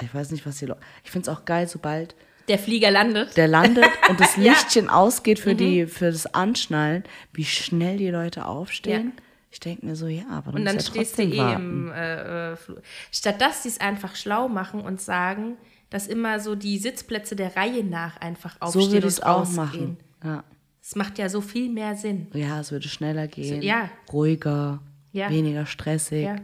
Ich 0.00 0.14
weiß 0.14 0.30
nicht, 0.30 0.46
was 0.46 0.58
die 0.58 0.66
Leute. 0.66 0.80
Ich 1.04 1.10
find's 1.10 1.28
auch 1.28 1.44
geil, 1.44 1.68
sobald 1.68 2.14
Der 2.50 2.58
Flieger 2.58 2.90
landet. 2.90 3.36
der 3.36 3.48
landet 3.48 3.86
und 4.10 4.20
das 4.20 4.34
Ja. 4.36 4.42
Mhm. 4.42 4.48
Lichtchen 4.48 4.88
ausgeht 4.90 5.38
für, 5.38 5.54
die, 5.54 5.86
für 5.86 6.10
das 6.10 6.26
Anschnallen, 6.34 7.04
wie 7.32 7.44
schnell 7.44 7.96
die 7.96 8.10
Leute 8.10 8.44
aufstehen. 8.44 9.12
Ja. 9.16 9.22
Ich 9.52 9.58
denke 9.60 9.86
mir 9.86 9.96
so, 9.96 10.06
ja, 10.06 10.24
aber 10.30 10.52
du 10.52 10.58
Und 10.58 10.64
dann 10.64 10.76
ja 10.76 10.82
stehst 10.82 11.16
du 11.18 11.22
eh 11.22 11.38
warten. 11.38 11.62
im 11.62 11.92
äh, 11.92 12.52
äh, 12.52 12.56
Flug. 12.56 12.82
Statt 13.10 13.40
dass 13.40 13.62
sie 13.62 13.68
es 13.70 13.80
einfach 13.80 14.14
schlau 14.16 14.48
machen 14.48 14.80
und 14.80 15.00
sagen, 15.00 15.56
dass 15.90 16.06
immer 16.06 16.38
so 16.40 16.54
die 16.54 16.78
Sitzplätze 16.78 17.34
der 17.34 17.56
Reihe 17.56 17.82
nach 17.84 18.16
einfach 18.20 18.56
aufstehen 18.60 18.82
So 18.82 18.92
würde 18.92 19.06
und 19.06 19.12
es 19.12 19.22
auch 19.22 19.38
rausgehen. 19.40 19.56
machen. 19.56 19.96
Ja. 20.24 20.44
Das 20.82 20.94
macht 20.96 21.18
ja 21.18 21.28
so 21.28 21.40
viel 21.40 21.68
mehr 21.70 21.94
Sinn. 21.96 22.28
ja, 22.32 22.60
es 22.60 22.70
würde 22.72 22.88
schneller 22.88 23.26
gehen. 23.28 23.62
ja. 23.62 23.90
Ruhiger, 24.12 24.80
Ja. 25.12 25.30
weniger 25.30 25.66
stressig. 25.66 26.24
Ja. 26.24 26.36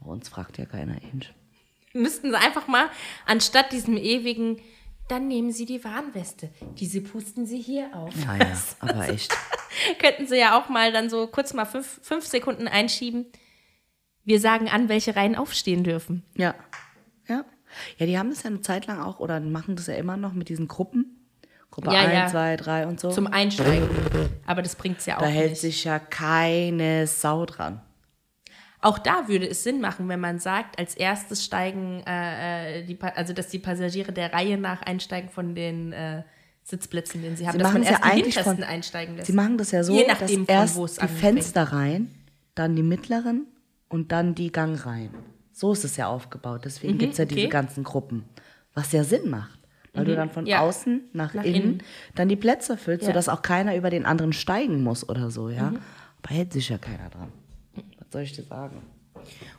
Aber 0.00 0.10
uns 0.10 0.28
fragt 0.28 0.58
ja 0.58 0.66
keiner 0.66 0.94
hin. 0.94 1.22
Müssten 1.94 2.30
sie 2.30 2.36
einfach 2.36 2.68
mal, 2.68 2.86
anstatt 3.26 3.72
diesem 3.72 3.96
ewigen, 3.96 4.58
dann 5.08 5.28
nehmen 5.28 5.52
sie 5.52 5.66
die 5.66 5.84
Warnweste. 5.84 6.50
Diese 6.78 7.00
pusten 7.00 7.46
sie 7.46 7.60
hier 7.60 7.90
auf. 7.94 8.12
Ja, 8.24 8.36
ja, 8.36 8.56
aber 8.80 9.08
echt. 9.08 9.36
Könnten 10.00 10.26
sie 10.26 10.36
ja 10.38 10.58
auch 10.58 10.68
mal 10.68 10.92
dann 10.92 11.10
so 11.10 11.26
kurz 11.26 11.52
mal 11.54 11.64
fünf, 11.64 12.00
fünf 12.02 12.26
Sekunden 12.26 12.68
einschieben. 12.68 13.26
Wir 14.24 14.40
sagen 14.40 14.68
an, 14.68 14.88
welche 14.88 15.14
Reihen 15.14 15.36
aufstehen 15.36 15.84
dürfen. 15.84 16.24
Ja. 16.36 16.54
Ja. 17.28 17.44
Ja, 17.98 18.06
die 18.06 18.18
haben 18.18 18.30
das 18.30 18.42
ja 18.42 18.50
eine 18.50 18.60
Zeit 18.62 18.86
lang 18.86 19.00
auch, 19.00 19.20
oder 19.20 19.38
machen 19.40 19.76
das 19.76 19.86
ja 19.86 19.94
immer 19.94 20.16
noch 20.16 20.32
mit 20.32 20.48
diesen 20.48 20.66
Gruppen. 20.66 21.12
Gruppe 21.70 21.92
Ja, 21.92 22.00
1, 22.00 22.12
ja. 22.12 22.26
2, 22.28 22.56
3 22.56 22.86
und 22.86 23.00
so. 23.00 23.10
Zum 23.10 23.26
Einsteigen. 23.26 23.88
Aber 24.46 24.62
das 24.62 24.76
bringt 24.76 24.98
es 24.98 25.06
ja 25.06 25.16
auch 25.18 25.22
da 25.22 25.26
hält 25.26 25.50
nicht. 25.50 25.60
sich 25.60 25.84
ja 25.84 25.98
keine 25.98 27.06
Sau 27.06 27.44
dran. 27.44 27.82
Auch 28.86 28.98
da 28.98 29.26
würde 29.26 29.48
es 29.48 29.64
Sinn 29.64 29.80
machen, 29.80 30.08
wenn 30.08 30.20
man 30.20 30.38
sagt, 30.38 30.78
als 30.78 30.94
erstes 30.94 31.44
steigen, 31.44 32.02
äh, 32.06 32.80
äh, 32.80 32.84
die, 32.84 32.96
also 33.00 33.32
dass 33.32 33.48
die 33.48 33.58
Passagiere 33.58 34.12
der 34.12 34.32
Reihe 34.32 34.58
nach 34.58 34.82
einsteigen 34.82 35.28
von 35.28 35.54
den 35.54 35.92
äh, 35.92 36.22
Sitzplätzen, 36.62 37.22
den 37.22 37.36
sie 37.36 37.46
haben, 37.46 37.54
Sie 37.54 37.58
dass 37.58 37.72
man 37.72 37.82
machen 37.82 37.92
es 37.92 37.98
ja 37.98 38.04
eigentlich 38.04 38.38
von- 38.38 38.62
einsteigen 38.62 39.16
lässt. 39.16 39.26
Sie 39.26 39.32
machen 39.32 39.58
das 39.58 39.70
ja 39.72 39.82
so, 39.82 39.94
Je 39.96 40.06
nachdem, 40.06 40.46
dass 40.46 40.72
von 40.72 40.82
erst 40.82 40.90
es 40.90 40.94
die 40.96 41.00
anfängt. 41.02 41.20
Fensterreihen, 41.20 42.14
dann 42.54 42.76
die 42.76 42.82
mittleren 42.82 43.46
und 43.88 44.12
dann 44.12 44.34
die 44.34 44.52
Gangreihen. 44.52 45.10
So 45.52 45.72
ist 45.72 45.84
es 45.84 45.96
ja 45.96 46.06
aufgebaut. 46.08 46.62
Deswegen 46.64 46.98
gibt's 46.98 47.18
ja 47.18 47.24
diese 47.24 47.40
Mhm, 47.40 47.46
okay. 47.46 47.48
Mhm. 47.48 47.50
ganzen 47.66 47.84
Gruppen. 47.84 48.24
Was 48.74 48.92
ja 48.92 49.04
Sinn 49.04 49.30
macht. 49.30 49.58
Weil 49.94 50.04
du 50.04 50.14
dann 50.14 50.28
von 50.30 50.44
Ja. 50.46 50.60
außen 50.60 51.08
nach, 51.14 51.32
Nach 51.34 51.42
innen, 51.44 51.62
innen. 51.62 51.82
dann 52.14 52.28
die 52.28 52.36
Plätze 52.36 52.76
füllst, 52.76 53.02
Ja. 53.02 53.08
Mhm. 53.08 53.12
sodass 53.14 53.28
auch 53.30 53.40
keiner 53.42 53.74
über 53.76 53.88
den 53.90 54.04
anderen 54.04 54.32
steigen 54.34 54.82
muss 54.82 55.08
oder 55.08 55.30
so, 55.30 55.48
ja. 55.48 55.72
Aber 56.22 56.34
hält 56.34 56.52
sich 56.52 56.68
ja 56.68 56.76
keiner 56.78 57.08
dran. 57.08 57.32
Was 58.06 58.12
soll 58.12 58.22
ich 58.22 58.32
dir 58.32 58.42
sagen? 58.44 58.82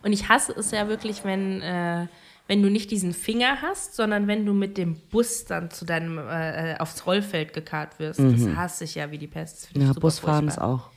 Und 0.03 0.13
ich 0.13 0.29
hasse 0.29 0.53
es 0.53 0.71
ja 0.71 0.87
wirklich, 0.87 1.23
wenn, 1.23 1.61
äh, 1.61 2.07
wenn 2.47 2.61
du 2.63 2.69
nicht 2.69 2.91
diesen 2.91 3.13
Finger 3.13 3.61
hast, 3.61 3.95
sondern 3.95 4.27
wenn 4.27 4.45
du 4.45 4.53
mit 4.53 4.77
dem 4.77 4.95
Bus 5.09 5.45
dann 5.45 5.69
zu 5.71 5.83
deinem 5.85 6.17
äh, 6.17 6.75
aufs 6.79 7.05
Rollfeld 7.05 7.53
gekarrt 7.53 7.99
wirst. 7.99 8.19
Das 8.19 8.47
hasse 8.55 8.83
ich 8.85 8.95
ja 8.95 9.11
wie 9.11 9.17
die 9.17 9.27
Pest. 9.27 9.75
Mhm. 9.75 9.81
Ja, 9.81 9.93
Busfahren 9.93 10.47
ist 10.47 10.59
auch 10.59 10.89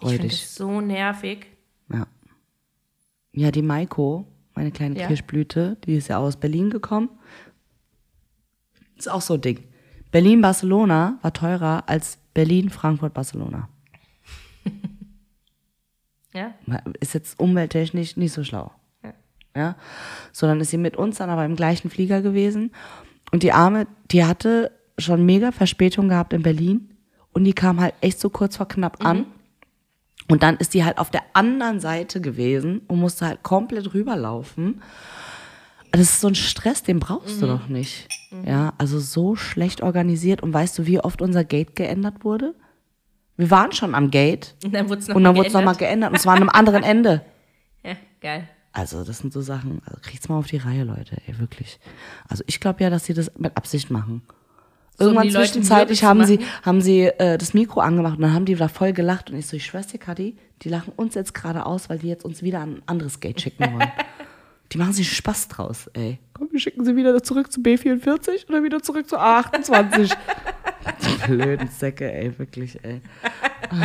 Ich 0.00 0.08
finde 0.08 0.22
räudig. 0.24 0.40
das 0.40 0.54
so 0.54 0.80
nervig. 0.80 1.46
Ja. 1.92 2.06
Ja, 3.32 3.50
die 3.50 3.62
Maiko, 3.62 4.26
meine 4.54 4.70
kleine 4.70 4.98
Ja. 4.98 5.06
Kirschblüte, 5.08 5.76
die 5.84 5.96
ist 5.96 6.08
ja 6.08 6.16
aus 6.18 6.36
Berlin 6.38 6.70
gekommen. 6.70 7.10
Ist 8.96 9.10
auch 9.10 9.20
so 9.20 9.34
ein 9.34 9.42
Ding. 9.42 9.64
Berlin-Barcelona 10.12 11.18
war 11.20 11.32
teurer 11.34 11.84
als 11.88 12.16
Berlin-Frankfurt-Barcelona. 12.32 13.68
Ja? 16.36 16.52
Ist 17.00 17.14
jetzt 17.14 17.40
umwelttechnisch 17.40 18.16
nicht 18.16 18.32
so 18.32 18.44
schlau. 18.44 18.70
Ja. 19.02 19.12
Ja. 19.56 19.76
So, 20.32 20.46
dann 20.46 20.60
ist 20.60 20.70
sie 20.70 20.76
mit 20.76 20.96
uns 20.96 21.16
dann 21.16 21.30
aber 21.30 21.44
im 21.44 21.56
gleichen 21.56 21.90
Flieger 21.90 22.20
gewesen. 22.20 22.72
Und 23.32 23.42
die 23.42 23.52
Arme, 23.52 23.86
die 24.10 24.24
hatte 24.24 24.70
schon 24.98 25.24
mega 25.24 25.50
Verspätung 25.50 26.08
gehabt 26.08 26.32
in 26.32 26.42
Berlin. 26.42 26.90
Und 27.32 27.44
die 27.44 27.52
kam 27.52 27.80
halt 27.80 27.94
echt 28.00 28.20
so 28.20 28.30
kurz 28.30 28.56
vor 28.56 28.68
knapp 28.68 29.04
an. 29.04 29.26
Und 30.28 30.42
dann 30.42 30.56
ist 30.56 30.74
die 30.74 30.84
halt 30.84 30.98
auf 30.98 31.10
der 31.10 31.22
anderen 31.34 31.80
Seite 31.80 32.20
gewesen 32.20 32.82
und 32.88 32.98
musste 32.98 33.26
halt 33.26 33.42
komplett 33.42 33.94
rüberlaufen. 33.94 34.82
Das 35.92 36.00
ist 36.00 36.20
so 36.20 36.28
ein 36.28 36.34
Stress, 36.34 36.82
den 36.82 36.98
brauchst 36.98 37.40
du 37.40 37.46
doch 37.46 37.68
nicht. 37.68 38.08
Ja, 38.44 38.74
also 38.76 38.98
so 38.98 39.36
schlecht 39.36 39.82
organisiert. 39.82 40.42
Und 40.42 40.52
weißt 40.52 40.78
du, 40.78 40.86
wie 40.86 41.00
oft 41.00 41.22
unser 41.22 41.44
Gate 41.44 41.76
geändert 41.76 42.24
wurde? 42.24 42.54
Wir 43.36 43.50
waren 43.50 43.72
schon 43.72 43.94
am 43.94 44.10
Gate 44.10 44.54
Und 44.64 44.74
dann 44.74 44.88
wurde 44.88 45.00
es 45.00 45.08
und 45.08 45.22
dann 45.22 45.36
wurde 45.36 45.48
es 45.48 45.54
nochmal 45.54 45.76
geändert 45.76 46.10
und 46.10 46.16
es 46.16 46.26
war 46.26 46.34
an 46.34 46.40
einem 46.40 46.48
anderen 46.48 46.82
Ende. 46.82 47.22
Ja, 47.84 47.96
geil. 48.20 48.48
Also, 48.72 49.04
das 49.04 49.18
sind 49.18 49.32
so 49.32 49.40
Sachen, 49.40 49.80
also 49.86 49.98
kriegt's 50.02 50.28
mal 50.28 50.38
auf 50.38 50.48
die 50.48 50.58
Reihe, 50.58 50.84
Leute, 50.84 51.16
ey, 51.26 51.38
wirklich. 51.38 51.78
Also, 52.28 52.44
ich 52.46 52.60
glaube 52.60 52.82
ja, 52.82 52.90
dass 52.90 53.06
sie 53.06 53.14
das 53.14 53.32
mit 53.38 53.56
Absicht 53.56 53.90
machen. 53.90 54.22
So, 54.98 55.04
Irgendwann 55.06 55.30
zwischenzeitlich 55.30 56.04
haben 56.04 56.24
sie, 56.24 56.40
haben 56.62 56.80
sie 56.80 57.02
äh, 57.04 57.36
das 57.36 57.52
Mikro 57.52 57.80
angemacht 57.80 58.16
und 58.16 58.22
dann 58.22 58.32
haben 58.32 58.46
die 58.46 58.54
da 58.54 58.68
voll 58.68 58.92
gelacht 58.92 59.30
und 59.30 59.36
ich 59.36 59.46
so, 59.46 59.56
ich 59.56 59.66
schwör's 59.66 59.88
dir, 59.88 59.98
Kadi, 59.98 60.36
die 60.62 60.68
lachen 60.70 60.92
uns 60.96 61.14
jetzt 61.14 61.34
gerade 61.34 61.66
aus, 61.66 61.90
weil 61.90 61.98
die 61.98 62.08
jetzt 62.08 62.24
uns 62.24 62.42
wieder 62.42 62.60
an 62.60 62.76
ein 62.76 62.82
anderes 62.86 63.20
Gate 63.20 63.40
schicken 63.40 63.74
wollen. 63.74 63.90
die 64.72 64.78
machen 64.78 64.92
sich 64.92 65.14
Spaß 65.16 65.48
draus, 65.48 65.88
ey. 65.92 66.18
Komm, 66.34 66.48
wir 66.50 66.60
schicken 66.60 66.84
sie 66.84 66.96
wieder 66.96 67.22
zurück 67.22 67.52
zu 67.52 67.60
B44 67.60 68.48
oder 68.48 68.62
wieder 68.62 68.82
zurück 68.82 69.08
zu 69.08 69.18
A28. 69.18 70.14
die 71.02 71.26
blöden 71.26 71.68
Säcke, 71.68 72.12
ey, 72.12 72.36
wirklich, 72.38 72.82
ey. 72.84 73.00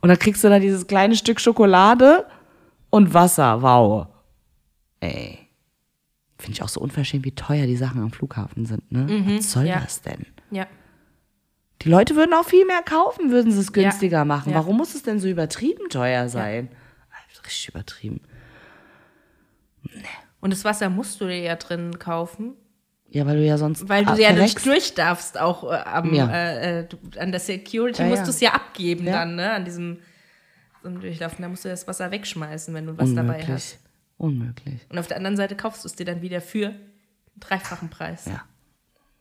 und 0.00 0.08
dann 0.08 0.18
kriegst 0.18 0.42
du 0.44 0.48
da 0.48 0.58
dieses 0.58 0.86
kleine 0.86 1.14
Stück 1.14 1.40
Schokolade 1.40 2.26
und 2.90 3.14
Wasser, 3.14 3.62
wow. 3.62 4.08
Ey. 5.00 5.38
Finde 6.36 6.52
ich 6.52 6.62
auch 6.62 6.68
so 6.68 6.80
unverschämt, 6.80 7.24
wie 7.24 7.32
teuer 7.32 7.66
die 7.66 7.76
Sachen 7.76 8.02
am 8.02 8.10
Flughafen 8.12 8.64
sind, 8.66 8.90
ne? 8.92 9.06
Was 9.36 9.52
soll 9.52 9.66
ja. 9.66 9.80
das 9.80 10.02
denn? 10.02 10.26
Ja. 10.50 10.66
Die 11.82 11.88
Leute 11.88 12.16
würden 12.16 12.34
auch 12.34 12.44
viel 12.44 12.64
mehr 12.64 12.82
kaufen, 12.82 13.30
würden 13.30 13.52
sie 13.52 13.60
es 13.60 13.72
günstiger 13.72 14.24
machen. 14.24 14.50
Ja. 14.50 14.58
Warum 14.58 14.76
muss 14.76 14.94
es 14.94 15.02
denn 15.04 15.20
so 15.20 15.28
übertrieben 15.28 15.88
teuer 15.88 16.28
sein? 16.28 16.68
Richtig 17.44 17.68
übertrieben. 17.68 18.20
Und 20.40 20.52
das 20.52 20.64
Wasser 20.64 20.88
musst 20.90 21.20
du 21.20 21.26
dir 21.26 21.40
ja 21.40 21.56
drin 21.56 21.98
kaufen, 21.98 22.54
Ja, 23.10 23.26
weil 23.26 23.36
du 23.38 23.44
ja 23.44 23.58
sonst 23.58 23.88
weil 23.88 24.04
du 24.04 24.14
ja 24.20 24.32
nicht 24.32 24.64
durch 24.64 24.94
darfst, 24.94 25.38
auch 25.38 25.64
äh, 25.64 25.76
am, 25.76 26.14
Ja. 26.14 26.30
äh, 26.30 26.80
äh, 26.80 26.88
du, 26.88 26.96
an 27.18 27.30
der 27.32 27.40
Security 27.40 28.02
Ja, 28.02 28.08
musst 28.08 28.20
ja. 28.20 28.24
du 28.24 28.30
es 28.30 28.40
ja 28.40 28.52
abgeben 28.52 29.06
dann, 29.06 29.36
ne? 29.36 29.52
An 29.52 29.64
diesem 29.64 29.98
einem 30.84 31.00
Durchlaufen. 31.00 31.42
Da 31.42 31.48
musst 31.48 31.64
du 31.64 31.68
das 31.68 31.86
Wasser 31.88 32.10
wegschmeißen, 32.10 32.72
wenn 32.74 32.86
du 32.86 32.96
was 32.96 33.12
dabei 33.14 33.44
hast. 33.46 33.78
Unmöglich. 34.16 34.58
Unmöglich. 34.66 34.86
Und 34.90 34.98
auf 34.98 35.06
der 35.06 35.16
anderen 35.16 35.36
Seite 35.36 35.56
kaufst 35.56 35.84
du 35.84 35.88
es 35.88 35.94
dir 35.96 36.06
dann 36.06 36.22
wieder 36.22 36.40
für 36.40 36.68
einen 36.68 36.80
dreifachen 37.40 37.88
Preis. 37.90 38.26
Ja. 38.26 38.44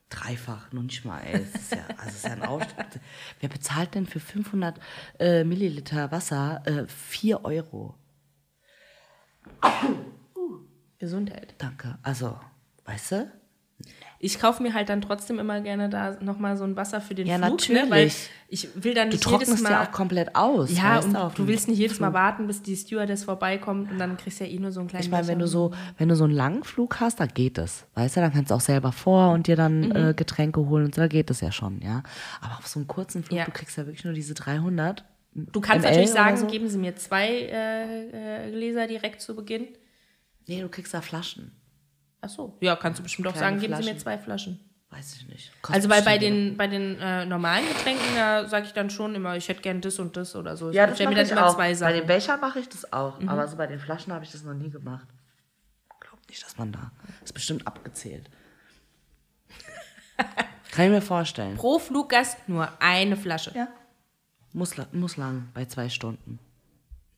Dreifach, 0.10 0.72
noch 0.72 0.84
nicht 0.84 1.04
mal, 1.04 1.20
ey. 1.20 1.34
Das 1.52 1.62
ist 1.62 1.72
ja, 1.74 1.80
also 1.98 2.10
ist 2.10 2.24
ja 2.26 2.32
ein 2.32 2.44
Aufstieg. 2.44 2.86
Wer 3.42 3.50
bezahlt 3.50 3.94
denn 3.96 4.06
für 4.06 4.20
500 4.22 4.80
äh, 5.20 5.44
Milliliter 5.44 6.12
Wasser 6.12 6.62
äh, 6.66 6.86
4 6.88 7.44
Euro? 7.44 7.96
Gesundheit. 11.00 11.56
Danke. 11.58 11.98
Also, 12.04 12.36
weißt 12.86 13.12
du? 13.14 13.32
Ich 14.20 14.40
kaufe 14.40 14.64
mir 14.64 14.74
halt 14.74 14.90
dann 14.90 15.02
trotzdem 15.02 15.38
immer 15.38 15.62
gerne 15.62 15.90
da 15.90 16.18
nochmal 16.22 16.58
so 16.58 16.64
ein 16.64 16.76
Wasser 16.76 17.00
für 17.02 17.14
den 17.14 17.28
Ja, 17.28 17.38
Flug, 17.38 17.70
ne? 17.70 17.76
natürlich. 17.84 17.92
weil 17.92 18.12
ich 18.50 18.70
will 18.84 18.96
dann 18.96 19.12
Du 19.12 19.16
nicht 19.18 19.26
jedes 19.26 19.40
trocknest 19.48 19.64
Mal... 19.64 19.72
ja 19.74 19.84
auch 19.84 19.92
komplett 19.92 20.36
aus. 20.36 20.76
Ja, 20.76 20.98
und 21.02 21.14
du 21.14 21.30
dem 21.44 21.48
willst 21.48 21.68
nicht 21.68 21.78
jedes 21.78 22.00
Mal 22.00 22.14
warten, 22.14 22.48
bis 22.48 22.64
die 22.64 22.76
Stewardess 22.76 23.26
vorbeikommt 23.26 23.92
und 23.92 24.00
dann 24.00 24.18
kriegst 24.18 24.40
du 24.40 24.46
ja 24.46 24.50
eh 24.50 24.58
nur 24.58 24.72
so 24.72 24.80
einen 24.80 24.90
kleinen 24.90 25.04
Ich 25.06 25.12
meine, 25.12 25.28
wenn 25.28 25.38
du 25.38 25.48
so, 25.48 25.72
wenn 26.00 26.10
du 26.10 26.16
so 26.16 26.24
einen 26.24 26.34
langen 26.34 26.64
Flug 26.64 27.00
hast, 27.00 27.20
da 27.20 27.28
geht 27.28 27.60
es. 27.60 27.86
Weißt 27.94 28.18
du, 28.18 28.22
dann 28.22 28.34
kannst 28.34 28.50
du 28.50 28.56
auch 28.56 28.62
selber 28.62 28.92
vor 28.92 29.32
und 29.34 29.46
dir 29.46 29.56
dann 29.56 29.82
Mhm. 29.82 29.96
äh, 29.96 30.14
Getränke 30.16 30.66
holen 30.68 30.86
und 30.86 30.96
so, 30.96 31.02
da 31.02 31.08
geht 31.08 31.30
es 31.30 31.42
ja 31.42 31.52
schon, 31.52 31.80
ja. 31.82 32.02
Aber 32.42 32.58
auf 32.58 32.66
so 32.66 32.80
einem 32.80 32.88
kurzen 32.88 33.24
Flug, 33.24 33.38
Ja. 33.38 33.46
du 33.46 33.52
kriegst 33.52 33.78
ja 33.78 33.86
wirklich 33.86 34.04
nur 34.04 34.14
diese 34.16 34.34
300. 34.34 35.06
Du 35.36 35.62
kannst 35.62 35.84
ML 35.86 35.92
natürlich 35.92 36.10
sagen, 36.10 36.38
so. 36.38 36.48
geben 36.48 36.68
Sie 36.68 36.80
mir 36.80 36.96
zwei 36.96 37.28
äh, 37.30 38.48
äh, 38.48 38.52
Gläser 38.52 38.88
direkt 38.88 39.22
zu 39.22 39.36
Beginn. 39.36 39.68
Nee, 40.48 40.62
du 40.62 40.70
kriegst 40.70 40.94
da 40.94 41.02
Flaschen. 41.02 41.52
Ach 42.22 42.30
so, 42.30 42.58
ja, 42.62 42.76
kannst 42.76 43.00
du 43.00 43.04
bestimmt 43.04 43.28
auch 43.28 43.36
sagen, 43.36 43.60
geben 43.60 43.74
Sie 43.76 43.80
mir 43.80 43.84
Flaschen. 43.84 44.00
zwei 44.00 44.18
Flaschen. 44.18 44.60
Weiß 44.90 45.16
ich 45.18 45.28
nicht. 45.28 45.52
Kostet 45.62 45.76
Also 45.76 45.90
bei, 45.90 46.00
bei 46.02 46.18
den, 46.18 46.56
bei 46.56 46.68
den 46.68 46.98
äh, 47.00 47.26
normalen 47.26 47.68
Getränken, 47.68 48.06
da 48.16 48.48
sage 48.48 48.66
ich 48.68 48.72
dann 48.74 48.90
schon 48.90 49.16
immer, 49.16 49.36
ich 49.36 49.50
hätte 49.50 49.62
gern 49.62 49.82
das 49.82 50.00
und 50.00 50.16
das 50.16 50.34
oder 50.36 50.56
so. 50.56 50.70
Ich 50.70 50.76
Ja, 50.78 50.88
das 50.88 50.98
mache 51.00 51.14
mir 51.14 51.22
ich 51.22 51.28
dann 51.30 51.40
auch. 51.40 51.56
zwei 51.56 51.68
Bei 51.70 51.74
Sachen. 51.74 51.94
Mhm. 51.96 52.00
den 52.00 52.08
Becher 52.08 52.38
mache 52.38 52.60
ich 52.60 52.70
das 52.70 52.94
auch. 52.94 53.20
Aber 53.28 53.48
so 53.50 53.58
bei 53.58 53.68
den 53.68 53.80
Flaschen 53.80 54.14
habe 54.14 54.24
ich 54.24 54.32
das 54.32 54.44
noch 54.44 54.54
nie 54.54 54.70
gemacht. 54.70 55.06
Glaub 56.00 56.20
nicht, 56.30 56.42
dass 56.44 56.58
man 56.58 56.72
da. 56.72 56.92
Ist 57.22 57.34
bestimmt 57.34 57.68
abgezählt. 57.68 58.30
Kann 60.72 60.86
ich 60.86 60.92
mir 60.92 61.02
vorstellen. 61.02 61.58
Pro 61.58 61.80
Fluggast 61.80 62.48
nur 62.48 62.70
eine 62.80 63.18
Flasche. 63.18 63.52
Ja. 63.56 63.68
Muss, 64.54 64.74
muss 64.94 65.18
lang, 65.18 65.50
bei 65.54 65.66
zwei 65.66 65.90
Stunden. 65.90 66.40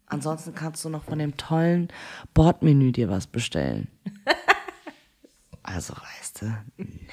Ansonsten 0.09 0.55
kannst 0.55 0.83
du 0.83 0.89
noch 0.89 1.03
von 1.03 1.19
dem 1.19 1.37
tollen 1.37 1.89
Bordmenü 2.33 2.91
dir 2.91 3.09
was 3.09 3.27
bestellen. 3.27 3.87
also, 5.63 5.93
weißt 5.93 6.41
du, 6.41 6.57
nee. 6.77 7.07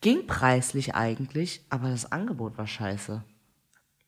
Ging 0.00 0.26
preislich 0.26 0.94
eigentlich, 0.94 1.62
aber 1.68 1.88
das 1.90 2.12
Angebot 2.12 2.58
war 2.58 2.66
scheiße. 2.66 3.24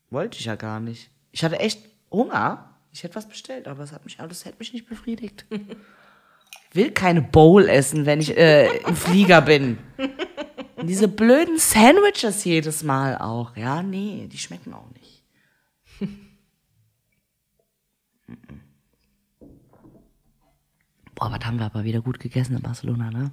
Wollte 0.09 0.39
ich 0.39 0.45
ja 0.45 0.55
gar 0.55 0.79
nicht. 0.79 1.09
Ich 1.31 1.43
hatte 1.43 1.59
echt 1.59 1.81
Hunger. 2.11 2.75
Ich 2.91 3.03
hätte 3.03 3.15
was 3.15 3.27
bestellt, 3.27 3.67
aber 3.67 3.83
es 3.83 3.91
hat 3.91 4.05
mich, 4.05 4.17
das 4.17 4.45
hätte 4.45 4.59
mich 4.59 4.73
nicht 4.73 4.87
befriedigt. 4.87 5.45
Ich 5.49 5.61
will 6.73 6.91
keine 6.91 7.21
Bowl 7.21 7.67
essen, 7.67 8.05
wenn 8.05 8.19
ich 8.19 8.35
äh, 8.37 8.77
im 8.77 8.95
Flieger 8.95 9.41
bin. 9.41 9.77
Und 10.75 10.87
diese 10.87 11.07
blöden 11.07 11.57
Sandwiches 11.57 12.43
jedes 12.43 12.83
Mal 12.83 13.17
auch. 13.17 13.55
Ja, 13.57 13.83
nee, 13.83 14.27
die 14.31 14.37
schmecken 14.37 14.73
auch 14.73 14.89
nicht. 14.93 14.98
Boah, 21.19 21.31
was 21.31 21.45
haben 21.45 21.59
wir 21.59 21.65
aber 21.65 21.83
wieder 21.83 22.01
gut 22.01 22.19
gegessen 22.19 22.55
in 22.55 22.61
Barcelona, 22.61 23.11
ne? 23.11 23.31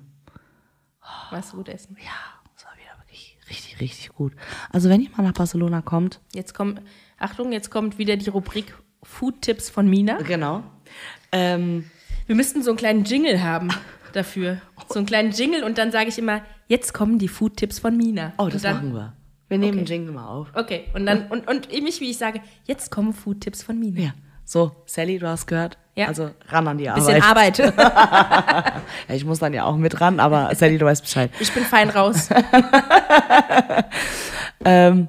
Weißt 1.30 1.52
du 1.52 1.58
gut 1.58 1.68
essen. 1.68 1.96
Ja, 2.00 2.10
das 2.54 2.64
war 2.64 2.72
wieder 2.74 2.98
wirklich 3.04 3.38
richtig, 3.48 3.80
richtig 3.80 4.08
gut. 4.10 4.32
Also 4.72 4.88
wenn 4.88 5.00
ihr 5.00 5.10
mal 5.16 5.22
nach 5.22 5.32
Barcelona 5.34 5.82
kommt, 5.82 6.20
Jetzt 6.34 6.52
kommt, 6.54 6.80
Achtung, 7.18 7.52
jetzt 7.52 7.70
kommt 7.70 7.96
wieder 7.98 8.16
die 8.16 8.28
Rubrik 8.28 8.74
Food-Tipps 9.04 9.70
von 9.70 9.88
Mina. 9.88 10.20
genau. 10.22 10.64
Ähm, 11.30 11.88
Wir 12.26 12.34
müssten 12.34 12.62
so 12.62 12.70
einen 12.70 12.78
kleinen 12.78 13.04
Jingle 13.04 13.40
haben 13.42 13.68
dafür. 14.12 14.60
So 14.88 14.98
einen 14.98 15.06
kleinen 15.06 15.30
Jingle 15.30 15.62
und 15.62 15.78
dann 15.78 15.92
sage 15.92 16.08
ich 16.08 16.18
immer, 16.18 16.42
jetzt 16.66 16.92
kommen 16.92 17.18
die 17.20 17.28
Food-Tipps 17.28 17.78
von 17.78 17.96
Mina. 17.96 18.32
oh, 18.38 18.48
das 18.48 18.62
dann, 18.62 18.74
machen 18.76 18.94
wir. 18.94 19.12
Wir 19.48 19.58
nehmen 19.58 19.74
Okay. 19.78 19.84
den 19.84 19.86
Jingle 19.86 20.12
mal 20.14 20.26
auf. 20.26 20.48
Okay, 20.54 20.86
und 20.94 21.06
dann, 21.06 21.28
und, 21.28 21.46
und 21.48 21.70
mich, 21.82 22.00
wie 22.00 22.10
ich 22.10 22.18
sage, 22.18 22.40
jetzt 22.64 22.90
kommen 22.90 23.12
Food-Tipps 23.12 23.62
von 23.62 23.78
Mina. 23.78 24.00
Ja. 24.00 24.14
So, 24.44 24.74
Sally, 24.86 25.18
du 25.20 25.28
hast 25.28 25.46
gehört. 25.46 25.78
Ja. 25.96 26.08
Also 26.08 26.30
ran 26.48 26.68
an 26.68 26.78
die 26.78 26.90
Bisschen 26.94 27.22
Arbeit. 27.22 27.60
Arbeit. 27.60 28.82
Ja, 29.08 29.14
ich 29.14 29.24
muss 29.24 29.38
dann 29.38 29.54
ja 29.54 29.64
auch 29.64 29.76
mit 29.76 30.00
ran, 30.00 30.20
aber 30.20 30.54
Sally, 30.54 30.78
du 30.78 30.84
weißt 30.84 31.02
Bescheid. 31.02 31.30
Ich 31.40 31.52
bin 31.52 31.64
fein 31.64 31.90
raus. 31.90 32.28
Ähm, 34.64 35.08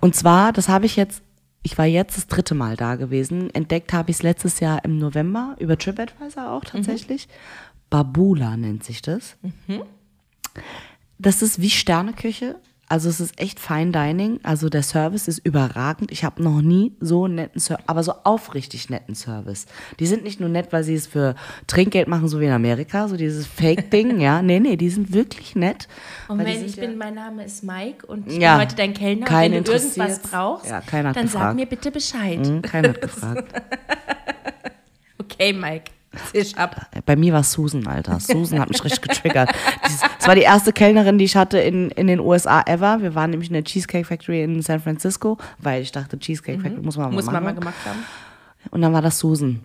und 0.00 0.16
zwar, 0.16 0.52
das 0.52 0.68
habe 0.68 0.86
ich 0.86 0.96
jetzt, 0.96 1.22
ich 1.62 1.76
war 1.78 1.84
jetzt 1.84 2.16
das 2.16 2.26
dritte 2.26 2.54
Mal 2.54 2.76
da 2.76 2.96
gewesen. 2.96 3.52
Entdeckt 3.54 3.92
habe 3.92 4.10
ich 4.10 4.16
es 4.16 4.22
letztes 4.22 4.60
Jahr 4.60 4.84
im 4.84 4.98
November 4.98 5.54
über 5.58 5.76
TripAdvisor 5.78 6.50
auch 6.50 6.64
tatsächlich. 6.64 7.28
Babula 7.90 8.56
nennt 8.56 8.82
sich 8.84 9.02
das. 9.02 9.36
Das 11.18 11.42
ist 11.42 11.60
wie 11.60 11.70
Sterneküche. 11.70 12.56
Also 12.90 13.10
es 13.10 13.20
ist 13.20 13.38
echt 13.38 13.60
Fine 13.60 13.92
Dining. 13.92 14.40
Also 14.42 14.68
der 14.70 14.82
Service 14.82 15.28
ist 15.28 15.38
überragend. 15.40 16.10
Ich 16.10 16.24
habe 16.24 16.42
noch 16.42 16.62
nie 16.62 16.92
so 17.00 17.24
einen 17.24 17.34
netten 17.34 17.60
Service, 17.60 17.84
aber 17.86 18.02
so 18.02 18.12
aufrichtig 18.24 18.88
netten 18.88 19.14
Service. 19.14 19.66
Die 20.00 20.06
sind 20.06 20.24
nicht 20.24 20.40
nur 20.40 20.48
nett, 20.48 20.72
weil 20.72 20.84
sie 20.84 20.94
es 20.94 21.06
für 21.06 21.34
Trinkgeld 21.66 22.08
machen, 22.08 22.28
so 22.28 22.40
wie 22.40 22.46
in 22.46 22.52
Amerika, 22.52 23.06
so 23.08 23.16
dieses 23.18 23.46
Fake-Ding, 23.46 24.20
ja. 24.20 24.40
Nee, 24.40 24.60
nee, 24.60 24.76
die 24.76 24.88
sind 24.88 25.12
wirklich 25.12 25.54
nett. 25.54 25.86
Und 26.28 26.38
wenn 26.38 26.64
ich 26.64 26.76
ja- 26.76 26.86
bin, 26.86 26.96
mein 26.96 27.14
Name 27.14 27.44
ist 27.44 27.62
Mike 27.62 28.06
und 28.06 28.26
ich 28.26 28.38
Ja. 28.38 28.56
bin 28.56 28.66
heute 28.66 28.76
dein 28.76 28.94
Kellner. 28.94 29.26
Und 29.26 29.32
wenn 29.52 29.64
du 29.64 29.72
irgendwas 29.72 30.18
brauchst, 30.20 30.70
Ja, 30.70 30.80
dann 30.90 31.14
sag 31.14 31.22
gefragt. 31.24 31.56
mir 31.56 31.66
bitte 31.66 31.90
Bescheid. 31.90 32.46
Hm, 32.46 32.62
keiner 32.62 32.88
hat 32.90 33.00
gefragt. 33.02 33.52
Okay, 35.18 35.52
Mike. 35.52 35.90
Bei 37.06 37.16
mir 37.16 37.32
war 37.32 37.42
Susan, 37.42 37.86
Alter. 37.86 38.18
Susan 38.20 38.58
hat 38.60 38.68
mich 38.68 38.82
richtig 38.82 39.02
getriggert. 39.02 39.50
Das 40.18 40.26
war 40.26 40.34
die 40.34 40.42
erste 40.42 40.72
Kellnerin, 40.72 41.18
die 41.18 41.24
ich 41.24 41.36
hatte 41.36 41.58
in, 41.58 41.90
in 41.90 42.06
den 42.06 42.20
USA 42.20 42.62
ever. 42.66 43.02
Wir 43.02 43.14
waren 43.14 43.30
nämlich 43.30 43.48
in 43.50 43.54
der 43.54 43.64
Cheesecake 43.64 44.04
Factory 44.04 44.42
in 44.42 44.62
San 44.62 44.80
Francisco, 44.80 45.38
weil 45.58 45.82
ich 45.82 45.92
dachte, 45.92 46.18
Cheesecake 46.18 46.60
Factory 46.60 46.82
muss 46.82 46.96
man 46.96 47.10
mal 47.10 47.14
Muss 47.14 47.26
man 47.26 47.34
machen. 47.34 47.44
mal 47.44 47.54
gemacht 47.54 47.76
haben. 47.86 48.04
Und 48.70 48.82
dann 48.82 48.92
war 48.92 49.02
das 49.02 49.18
Susan. 49.18 49.60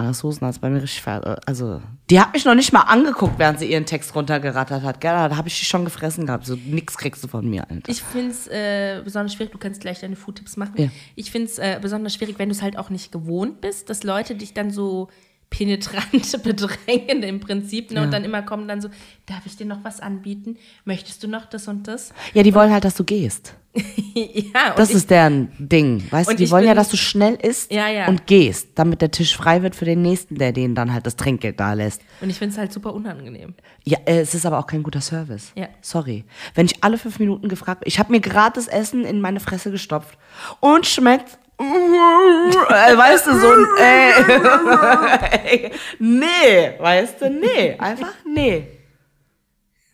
Ah, 0.00 0.12
Susan 0.12 0.46
hat 0.46 0.54
es 0.54 0.60
bei 0.60 0.70
mir 0.70 0.80
richtig 0.80 1.02
ver 1.02 1.40
Also, 1.44 1.82
die 2.08 2.20
hat 2.20 2.32
mich 2.32 2.44
noch 2.44 2.54
nicht 2.54 2.72
mal 2.72 2.82
angeguckt, 2.82 3.36
während 3.36 3.58
sie 3.58 3.68
ihren 3.68 3.84
Text 3.84 4.14
runtergerattert 4.14 4.84
hat. 4.84 5.00
Gell? 5.00 5.10
Da 5.10 5.36
habe 5.36 5.48
ich 5.48 5.58
die 5.58 5.64
schon 5.64 5.84
gefressen 5.84 6.24
gehabt. 6.24 6.46
So, 6.46 6.56
nix 6.66 6.96
kriegst 6.96 7.24
du 7.24 7.26
von 7.26 7.50
mir, 7.50 7.68
Alter. 7.68 7.88
Ich 7.90 8.04
finde 8.04 8.30
es 8.30 8.46
äh, 8.46 9.00
besonders 9.02 9.34
schwierig, 9.34 9.50
du 9.50 9.58
kannst 9.58 9.80
gleich 9.80 9.98
deine 9.98 10.14
Foodtipps 10.14 10.56
machen. 10.56 10.74
Ja. 10.76 10.88
Ich 11.16 11.32
finde 11.32 11.48
es 11.48 11.58
äh, 11.58 11.80
besonders 11.82 12.14
schwierig, 12.14 12.38
wenn 12.38 12.48
du 12.48 12.54
es 12.54 12.62
halt 12.62 12.78
auch 12.78 12.90
nicht 12.90 13.10
gewohnt 13.10 13.60
bist, 13.60 13.90
dass 13.90 14.04
Leute 14.04 14.36
dich 14.36 14.54
dann 14.54 14.70
so 14.70 15.08
penetrant 15.50 16.42
bedrängen 16.42 17.22
im 17.22 17.40
Prinzip 17.40 17.90
ne? 17.90 18.02
und 18.02 18.10
dann 18.12 18.24
immer 18.24 18.42
kommen 18.42 18.68
dann 18.68 18.80
so, 18.80 18.88
darf 19.26 19.46
ich 19.46 19.56
dir 19.56 19.66
noch 19.66 19.82
was 19.84 20.00
anbieten? 20.00 20.56
Möchtest 20.84 21.22
du 21.22 21.28
noch 21.28 21.46
das 21.46 21.68
und 21.68 21.88
das? 21.88 22.12
Ja, 22.34 22.42
die 22.42 22.54
wollen 22.54 22.70
halt, 22.72 22.84
dass 22.84 22.94
du 22.94 23.04
gehst. 23.04 23.54
ja, 24.14 24.70
und 24.70 24.78
Das 24.78 24.90
ich, 24.90 24.96
ist 24.96 25.10
deren 25.10 25.50
Ding. 25.58 26.02
Weißt 26.10 26.28
du, 26.28 26.32
Und 26.32 26.40
die 26.40 26.50
wollen 26.50 26.64
ja, 26.64 26.70
bin- 26.72 26.78
dass 26.78 26.88
du 26.90 26.96
schnell 26.96 27.34
isst 27.34 27.70
Ja, 27.72 27.88
ja. 27.88 28.08
und 28.08 28.26
gehst, 28.26 28.70
damit 28.74 29.00
der 29.02 29.10
Tisch 29.10 29.36
frei 29.36 29.62
wird 29.62 29.74
für 29.76 29.84
den 29.84 30.02
nächsten, 30.02 30.36
der 30.36 30.52
denen 30.52 30.74
dann 30.74 30.92
halt 30.92 31.06
das 31.06 31.16
Trinkgeld 31.16 31.60
da 31.60 31.74
lässt. 31.74 32.02
und 32.20 32.28
ich 32.30 32.36
finde 32.38 32.52
es 32.54 32.58
halt 32.58 32.72
super 32.72 32.92
unangenehm. 32.94 33.54
Ja, 33.84 33.98
äh, 34.06 34.20
es 34.20 34.34
ist 34.34 34.46
aber 34.46 34.58
auch 34.58 34.66
kein 34.66 34.82
guter 34.82 35.00
Service. 35.00 35.52
Ja. 35.54 35.68
Sorry. 35.80 36.24
Wenn 36.54 36.66
ich 36.66 36.82
alle 36.82 36.98
fünf 36.98 37.18
Minuten 37.18 37.48
gefragt 37.48 37.82
ich 37.86 37.98
habe 37.98 38.10
mir 38.12 38.20
gratis 38.20 38.66
Essen 38.68 39.04
in 39.04 39.20
meine 39.20 39.40
Fresse 39.40 39.70
gestopft 39.70 40.18
und 40.60 40.86
schmeckt. 40.86 41.38
Äh, 41.58 42.96
weißt 42.96 43.26
du, 43.26 43.38
so 43.38 43.50
ein. 43.50 43.66
Äh, 43.78 45.70
nee, 45.98 46.78
weißt 46.78 47.20
du, 47.20 47.30
nee. 47.30 47.76
Einfach 47.78 48.14
nee. 48.24 48.66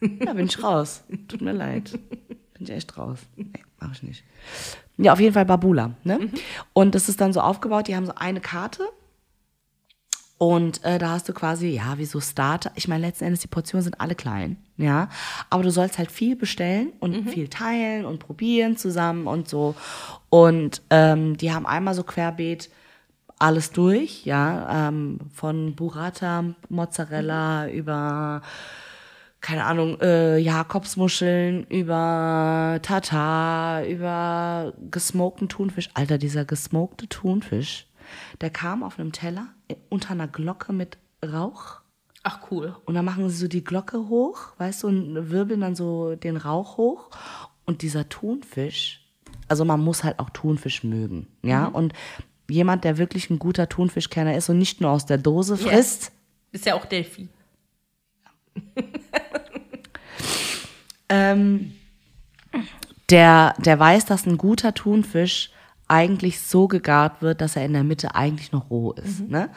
Ja, 0.01 0.35
bin 0.35 0.47
ich 0.47 0.63
raus. 0.63 1.03
Tut 1.29 1.41
mir 1.41 1.53
leid. 1.53 1.93
Bin 2.55 2.63
ich 2.65 2.71
echt 2.71 2.97
raus. 2.99 3.21
Nee, 3.37 3.51
mach 3.81 3.93
ich 3.93 4.03
nicht. 4.03 4.25
Ja, 4.99 5.13
auf 5.13 5.21
jeden 5.21 5.35
Fall 5.35 5.47
Babula. 5.47 5.93
Ne? 6.05 6.31
Und 6.73 6.95
das 6.95 7.09
ist 7.09 7.21
dann 7.21 7.33
so 7.33 7.41
aufgebaut, 7.41 7.89
die 7.89 7.97
haben 7.97 8.07
so 8.07 8.15
eine 8.15 8.41
Karte. 8.41 8.87
Und 10.37 10.83
äh, 10.85 10.99
da 10.99 11.11
hast 11.11 11.29
du 11.29 11.33
quasi, 11.33 11.69
ja, 11.69 11.97
wie 11.97 12.05
so 12.05 12.21
Starter. 12.21 12.73
Ich 12.75 12.89
meine, 12.89 13.07
letzten 13.07 13.25
Endes, 13.25 13.41
die 13.41 13.49
Portionen 13.49 13.85
sind 13.85 14.01
alle 14.01 14.15
klein, 14.15 14.57
ja. 14.77 15.09
Aber 15.49 15.63
du 15.63 15.71
sollst 15.71 15.97
halt 15.97 16.11
viel 16.11 16.35
bestellen 16.35 16.93
und 16.99 17.31
viel 17.31 17.49
teilen 17.49 18.05
und 18.05 18.19
probieren 18.19 18.77
zusammen 18.77 19.27
und 19.29 19.49
so. 19.49 19.77
Und 20.31 20.83
ähm, 20.91 21.37
die 21.37 21.53
haben 21.53 21.67
einmal 21.67 21.95
so 21.95 22.03
querbeet 22.03 22.69
alles 23.39 23.71
durch, 23.71 24.25
ja. 24.25 24.89
Ähm, 24.89 25.19
von 25.33 25.77
Burrata, 25.77 26.45
Mozzarella 26.69 27.69
über 27.69 28.43
keine 29.41 29.65
Ahnung, 29.67 30.01
äh, 30.01 30.39
Jakobsmuscheln, 30.39 31.65
über 31.65 32.79
Tatar, 32.81 33.85
über 33.85 34.73
gesmokten 34.91 35.51
Thunfisch. 35.51 35.91
Alter, 35.93 36.17
dieser 36.17 36.47
gesmokte 36.47 37.09
Thunfisch, 37.09 37.87
der 38.41 38.49
kam 38.49 38.83
auf 38.83 38.99
einem 38.99 39.13
Teller 39.13 39.49
unter 39.89 40.11
einer 40.11 40.29
Glocke 40.29 40.73
mit 40.73 40.99
Rauch. 41.25 41.81
Ach, 42.23 42.51
cool. 42.51 42.75
Und 42.87 42.95
dann 42.95 43.05
machen 43.05 43.29
sie 43.29 43.37
so 43.37 43.49
die 43.49 43.65
Glocke 43.65 44.09
hoch, 44.09 44.53
weißt 44.59 44.83
du, 44.83 44.89
und 44.89 45.31
wirbeln 45.31 45.61
dann 45.61 45.75
so 45.75 46.17
den 46.17 46.37
Rauch 46.37 46.77
hoch. 46.77 47.11
Und 47.67 47.83
dieser 47.83 48.09
Thunfisch, 48.09 49.07
also 49.49 49.65
man 49.65 49.81
muss 49.81 50.05
halt 50.05 50.19
auch 50.19 50.31
Thunfisch 50.31 50.85
mögen, 50.85 51.29
ja. 51.43 51.67
Und 51.67 51.93
jemand, 52.49 52.85
der 52.85 52.99
wirklich 52.99 53.31
ein 53.31 53.39
guter 53.39 53.69
Thunfischkenner 53.69 54.37
ist 54.37 54.49
und 54.49 54.59
nicht 54.59 54.81
nur 54.81 54.91
aus 54.91 55.07
der 55.07 55.19
Dose 55.19 55.57
frisst, 55.57 56.13
Ist 56.53 56.67
ja 56.67 56.75
auch 56.75 56.85
Delphi. 56.85 57.29
ähm, 61.09 61.75
der, 63.11 63.55
der 63.59 63.79
weiß, 63.79 64.07
dass 64.07 64.27
ein 64.27 64.39
guter 64.39 64.75
Thunfisch 64.75 65.51
eigentlich 65.95 66.41
so 66.41 66.67
gegart 66.67 67.23
wird, 67.23 67.41
dass 67.41 67.55
er 67.55 67.65
in 67.65 67.73
der 67.73 67.85
Mitte 67.85 68.17
eigentlich 68.17 68.51
noch 68.51 68.69
roh 68.69 68.93
ist. 68.93 69.21
Ne? 69.21 69.49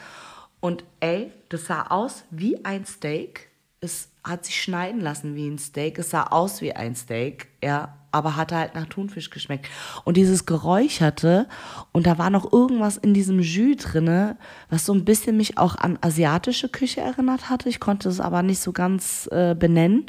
Und 0.59 0.83
ey, 0.99 1.31
das 1.49 1.65
sah 1.65 1.87
aus 1.87 2.25
wie 2.29 2.63
ein 2.63 2.85
Steak. 2.85 3.49
Es 3.81 4.09
hat 4.27 4.45
sich 4.45 4.61
schneiden 4.61 5.01
lassen 5.01 5.35
wie 5.35 5.47
ein 5.47 5.57
Steak. 5.57 5.99
Es 5.99 6.11
sah 6.11 6.23
aus 6.23 6.61
wie 6.61 6.73
ein 6.73 6.95
Steak, 6.95 7.47
ja, 7.63 7.93
aber 8.11 8.35
hatte 8.35 8.55
halt 8.55 8.73
nach 8.73 8.85
Thunfisch 8.87 9.29
geschmeckt. 9.29 9.67
Und 10.03 10.17
dieses 10.17 10.45
Geräucherte 10.45 11.47
und 11.91 12.07
da 12.07 12.17
war 12.17 12.29
noch 12.29 12.51
irgendwas 12.51 12.97
in 12.97 13.13
diesem 13.13 13.39
Jus 13.39 13.77
drinne, 13.77 14.37
was 14.69 14.85
so 14.85 14.93
ein 14.93 15.05
bisschen 15.05 15.37
mich 15.37 15.57
auch 15.57 15.75
an 15.75 15.99
asiatische 16.01 16.69
Küche 16.69 17.01
erinnert 17.01 17.49
hatte. 17.49 17.69
Ich 17.69 17.79
konnte 17.79 18.09
es 18.09 18.19
aber 18.19 18.41
nicht 18.43 18.59
so 18.59 18.71
ganz 18.71 19.27
äh, 19.31 19.55
benennen. 19.55 20.05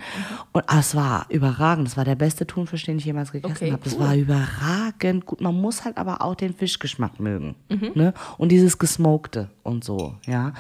Und 0.52 0.64
ah, 0.68 0.78
es 0.78 0.94
war 0.94 1.26
überragend. 1.28 1.88
Das 1.88 1.96
war 1.96 2.04
der 2.04 2.14
beste 2.14 2.46
Thunfisch, 2.46 2.84
den 2.84 2.98
ich 2.98 3.04
jemals 3.04 3.32
gegessen 3.32 3.52
Okay, 3.52 3.72
habe. 3.72 3.82
Cool. 3.90 4.00
war 4.00 4.16
überragend 4.16 5.26
gut. 5.26 5.40
Man 5.40 5.60
muss 5.60 5.84
halt 5.84 5.98
aber 5.98 6.22
auch 6.22 6.34
den 6.34 6.54
Fischgeschmack 6.54 7.20
mögen. 7.20 7.56
Ne? 7.68 8.14
Und 8.38 8.50
dieses 8.50 8.78
Gesmokte 8.78 9.50
und 9.62 9.84
so, 9.84 10.14
ja. 10.26 10.52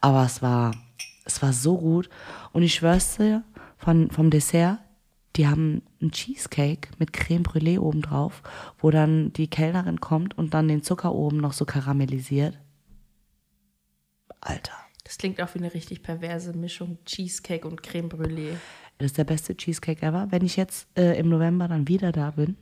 Aber 0.00 0.24
es 0.24 0.40
war, 0.42 0.70
es 1.24 1.42
war 1.42 1.52
so 1.52 1.78
gut. 1.78 2.08
Und 2.52 2.62
ich 2.62 2.74
schwör's 2.74 3.16
dir, 3.16 3.44
von, 3.76 4.10
vom 4.10 4.30
Dessert, 4.30 4.78
die 5.36 5.48
haben 5.48 5.82
einen 6.00 6.12
Cheesecake 6.12 6.88
mit 6.98 7.12
Creme 7.12 7.42
Brûlée 7.42 7.78
obendrauf, 7.78 8.42
wo 8.78 8.90
dann 8.90 9.32
die 9.32 9.48
Kellnerin 9.48 10.00
kommt 10.00 10.38
und 10.38 10.54
dann 10.54 10.68
den 10.68 10.82
Zucker 10.82 11.12
oben 11.12 11.38
noch 11.38 11.52
so 11.52 11.64
karamellisiert. 11.64 12.58
Alter. 14.40 14.74
Das 15.02 15.18
klingt 15.18 15.40
auch 15.42 15.54
wie 15.54 15.58
eine 15.58 15.74
richtig 15.74 16.02
perverse 16.02 16.54
Mischung 16.54 16.98
Cheesecake 17.04 17.66
und 17.66 17.82
Creme 17.82 18.08
Brûlée. 18.08 18.56
Das 18.98 19.06
ist 19.06 19.18
der 19.18 19.24
beste 19.24 19.56
Cheesecake 19.56 20.06
ever. 20.06 20.28
Wenn 20.30 20.44
ich 20.44 20.56
jetzt 20.56 20.86
äh, 20.96 21.18
im 21.18 21.28
November 21.28 21.68
dann 21.68 21.88
wieder 21.88 22.12
da 22.12 22.30
bin, 22.30 22.56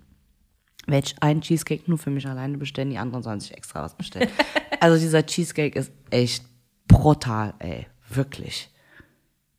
werde 0.86 1.06
ich 1.06 1.22
einen 1.22 1.42
Cheesecake 1.42 1.84
nur 1.86 1.98
für 1.98 2.10
mich 2.10 2.26
alleine 2.26 2.58
bestellen, 2.58 2.90
die 2.90 2.98
anderen 2.98 3.22
sollen 3.22 3.38
sich 3.38 3.52
extra 3.52 3.82
was 3.82 3.94
bestellen. 3.94 4.28
also 4.80 4.98
dieser 4.98 5.24
Cheesecake 5.24 5.78
ist 5.78 5.92
echt 6.10 6.44
brutal, 6.88 7.54
ey. 7.60 7.86
Wirklich. 8.14 8.70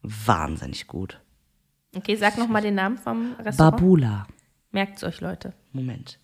Wahnsinnig 0.02 0.88
gut. 0.88 1.20
Okay, 1.96 2.16
sag 2.16 2.38
noch 2.38 2.48
mal 2.48 2.62
den 2.62 2.76
Namen 2.76 2.98
vom 2.98 3.34
Restaurant. 3.40 3.78
Babula. 3.78 4.28
Merkt's 4.72 5.04
euch, 5.04 5.22
Leute. 5.22 5.54
Moment. 5.72 6.20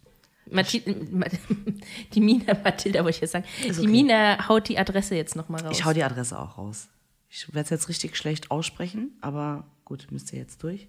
Mathi 0.51 0.81
die 2.13 2.21
Mina, 2.21 2.57
Mathilda 2.63 3.03
wollte 3.03 3.17
ich 3.17 3.21
jetzt 3.21 3.31
sagen. 3.31 3.45
Die 3.63 3.87
Mina 3.87 4.47
haut 4.47 4.67
die 4.67 4.79
Adresse 4.79 5.15
jetzt 5.15 5.35
noch 5.35 5.47
mal 5.47 5.61
raus. 5.61 5.77
Ich 5.77 5.85
hau 5.85 5.93
die 5.93 6.03
Adresse 6.03 6.37
auch 6.39 6.57
raus. 6.57 6.89
Ich 7.29 7.47
werde 7.49 7.61
es 7.65 7.69
jetzt 7.69 7.89
richtig 7.89 8.17
schlecht 8.17 8.49
aussprechen, 8.49 9.11
aber 9.21 9.67
gut, 9.85 10.07
müsst 10.09 10.33
ihr 10.33 10.39
jetzt 10.39 10.63
durch. 10.63 10.87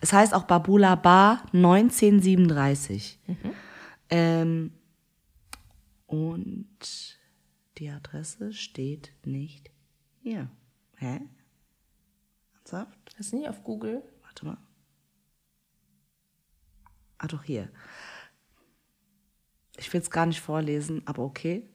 Es 0.00 0.12
heißt 0.12 0.32
auch 0.34 0.44
Babula 0.44 0.94
Bar 0.94 1.42
1937. 1.52 3.18
Ähm, 4.08 4.72
und 6.06 7.15
die 7.78 7.90
Adresse 7.90 8.52
steht 8.52 9.12
nicht 9.24 9.70
hier. 10.20 10.50
Hä? 10.96 11.20
Ernsthaft? 12.66 12.98
Das 13.16 13.26
ist 13.26 13.34
nicht 13.34 13.48
auf 13.48 13.62
Google. 13.62 14.02
Warte 14.22 14.46
mal. 14.46 14.58
Ah, 17.18 17.26
doch 17.26 17.44
hier. 17.44 17.70
Ich 19.78 19.92
will 19.92 20.00
es 20.00 20.10
gar 20.10 20.26
nicht 20.26 20.40
vorlesen, 20.40 21.02
aber 21.06 21.22
okay. 21.22 21.68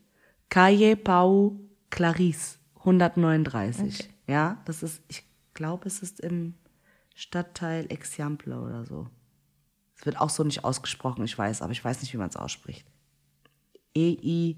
Calle 0.49 0.95
Pau 0.95 1.60
Clarice, 1.89 2.60
139. 2.76 4.10
Ja, 4.28 4.62
das 4.66 4.84
ist, 4.84 5.02
ich 5.08 5.24
glaube, 5.54 5.88
es 5.88 6.02
ist 6.02 6.20
im 6.20 6.56
Stadtteil 7.16 7.86
Example 7.91 8.60
oder 8.60 8.86
so. 8.86 9.10
Es 9.95 10.06
wird 10.06 10.20
auch 10.20 10.30
so 10.30 10.43
nicht 10.43 10.64
ausgesprochen, 10.64 11.24
ich 11.24 11.38
weiß, 11.38 11.62
aber 11.62 11.72
ich 11.72 11.84
weiß 11.84 12.02
nicht, 12.02 12.14
wie 12.14 12.18
man 12.18 12.30
es 12.30 12.36
ausspricht. 12.36 12.88
E 13.93 14.58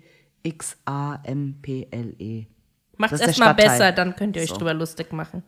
Das 3.11 3.13
ist 3.13 3.19
der 3.21 3.27
erstmal 3.29 3.53
besser, 3.55 3.91
dann 3.91 4.15
könnt 4.15 4.35
ihr 4.35 4.41
euch 4.43 4.49
So. 4.49 4.57
drüber 4.57 4.73
lustig 4.73 5.11
machen. 5.13 5.43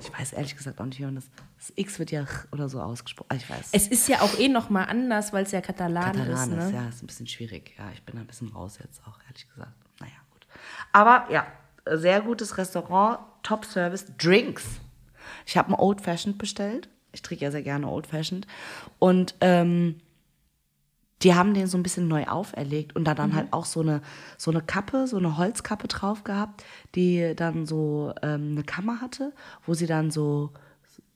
Ich 0.00 0.12
weiß 0.12 0.32
ehrlich 0.32 0.56
gesagt 0.56 0.80
auch 0.80 0.86
nicht, 0.86 0.98
wie 0.98 1.04
man 1.04 1.14
das. 1.14 1.30
Das 1.56 1.72
X 1.76 1.98
wird 2.00 2.10
ja 2.10 2.24
oder 2.50 2.68
so 2.68 2.80
ausgesprochen. 2.80 3.28
Ah, 3.30 3.36
Ich 3.36 3.48
weiß. 3.48 3.68
Es 3.72 3.86
ist 3.86 4.08
ja 4.08 4.22
auch 4.22 4.38
eh 4.38 4.48
noch 4.48 4.68
mal 4.70 4.84
anders, 4.84 5.32
weil 5.32 5.44
es 5.44 5.52
ja 5.52 5.60
Katalan, 5.60 6.16
Katalan 6.16 6.52
ist. 6.52 6.58
ist, 6.66 6.72
Ne? 6.72 6.76
ja, 6.78 6.88
ist 6.88 7.02
ein 7.02 7.06
bisschen 7.06 7.26
schwierig. 7.28 7.74
Ja, 7.78 7.90
ich 7.92 8.02
bin 8.02 8.16
da 8.16 8.22
ein 8.22 8.26
bisschen 8.26 8.48
raus 8.48 8.78
jetzt 8.82 9.00
auch, 9.06 9.18
ehrlich 9.28 9.48
gesagt. 9.48 9.72
Naja, 10.00 10.12
gut. 10.32 10.46
Aber 10.92 11.30
ja, 11.30 11.46
sehr 11.86 12.22
gutes 12.22 12.58
Restaurant, 12.58 13.20
Top 13.44 13.64
Service, 13.64 14.06
Drinks. 14.18 14.64
Ich 15.46 15.56
habe 15.56 15.68
ein 15.70 15.74
Old 15.78 16.00
Fashioned 16.00 16.38
bestellt. 16.38 16.88
Ich 17.12 17.22
trinke 17.22 17.44
ja 17.44 17.50
sehr 17.52 17.62
gerne 17.62 17.86
Old 17.88 18.08
Fashioned. 18.08 18.46
Und 18.98 19.36
ähm, 19.40 20.00
die 21.22 21.34
haben 21.34 21.54
den 21.54 21.66
so 21.66 21.78
ein 21.78 21.82
bisschen 21.82 22.08
neu 22.08 22.26
auferlegt 22.26 22.96
und 22.96 23.04
da 23.04 23.14
dann 23.14 23.34
halt 23.34 23.52
auch 23.52 23.64
so 23.64 23.80
eine, 23.80 24.02
so 24.36 24.50
eine 24.50 24.60
Kappe, 24.60 25.06
so 25.06 25.16
eine 25.16 25.38
Holzkappe 25.38 25.88
drauf 25.88 26.24
gehabt, 26.24 26.64
die 26.94 27.34
dann 27.34 27.66
so 27.66 28.12
ähm, 28.22 28.52
eine 28.52 28.64
Kammer 28.64 29.00
hatte, 29.00 29.32
wo 29.64 29.72
sie 29.74 29.86
dann 29.86 30.10
so, 30.10 30.50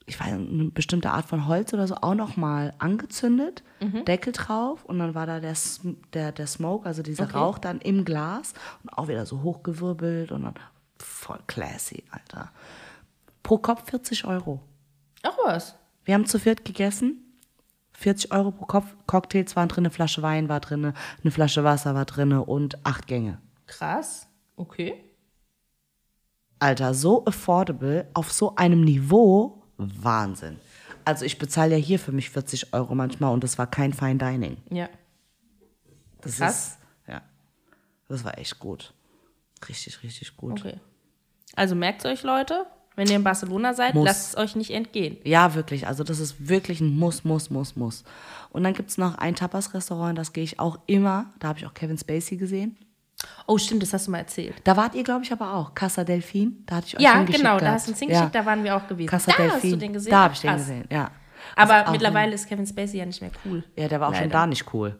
ich 0.06 0.18
weiß, 0.18 0.32
eine 0.32 0.70
bestimmte 0.70 1.10
Art 1.10 1.26
von 1.26 1.46
Holz 1.46 1.74
oder 1.74 1.86
so 1.86 1.96
auch 1.96 2.14
nochmal 2.14 2.72
angezündet, 2.78 3.62
Deckel 4.04 4.32
drauf 4.32 4.84
und 4.84 4.98
dann 4.98 5.14
war 5.14 5.26
da 5.26 5.40
der, 5.40 5.54
der, 6.14 6.32
der 6.32 6.46
Smoke, 6.46 6.86
also 6.86 7.02
dieser 7.02 7.24
Okay. 7.24 7.36
Rauch 7.36 7.58
dann 7.58 7.80
im 7.80 8.04
Glas 8.04 8.54
und 8.82 8.90
auch 8.90 9.08
wieder 9.08 9.26
so 9.26 9.42
hochgewirbelt 9.42 10.32
und 10.32 10.44
dann 10.44 10.54
voll 10.98 11.40
classy, 11.46 12.04
Alter. 12.10 12.50
Pro 13.42 13.58
Kopf 13.58 13.90
40 13.90 14.24
Euro. 14.24 14.60
Ach 15.22 15.36
was. 15.44 15.74
Wir 16.04 16.14
haben 16.14 16.26
zu 16.26 16.38
viert 16.38 16.64
gegessen. 16.64 17.27
40 17.98 18.30
Euro 18.30 18.52
pro 18.52 18.64
Kopf. 18.66 18.94
Cocktails 19.06 19.56
waren 19.56 19.68
drin, 19.68 19.82
eine 19.82 19.90
Flasche 19.90 20.22
Wein 20.22 20.48
war 20.48 20.60
drin, 20.60 20.92
eine 21.22 21.30
Flasche 21.32 21.64
Wasser 21.64 21.96
war 21.96 22.04
drin 22.04 22.32
und 22.32 22.86
acht 22.86 23.08
Gänge. 23.08 23.40
Krass. 23.66 24.28
Okay. 24.54 25.02
Alter, 26.60 26.94
so 26.94 27.24
affordable, 27.24 28.08
auf 28.14 28.32
so 28.32 28.54
einem 28.54 28.82
Niveau, 28.82 29.62
Wahnsinn. 29.76 30.58
Also 31.04 31.24
ich 31.24 31.38
bezahle 31.38 31.76
ja 31.76 31.82
hier 31.82 31.98
für 31.98 32.12
mich 32.12 32.30
40 32.30 32.72
Euro 32.72 32.94
manchmal 32.94 33.32
und 33.32 33.42
das 33.42 33.58
war 33.58 33.66
kein 33.66 33.92
Fine 33.92 34.16
Dining. 34.16 34.58
Ja. 34.70 34.88
Das 36.20 36.36
Krass. 36.38 36.68
ist, 36.68 36.78
ja, 37.08 37.22
das 38.08 38.24
war 38.24 38.38
echt 38.38 38.60
gut. 38.60 38.94
Richtig, 39.68 40.02
richtig 40.04 40.36
gut. 40.36 40.60
Okay. 40.60 40.78
Also 41.56 41.74
merkt 41.74 42.04
euch, 42.04 42.22
Leute, 42.22 42.66
wenn 42.98 43.08
ihr 43.08 43.16
in 43.16 43.24
Barcelona 43.24 43.72
seid, 43.72 43.94
Muss. 43.94 44.04
lasst 44.04 44.28
es 44.30 44.36
euch 44.36 44.54
nicht 44.56 44.70
entgehen. 44.70 45.16
Ja, 45.24 45.54
wirklich. 45.54 45.86
Also 45.86 46.04
das 46.04 46.18
ist 46.18 46.48
wirklich 46.48 46.80
ein 46.82 46.98
Muss, 46.98 47.24
Muss, 47.24 47.48
Muss, 47.48 47.74
Muss. 47.76 48.04
Und 48.50 48.64
dann 48.64 48.74
gibt 48.74 48.90
es 48.90 48.98
noch 48.98 49.16
ein 49.16 49.34
Tapas-Restaurant, 49.34 50.18
das 50.18 50.32
gehe 50.32 50.44
ich 50.44 50.58
auch 50.60 50.78
immer. 50.86 51.26
Da 51.38 51.48
habe 51.48 51.58
ich 51.58 51.66
auch 51.66 51.72
Kevin 51.74 51.96
Spacey 51.96 52.36
gesehen. 52.36 52.76
Oh, 53.46 53.58
stimmt, 53.58 53.82
das 53.82 53.92
hast 53.92 54.06
du 54.06 54.10
mal 54.12 54.18
erzählt. 54.18 54.54
Da 54.64 54.76
wart 54.76 54.94
ihr, 54.94 55.02
glaube 55.02 55.24
ich, 55.24 55.32
aber 55.32 55.52
auch. 55.54 55.74
Casa 55.74 56.04
Delfin. 56.04 56.62
Da 56.66 56.76
hatte 56.76 56.86
ich 56.88 56.96
euch 56.96 57.02
Ja, 57.02 57.14
hingeschickt 57.16 57.38
genau, 57.44 57.58
da 57.58 57.72
hast 57.72 57.86
du 57.88 57.90
uns 57.92 57.98
hingeschickt, 57.98 58.34
da 58.34 58.46
waren 58.46 58.62
wir 58.62 58.76
auch 58.76 58.86
gewesen. 58.86 59.08
Casa 59.08 59.32
da 59.32 59.36
Delfin. 59.38 59.54
hast 59.54 59.72
du 59.72 59.76
den 59.76 59.92
gesehen. 59.92 60.10
Da 60.10 60.22
habe 60.24 60.34
ich 60.34 60.40
den 60.40 60.50
Krass. 60.50 60.60
gesehen, 60.60 60.84
ja. 60.90 61.10
Aber 61.56 61.74
Das 61.74 61.86
auch 61.88 61.92
mittlerweile 61.92 62.34
ist 62.34 62.48
Kevin 62.48 62.66
Spacey 62.66 62.98
ja 62.98 63.06
nicht 63.06 63.20
mehr 63.20 63.30
cool. 63.44 63.64
Ja, 63.76 63.88
der 63.88 64.00
war 64.00 64.08
auch 64.08 64.14
schon 64.14 64.24
Leider. 64.24 64.32
da 64.38 64.46
nicht 64.46 64.72
cool, 64.74 64.98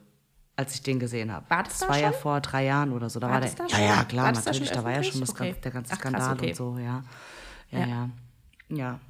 als 0.56 0.74
ich 0.74 0.82
den 0.82 0.98
gesehen 0.98 1.32
habe. 1.32 1.48
War 1.48 1.62
das 1.62 1.78
da 1.78 1.88
war 1.88 1.98
ja 1.98 2.10
schon? 2.12 2.20
vor 2.20 2.40
drei 2.40 2.64
Jahren 2.64 2.92
oder 2.92 3.08
so. 3.10 3.20
Da 3.20 3.26
War 3.28 3.34
war, 3.34 3.40
das 3.40 3.54
der. 3.54 3.66
da 3.66 3.72
ja, 3.72 3.76
schon? 3.78 3.86
ja, 3.96 4.04
klar, 4.04 4.24
War 4.26 4.32
das 4.32 4.44
da 4.44 4.50
natürlich. 4.50 4.68
schon 4.68 4.76
Da 4.78 4.84
war 4.84 4.92
ja 4.92 5.02
schon 5.04 5.20
das, 5.20 5.30
öffentlich? 5.30 5.48
ganze- 5.50 5.60
der 5.62 5.70
ganze 5.72 5.92
Ach, 5.94 5.98
krass, 6.00 6.10
Skandal 6.10 6.32
okay. 6.34 6.48
und 6.50 6.56
so, 6.56 6.78
ja. 6.78 7.02
Ja, 7.70 7.78
Ja. 7.80 7.86
ja. 7.86 8.08
Ja. 8.70 9.00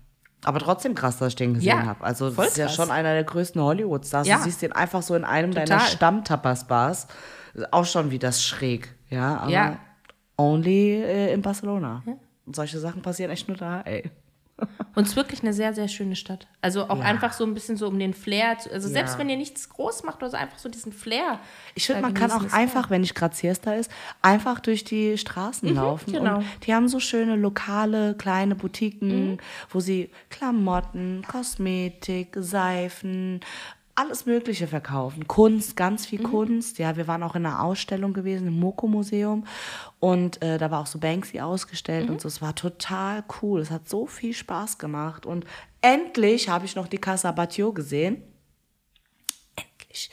Aber 0.44 0.60
trotzdem 0.60 0.94
krass, 0.94 1.18
dass 1.18 1.28
ich 1.30 1.36
den 1.36 1.54
gesehen 1.54 1.68
Ja, 1.68 1.84
habe. 1.86 2.04
Also, 2.04 2.30
das 2.30 2.48
ist 2.50 2.56
ja 2.58 2.66
krass. 2.66 2.76
schon 2.76 2.90
einer 2.92 3.12
der 3.12 3.24
größten 3.24 3.60
Hollywood-Stars. 3.60 4.26
Ja. 4.28 4.36
Du 4.36 4.44
siehst 4.44 4.62
den 4.62 4.70
einfach 4.72 5.02
so 5.02 5.16
in 5.16 5.24
einem 5.24 5.52
deiner 5.52 5.66
Total. 5.78 5.86
Stammtapas-Bars. 5.88 7.08
Ist 7.54 7.72
Auch 7.72 7.84
schon 7.84 8.12
wie 8.12 8.20
das 8.20 8.42
schräg. 8.44 8.94
Ja, 9.10 9.38
aber 9.38 9.50
Ja. 9.50 9.78
only 10.36 11.02
äh, 11.02 11.32
in 11.32 11.42
Barcelona. 11.42 12.02
Und 12.46 12.54
solche 12.54 12.78
Sachen 12.78 13.02
passieren 13.02 13.32
echt 13.32 13.48
nur 13.48 13.56
da, 13.56 13.80
ey. 13.80 14.10
Und 14.94 15.04
es 15.04 15.10
ist 15.10 15.16
wirklich 15.16 15.42
eine 15.42 15.52
sehr, 15.52 15.72
sehr 15.72 15.86
schöne 15.86 16.16
Stadt. 16.16 16.48
Also 16.60 16.88
auch 16.88 16.98
Ja. 16.98 17.04
einfach 17.04 17.32
so 17.32 17.44
ein 17.44 17.54
bisschen 17.54 17.76
so 17.76 17.86
um 17.86 17.98
den 17.98 18.12
Flair. 18.14 18.58
Zu, 18.58 18.72
also 18.72 18.88
selbst 18.88 19.12
Ja. 19.12 19.18
wenn 19.20 19.28
ihr 19.28 19.36
nichts 19.36 19.68
groß 19.68 20.02
macht, 20.02 20.16
oder 20.18 20.30
so 20.30 20.36
einfach 20.36 20.58
so 20.58 20.68
diesen 20.68 20.92
Flair. 20.92 21.38
Ich 21.76 21.86
finde, 21.86 22.02
man 22.02 22.14
kann 22.14 22.32
auch 22.32 22.52
einfach, 22.52 22.90
wenn 22.90 23.02
nicht 23.02 23.14
gerade 23.14 23.36
Siesta 23.36 23.74
ist, 23.74 23.90
einfach 24.22 24.58
durch 24.58 24.82
die 24.82 25.16
Straßen 25.16 25.72
laufen. 25.74 26.12
genau. 26.12 26.38
Und 26.38 26.44
die 26.66 26.74
haben 26.74 26.88
so 26.88 26.98
schöne 26.98 27.36
lokale, 27.36 28.14
kleine 28.16 28.56
Boutiquen, 28.56 29.32
Mhm. 29.32 29.38
wo 29.70 29.78
sie 29.78 30.10
Klamotten, 30.30 31.22
Kosmetik, 31.30 32.36
Seifen, 32.40 33.40
alles 33.98 34.26
Mögliche 34.26 34.66
verkaufen. 34.68 35.26
Kunst, 35.26 35.76
ganz 35.76 36.02
Mhm. 36.04 36.08
viel 36.08 36.22
Kunst. 36.22 36.78
Ja, 36.78 36.96
wir 36.96 37.06
waren 37.08 37.22
auch 37.22 37.34
in 37.34 37.44
einer 37.46 37.62
Ausstellung 37.62 38.12
gewesen 38.12 38.46
im 38.48 38.58
Moko-Museum 38.60 39.44
und 40.00 40.40
äh, 40.42 40.58
da 40.58 40.70
war 40.70 40.80
auch 40.80 40.86
so 40.86 40.98
Banksy 40.98 41.40
ausgestellt 41.40 42.06
Mhm. 42.06 42.12
und 42.14 42.20
so. 42.20 42.28
Es 42.28 42.40
war 42.40 42.54
total 42.54 43.24
cool. 43.42 43.60
Es 43.60 43.70
hat 43.70 43.88
so 43.88 44.06
viel 44.06 44.32
Spaß 44.34 44.78
gemacht. 44.78 45.26
Und 45.26 45.44
endlich 45.80 46.48
habe 46.48 46.64
ich 46.64 46.76
noch 46.76 46.86
die 46.88 46.98
Casa 46.98 47.30
Batlló 47.30 47.72
gesehen. 47.72 48.22
Endlich. 49.56 50.10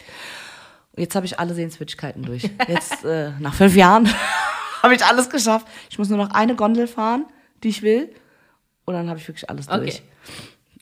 Jetzt 0.97 1.15
habe 1.15 1.25
ich 1.25 1.39
alle 1.39 1.53
Sehenswürdigkeiten 1.53 2.23
durch. 2.23 2.43
Jetzt, 2.67 3.03
äh, 3.05 3.31
nach 3.39 3.53
fünf 3.53 3.75
Jahren, 3.75 4.07
habe 4.83 4.95
ich 4.95 5.03
alles 5.05 5.29
geschafft. 5.29 5.67
Ich 5.89 5.99
muss 5.99 6.09
nur 6.09 6.17
noch 6.17 6.31
eine 6.31 6.55
Gondel 6.55 6.87
fahren, 6.87 7.25
die 7.63 7.69
ich 7.69 7.81
will. 7.81 8.13
Und 8.85 8.93
dann 8.93 9.09
habe 9.09 9.19
ich 9.19 9.27
wirklich 9.27 9.49
alles 9.49 9.67
Okay. 9.67 9.77
durch, 9.77 10.01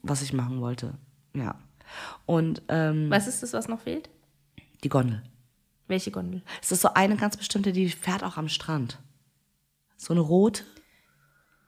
was 0.03 0.21
ich 0.21 0.33
machen 0.33 0.61
wollte. 0.61 0.93
Ja. 1.33 1.55
Und 2.25 2.61
ähm, 2.67 3.09
Was 3.09 3.27
ist 3.27 3.43
das, 3.43 3.53
was 3.53 3.67
noch 3.67 3.81
fehlt? 3.81 4.09
die 4.83 4.89
Gondel. 4.89 5.23
Welche 5.87 6.11
Gondel? 6.11 6.41
Es 6.61 6.71
ist 6.71 6.81
so 6.81 6.93
eine 6.93 7.15
ganz 7.15 7.37
bestimmte, 7.37 7.71
die 7.71 7.89
fährt 7.89 8.23
auch 8.23 8.37
am 8.37 8.49
Strand. 8.49 8.99
So 9.97 10.13
eine 10.13 10.21
rote. 10.21 10.63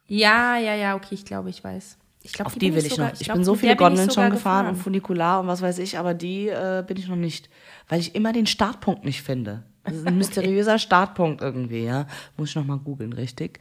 Ja, 0.07 0.57
ja, 0.57 0.75
ja, 0.75 0.95
okay, 0.95 1.15
ich 1.15 1.25
glaube, 1.25 1.49
ich 1.49 1.63
weiß. 1.63 1.97
Ich 2.25 2.33
glaube, 2.33 2.47
Auf 2.47 2.55
die, 2.57 2.73
will 2.73 2.85
ich 2.85 2.91
sogar- 2.93 3.11
noch. 3.11 3.19
Ich, 3.19 3.25
glaub, 3.25 3.35
bin 3.37 3.45
so 3.45 3.55
viele 3.55 3.73
ich 3.73 3.77
Gondeln 3.77 4.09
schon 4.09 4.29
gefahren, 4.31 4.67
und 4.67 4.75
Funicular 4.75 5.39
und 5.41 5.47
was 5.47 5.61
weiß 5.61 5.77
ich, 5.79 5.97
aber 5.99 6.13
die 6.13 6.47
äh, 6.49 6.83
bin 6.85 6.97
ich 6.97 7.07
noch 7.07 7.15
nicht. 7.15 7.49
Weil 7.87 7.99
ich 7.99 8.15
immer 8.15 8.33
den 8.33 8.47
Startpunkt 8.47 9.05
nicht 9.05 9.21
finde. 9.21 9.63
Das 9.83 9.95
ist 9.95 10.07
ein 10.07 10.17
mysteriöser 10.23 10.79
Startpunkt 10.79 11.41
irgendwie, 11.41 11.85
ja. 11.85 12.07
Muss 12.35 12.49
ich 12.49 12.55
noch 12.55 12.65
mal 12.65 12.77
googeln, 12.79 13.13
richtig. 13.13 13.59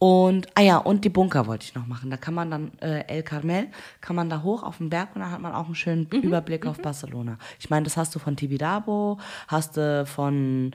Und, 0.00 0.48
ah 0.56 0.62
ja, 0.62 0.78
und 0.78 1.04
die 1.04 1.10
Bunker 1.10 1.46
wollte 1.46 1.64
ich 1.64 1.76
noch 1.76 1.86
machen. 1.86 2.10
Da 2.10 2.16
kann 2.16 2.34
man 2.34 2.50
dann, 2.50 2.72
äh, 2.80 3.04
El 3.06 3.22
Carmel, 3.22 3.68
kann 4.00 4.16
man 4.16 4.28
da 4.28 4.42
hoch 4.42 4.64
auf 4.64 4.78
den 4.78 4.90
Berg 4.90 5.10
und 5.14 5.20
dann 5.20 5.30
hat 5.30 5.40
man 5.40 5.52
auch 5.54 5.66
einen 5.66 5.76
schönen 5.76 6.08
Mhm, 6.12 6.22
Überblick 6.22 6.66
auf 6.66 6.78
Barcelona. 6.82 7.38
Ich 7.60 7.70
meine, 7.70 7.84
das 7.84 7.96
hast 7.96 8.12
du 8.16 8.18
von 8.18 8.34
Tibidabo, 8.34 9.18
hast 9.46 9.76
du 9.76 10.04
von, 10.06 10.72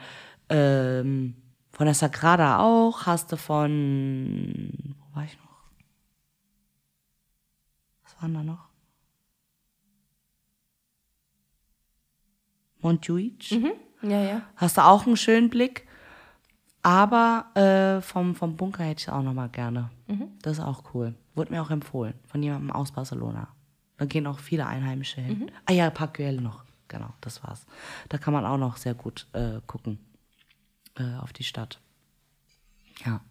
ähm, 0.47 1.35
von 1.73 1.85
der 1.85 1.93
Sagrada 1.93 2.59
auch, 2.59 3.05
hast 3.05 3.33
du 3.33 3.35
von, 3.35 4.69
wo 5.11 5.15
war 5.17 5.25
ich 5.25 5.37
noch? 5.37 5.46
Was 8.17 8.23
waren 8.23 8.33
da 8.33 8.43
noch? 8.43 8.69
Montjuic. 12.81 13.51
Ja, 14.01 14.21
ja. 14.23 14.41
Hast 14.55 14.77
du 14.77 14.81
auch 14.81 15.05
einen 15.05 15.17
schönen 15.17 15.49
Blick. 15.49 15.87
Aber 16.83 17.47
äh, 17.55 18.01
vom, 18.01 18.35
vom 18.35 18.55
Bunker 18.55 18.83
hätte 18.83 19.01
ich 19.01 19.09
auch 19.09 19.21
noch 19.21 19.33
mal 19.33 19.49
gerne. 19.49 19.89
Das 20.41 20.57
ist 20.59 20.63
auch 20.63 20.93
cool. 20.93 21.15
Wurde 21.35 21.51
mir 21.51 21.61
auch 21.61 21.69
empfohlen 21.69 22.13
von 22.25 22.41
jemandem 22.41 22.71
aus 22.71 22.91
Barcelona. 22.91 23.49
Da 23.97 24.05
gehen 24.05 24.25
auch 24.27 24.39
viele 24.39 24.65
Einheimische 24.65 25.21
hin. 25.21 25.51
Ah 25.65 25.73
ja, 25.73 25.89
Park 25.89 26.15
Güell 26.15 26.39
noch. 26.39 26.63
Genau, 26.87 27.13
das 27.21 27.43
war's. 27.43 27.65
Da 28.09 28.17
kann 28.17 28.33
man 28.33 28.45
auch 28.45 28.57
noch 28.57 28.77
sehr 28.77 28.93
gut 28.93 29.27
äh, 29.33 29.59
gucken 29.67 29.99
äh, 30.95 31.15
auf 31.17 31.33
die 31.33 31.43
Stadt. 31.43 31.81
Ja, 33.05 33.21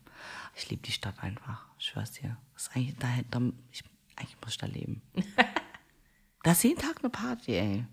ich 0.54 0.68
liebe 0.68 0.82
die 0.82 0.92
Stadt 0.92 1.22
einfach. 1.22 1.64
Ich 1.78 1.86
schwör's 1.86 2.12
dir. 2.12 2.36
Das 2.52 2.64
ist 2.64 2.76
eigentlich, 2.76 2.96
da, 2.96 3.08
da, 3.30 3.40
ich, 3.70 3.82
eigentlich 4.16 4.36
muss 4.42 4.52
ich 4.52 4.58
da 4.58 4.66
leben. 4.66 5.02
da 6.42 6.52
ist 6.52 6.64
jeden 6.64 6.80
Tag 6.80 6.98
eine 7.00 7.10
Party, 7.10 7.52
ey. 7.54 7.84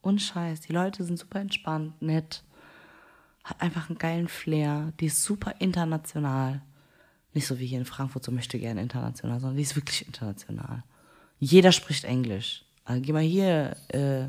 Und 0.00 0.20
Scheiß. 0.22 0.60
Die 0.62 0.72
Leute 0.72 1.04
sind 1.04 1.18
super 1.18 1.40
entspannt, 1.40 2.00
nett. 2.00 2.44
Hat 3.44 3.60
einfach 3.60 3.88
einen 3.88 3.98
geilen 3.98 4.28
Flair. 4.28 4.92
Die 5.00 5.06
ist 5.06 5.22
super 5.24 5.54
international. 5.58 6.62
Nicht 7.34 7.46
so 7.46 7.58
wie 7.58 7.66
hier 7.66 7.78
in 7.78 7.84
Frankfurt, 7.84 8.24
so 8.24 8.32
möchte 8.32 8.58
gerne 8.58 8.80
international, 8.80 9.40
sondern 9.40 9.56
die 9.56 9.62
ist 9.62 9.76
wirklich 9.76 10.06
international. 10.06 10.82
Jeder 11.38 11.72
spricht 11.72 12.04
Englisch. 12.04 12.64
Also 12.84 13.02
geh 13.02 13.12
mal 13.12 13.22
hier 13.22 13.76
äh, 13.88 14.22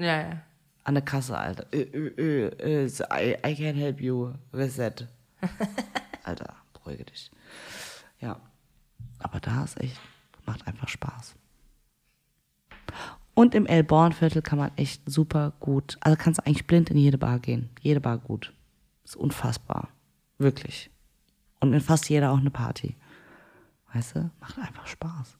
Ja, 0.00 0.20
ja. 0.22 0.42
an 0.84 0.94
der 0.94 1.04
Kasse, 1.04 1.36
Alter. 1.36 1.66
Äh, 1.72 1.80
äh, 1.82 2.88
so, 2.88 3.04
I, 3.04 3.36
I 3.44 3.54
can 3.54 3.74
help 3.76 4.00
you 4.00 4.32
that. 4.52 5.08
Alter, 6.24 6.54
beruhige 6.72 7.04
dich. 7.04 7.30
Ja. 8.20 8.40
Aber 9.18 9.40
da 9.40 9.64
ist 9.64 9.80
echt, 9.80 9.98
macht 10.46 10.66
einfach 10.66 10.88
Spaß. 10.88 11.34
Und 13.34 13.54
im 13.54 13.66
Elborn-Viertel 13.66 14.42
kann 14.42 14.58
man 14.58 14.70
echt 14.76 15.02
super 15.10 15.52
gut, 15.58 15.98
also 16.00 16.16
kannst 16.16 16.38
du 16.38 16.46
eigentlich 16.46 16.66
blind 16.66 16.90
in 16.90 16.96
jede 16.96 17.18
Bar 17.18 17.40
gehen. 17.40 17.70
Jede 17.80 18.00
Bar 18.00 18.18
gut. 18.18 18.52
Ist 19.04 19.16
unfassbar. 19.16 19.88
Wirklich. 20.38 20.90
Und 21.60 21.72
in 21.72 21.80
fast 21.80 22.08
jeder 22.08 22.30
auch 22.30 22.38
eine 22.38 22.50
Party. 22.50 22.96
Weißt 23.92 24.16
du? 24.16 24.30
Macht 24.40 24.58
einfach 24.58 24.86
Spaß. 24.86 25.36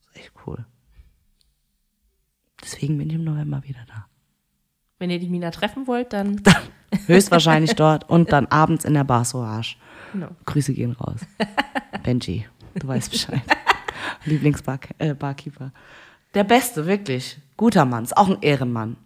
Ist 0.00 0.16
echt 0.16 0.32
cool. 0.46 0.64
Deswegen 2.62 2.98
bin 2.98 3.08
ich 3.08 3.16
im 3.16 3.24
November 3.24 3.62
wieder 3.64 3.84
da. 3.86 4.06
Wenn 4.98 5.10
ihr 5.10 5.18
die 5.18 5.28
Mina 5.28 5.50
treffen 5.50 5.86
wollt, 5.86 6.12
dann. 6.12 6.42
Höchstwahrscheinlich 7.06 7.74
dort 7.74 8.08
und 8.08 8.32
dann 8.32 8.46
abends 8.46 8.84
in 8.84 8.94
der 8.94 9.04
Bar 9.04 9.24
Sauvage. 9.24 9.76
Genau. 10.12 10.28
Grüße 10.46 10.72
gehen 10.72 10.92
raus. 10.92 11.20
Benji, 12.02 12.46
du 12.74 12.88
weißt 12.88 13.10
Bescheid. 13.10 13.42
Lieblingsbarkeeper. 14.24 15.66
Äh. 15.66 15.70
Der 16.34 16.44
Beste, 16.44 16.86
wirklich. 16.86 17.38
Guter 17.56 17.84
Mann, 17.84 18.04
ist 18.04 18.16
auch 18.16 18.28
ein 18.28 18.38
Ehrenmann. 18.42 18.96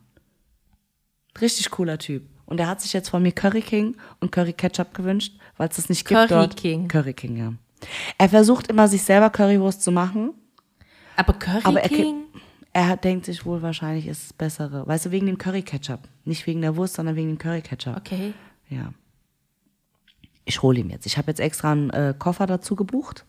Richtig 1.40 1.70
cooler 1.70 1.98
Typ. 1.98 2.24
Und 2.46 2.60
er 2.60 2.66
hat 2.68 2.80
sich 2.82 2.92
jetzt 2.92 3.08
von 3.08 3.22
mir 3.22 3.32
Curry 3.32 3.62
King 3.62 3.96
und 4.20 4.32
Curry 4.32 4.52
Ketchup 4.52 4.92
gewünscht, 4.94 5.38
weil 5.56 5.68
es 5.68 5.76
das 5.76 5.88
nicht 5.88 6.06
gibt 6.06 6.18
Curry 6.18 6.28
dort. 6.28 6.56
King. 6.56 6.88
Curry 6.88 7.14
King, 7.14 7.36
ja. 7.36 7.52
Er 8.18 8.28
versucht 8.28 8.68
immer, 8.68 8.86
sich 8.88 9.02
selber 9.02 9.30
Currywurst 9.30 9.82
zu 9.82 9.90
machen, 9.90 10.34
Aber 11.16 11.32
Curry 11.32 11.62
aber 11.64 11.80
er, 11.82 11.88
King? 11.88 12.24
er 12.72 12.88
hat- 12.88 13.04
denkt 13.04 13.24
sich 13.26 13.46
wohl 13.46 13.62
wahrscheinlich, 13.62 14.06
ist 14.06 14.24
es 14.26 14.32
bessere. 14.32 14.86
Weißt 14.86 15.06
du, 15.06 15.10
wegen 15.10 15.26
dem 15.26 15.38
Curry 15.38 15.62
Ketchup. 15.62 16.00
Nicht 16.24 16.46
wegen 16.46 16.60
der 16.60 16.76
Wurst, 16.76 16.94
sondern 16.94 17.16
wegen 17.16 17.28
dem 17.28 17.38
Curry 17.38 17.62
Ketchup. 17.62 17.96
Okay. 17.96 18.34
Ja. 18.68 18.92
Ich 20.44 20.60
hole 20.60 20.80
ihn 20.80 20.90
jetzt. 20.90 21.06
Ich 21.06 21.16
habe 21.16 21.30
jetzt 21.30 21.40
extra 21.40 21.72
einen 21.72 21.90
äh, 21.90 22.14
Koffer 22.18 22.46
dazu 22.46 22.76
gebucht. 22.76 23.24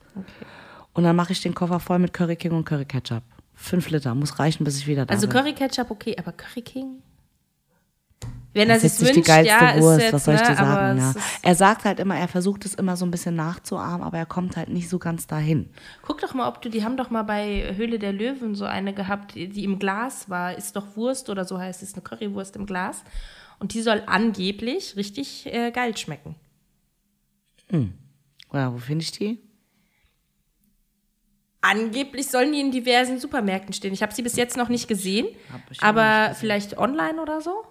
Und 0.93 1.03
dann 1.03 1.15
mache 1.15 1.33
ich 1.33 1.41
den 1.41 1.55
Koffer 1.55 1.79
voll 1.79 1.99
mit 1.99 2.13
Curry 2.13 2.35
King 2.35 2.51
und 2.51 2.65
Curry 2.65 2.85
Ketchup. 2.85 3.23
Fünf 3.55 3.89
Liter, 3.89 4.13
muss 4.15 4.39
reichen, 4.39 4.63
bis 4.63 4.77
ich 4.77 4.87
wieder 4.87 5.05
da 5.05 5.13
Also 5.13 5.27
bin. 5.27 5.35
Curry 5.35 5.53
Ketchup, 5.53 5.91
okay, 5.91 6.15
aber 6.17 6.31
Curry 6.31 6.61
King? 6.61 7.01
Wenn 8.53 8.69
er 8.69 8.75
das 8.75 8.83
sich 8.83 8.91
ist 8.91 8.99
jetzt 8.99 9.15
wünscht, 9.15 9.27
die 9.27 9.31
geilste 9.31 9.53
ja, 9.53 9.69
ist 9.71 9.81
Wurst, 9.81 10.01
jetzt, 10.01 10.13
was 10.13 10.25
soll 10.25 10.35
ich 10.35 10.41
ne, 10.41 10.47
dir 10.47 10.55
sagen? 10.55 10.99
aber 10.99 10.99
Ja. 10.99 11.13
Er 11.41 11.55
sagt 11.55 11.85
halt 11.85 11.99
immer, 11.99 12.15
er 12.15 12.27
versucht 12.27 12.65
es 12.65 12.75
immer 12.75 12.95
so 12.95 13.05
ein 13.05 13.09
bisschen 13.09 13.35
nachzuahmen, 13.35 14.05
aber 14.05 14.19
er 14.19 14.27
kommt 14.27 14.57
halt 14.57 14.69
nicht 14.69 14.89
so 14.89 14.99
ganz 14.99 15.25
dahin. 15.25 15.69
Guck 16.03 16.21
doch 16.21 16.35
mal, 16.35 16.47
ob 16.47 16.61
du, 16.61 16.69
die 16.69 16.83
haben 16.83 16.95
doch 16.95 17.09
mal 17.09 17.23
bei 17.23 17.73
Höhle 17.75 17.97
der 17.97 18.13
Löwen 18.13 18.53
so 18.53 18.65
eine 18.65 18.93
gehabt, 18.93 19.33
die 19.33 19.63
im 19.63 19.79
Glas 19.79 20.29
war. 20.29 20.55
Ist 20.55 20.75
doch 20.75 20.95
Wurst 20.95 21.29
oder 21.29 21.45
so 21.45 21.57
heißt 21.57 21.81
es, 21.81 21.93
eine 21.93 22.03
Currywurst 22.03 22.55
im 22.55 22.67
Glas. 22.67 23.03
Und 23.57 23.73
die 23.73 23.81
soll 23.81 24.03
angeblich 24.05 24.95
richtig 24.97 25.51
äh, 25.51 25.71
geil 25.71 25.97
schmecken. 25.97 26.35
Ja, 28.53 28.71
wo 28.71 28.77
finde 28.77 29.03
ich 29.03 29.11
die? 29.11 29.39
Angeblich 31.66 32.28
sollen 32.30 32.51
die 32.51 32.59
in 32.59 32.72
diversen 32.72 33.20
Supermärkten 33.20 33.74
stehen. 33.74 33.93
Ich 33.93 34.03
habe 34.03 34.14
sie 34.14 34.22
bis 34.22 34.36
jetzt 34.36 34.57
noch 34.57 34.68
nicht 34.68 34.89
gesehen, 34.89 35.28
aber 35.80 36.36
vielleicht 36.36 36.78
online 36.78 37.22
oder 37.22 37.39
so 37.39 37.64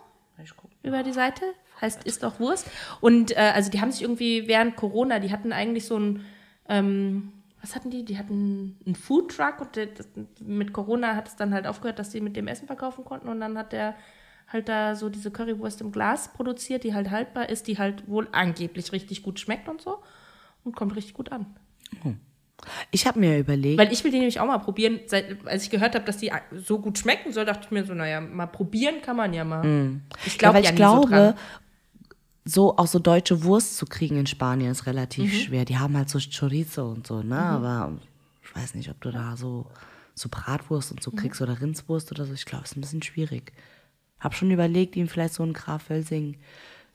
über 0.83 1.03
die 1.03 1.13
Seite. 1.13 1.45
Heißt, 1.79 2.05
ist 2.05 2.23
doch 2.23 2.41
Wurst. 2.41 2.71
Und 3.03 3.33
äh, 3.33 3.53
also 3.55 3.71
die 3.71 3.83
haben 3.83 3.93
sich 3.93 4.01
irgendwie 4.01 4.49
während 4.49 4.77
Corona, 4.77 5.19
die 5.19 5.31
hatten 5.31 5.53
eigentlich 5.53 5.85
so 5.85 5.99
ein, 5.99 6.25
ähm, 6.71 7.33
was 7.61 7.75
hatten 7.77 7.91
die? 7.91 8.03
Die 8.03 8.17
hatten 8.17 8.79
einen 8.87 8.95
Foodtruck 8.95 9.61
und 9.61 9.77
das, 9.77 10.09
mit 10.41 10.73
Corona 10.73 11.15
hat 11.15 11.29
es 11.29 11.37
dann 11.37 11.53
halt 11.53 11.67
aufgehört, 11.67 11.99
dass 11.99 12.13
sie 12.13 12.23
mit 12.23 12.35
dem 12.35 12.49
Essen 12.49 12.67
verkaufen 12.67 13.05
konnten 13.05 13.29
und 13.29 13.41
dann 13.41 13.59
hat 13.59 13.73
der 13.73 13.95
halt 14.49 14.71
da 14.71 14.95
so 14.95 15.11
diese 15.11 15.31
Currywurst 15.31 15.83
im 15.83 15.93
Glas 15.93 16.33
produziert, 16.33 16.85
die 16.85 16.95
halt 16.95 17.11
haltbar 17.11 17.51
ist, 17.51 17.67
die 17.67 17.77
halt 17.77 18.09
wohl 18.09 18.27
angeblich 18.33 18.91
richtig 18.93 19.23
gut 19.23 19.39
schmeckt 19.39 19.69
und 19.69 19.83
so 19.83 19.99
und 20.65 20.75
kommt 20.77 20.97
richtig 20.97 21.15
gut 21.15 21.31
an. 21.31 21.47
Ich 22.91 23.07
habe 23.07 23.19
mir 23.19 23.39
überlegt, 23.39 23.79
Weil 23.79 23.93
ich 23.93 24.05
will 24.05 24.11
die 24.11 24.19
nämlich 24.19 24.39
auch 24.41 24.47
mal 24.47 24.59
probieren. 24.59 25.01
Seit, 25.07 25.47
als 25.47 25.65
ich 25.65 25.71
gehört 25.71 25.95
habe, 25.95 26.05
dass 26.05 26.19
die 26.19 26.31
so 26.57 26.79
gut 26.79 26.99
schmecken 26.99 27.33
soll, 27.33 27.45
dachte 27.45 27.63
ich 27.65 27.71
mir 27.71 27.85
so, 27.85 27.95
naja, 27.95 28.21
mal 28.21 28.47
probieren 28.47 29.03
kann 29.03 29.17
man 29.17 29.33
ja 29.35 29.45
mal. 29.45 30.01
Ich 30.25 30.33
ja, 30.35 30.39
glaube 30.39 30.57
weil 30.59 30.65
ja, 30.65 30.71
ich 30.71 30.77
glaube, 30.77 31.03
so 31.09 31.09
dran. 31.09 31.35
so 32.45 32.77
auch 32.77 32.87
so 32.87 32.99
deutsche 32.99 33.45
Wurst 33.45 33.77
zu 33.77 33.87
kriegen 33.87 34.17
in 34.19 34.27
Spanien 34.27 34.71
ist 34.73 34.87
relativ 34.87 35.33
Mhm. 35.33 35.37
schwer. 35.37 35.65
Die 35.65 35.79
haben 35.79 35.97
halt 35.97 36.09
so 36.09 36.19
Chorizo 36.19 36.89
und 36.91 37.07
so, 37.07 37.23
ne? 37.23 37.37
Aber 37.37 37.99
ich 38.43 38.55
weiß 38.55 38.75
nicht, 38.75 38.91
ob 38.91 39.01
du 39.01 39.11
da 39.11 39.37
so 39.37 39.67
so 40.15 40.29
Bratwurst 40.31 40.93
und 40.93 41.03
so 41.03 41.11
Mhm. 41.11 41.17
kriegst 41.17 41.41
oder 41.41 41.59
Rindswurst 41.61 42.13
oder 42.13 42.27
so, 42.27 42.35
ich 42.35 42.45
glaube, 42.45 42.65
es 42.65 42.73
ist 42.73 42.77
ein 42.77 42.83
bisschen 42.83 43.03
schwierig. 43.03 43.53
Hab 44.21 44.35
schon 44.35 44.51
überlegt, 44.51 44.95
ihm 44.95 45.09
vielleicht 45.09 45.33
so 45.35 45.43
einen 45.43 45.55
Graf 45.55 45.85
Felsing, 45.85 46.37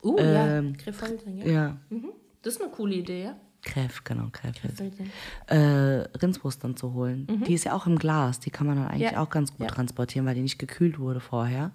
Uh, 0.04 0.16
Ähm, 0.20 0.76
ja, 0.78 0.84
Krefelding, 0.84 1.38
ja. 1.40 1.46
ja, 1.52 1.78
Mhm. 1.90 2.10
Das 2.44 2.54
ist 2.56 2.62
eine 2.62 2.70
coole 2.70 2.94
Idee, 2.94 3.24
ja. 3.24 3.36
Kräf, 3.68 4.04
genau, 4.04 4.30
Kräf 4.32 4.58
Felsing. 4.60 4.92
Krefelding. 4.92 5.12
Äh, 5.48 6.08
Rindswurst 6.22 6.64
dann 6.64 6.76
zu 6.78 6.94
holen. 6.94 7.44
Die 7.48 7.54
ist 7.54 7.66
ja 7.66 7.74
auch 7.74 7.86
im 7.86 7.98
Glas, 8.00 8.40
die 8.40 8.50
kann 8.50 8.66
man 8.68 8.78
dann 8.78 8.88
eigentlich 8.88 9.10
Mhm. 9.12 9.16
Ja. 9.16 9.24
auch 9.24 9.30
ganz 9.30 9.52
gut 9.52 9.62
Ja. 9.62 9.68
transportieren, 9.68 10.26
weil 10.26 10.36
die 10.36 10.42
nicht 10.42 10.58
gekühlt 10.58 11.00
wurde 11.00 11.20
vorher. 11.20 11.72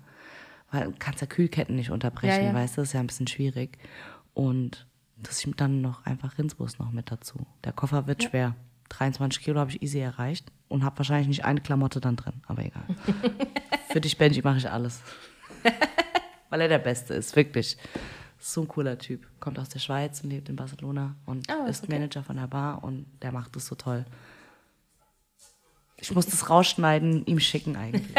Weil 0.70 0.84
du 0.86 0.94
kannst 0.98 1.20
ja 1.20 1.26
Kühlketten 1.26 1.76
nicht 1.76 1.90
unterbrechen, 1.90 2.46
Ja, 2.46 2.54
weißt 2.54 2.76
du, 2.76 2.80
das 2.80 2.88
ist 2.88 2.92
ja 2.94 3.00
ein 3.00 3.06
bisschen 3.06 3.26
schwierig. 3.26 3.76
Und 4.34 4.86
dass 5.18 5.44
ich 5.44 5.54
dann 5.54 5.82
noch 5.82 6.04
einfach 6.06 6.38
Rindswurst 6.38 6.78
noch 6.80 6.90
mit 6.90 7.10
dazu. 7.12 7.46
Der 7.64 7.72
Koffer 7.72 8.06
wird 8.06 8.22
schwer. 8.24 8.56
23 8.88 9.42
Kilo 9.42 9.60
habe 9.60 9.70
ich 9.70 9.82
easy 9.82 10.00
erreicht 10.00 10.50
und 10.68 10.84
habe 10.84 10.98
wahrscheinlich 10.98 11.28
nicht 11.28 11.44
eine 11.44 11.60
Klamotte 11.60 12.00
dann 12.00 12.16
drin, 12.16 12.42
aber 12.46 12.64
egal. 12.64 12.84
Für 13.90 14.00
dich, 14.00 14.16
Benji, 14.18 14.40
mache 14.42 14.58
ich 14.58 14.70
alles. 14.70 15.00
Weil 16.50 16.62
er 16.62 16.68
der 16.68 16.78
Beste 16.78 17.14
ist, 17.14 17.36
wirklich. 17.36 17.76
So 18.44 18.62
ein 18.62 18.68
cooler 18.68 18.98
Typ. 18.98 19.24
Kommt 19.38 19.56
aus 19.60 19.68
der 19.68 19.78
Schweiz 19.78 20.20
und 20.22 20.30
lebt 20.30 20.48
in 20.48 20.56
Barcelona 20.56 21.14
und 21.26 21.48
Ah, 21.48 21.68
ist 21.68 21.84
okay. 21.84 21.92
Manager 21.92 22.24
von 22.24 22.36
der 22.36 22.48
Bar 22.48 22.82
und 22.82 23.06
der 23.22 23.30
macht 23.30 23.54
es 23.54 23.66
so 23.66 23.76
toll. 23.76 24.04
Ich 25.96 26.12
muss 26.12 26.26
das 26.26 26.50
rausschneiden, 26.50 27.24
ihm 27.26 27.38
schicken 27.38 27.76
eigentlich. 27.76 28.12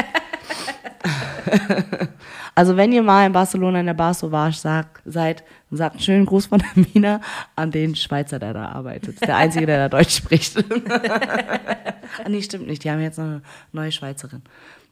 also 2.55 2.78
wenn 2.78 2.93
ihr 2.93 3.03
mal 3.03 3.28
in 3.28 3.34
Barcelona 3.34 3.82
in 3.82 3.86
der 3.86 3.95
Bar 3.95 4.13
Sauvage 4.13 4.55
sagt, 4.55 5.01
seid, 5.03 5.43
sagt 5.69 5.95
einen 5.95 6.03
schönen 6.03 6.26
Gruß 6.26 6.45
von 6.45 6.59
der 6.59 6.86
Mina 6.93 7.19
an 7.57 7.71
den 7.71 7.93
Schweizer, 7.97 8.39
der 8.39 8.53
da 8.53 8.69
arbeitet. 8.69 9.19
Der 9.19 9.36
Einzige, 9.36 9.65
der 9.65 9.89
da 9.89 9.97
Deutsch 9.97 10.15
spricht. 10.15 10.57
ah, 10.89 12.30
nee, 12.30 12.41
stimmt 12.41 12.67
nicht. 12.67 12.86
Die 12.86 12.89
haben 12.89 13.01
jetzt 13.01 13.17
noch 13.17 13.26
eine 13.26 13.41
neue 13.74 13.91
Schweizerin 13.91 14.43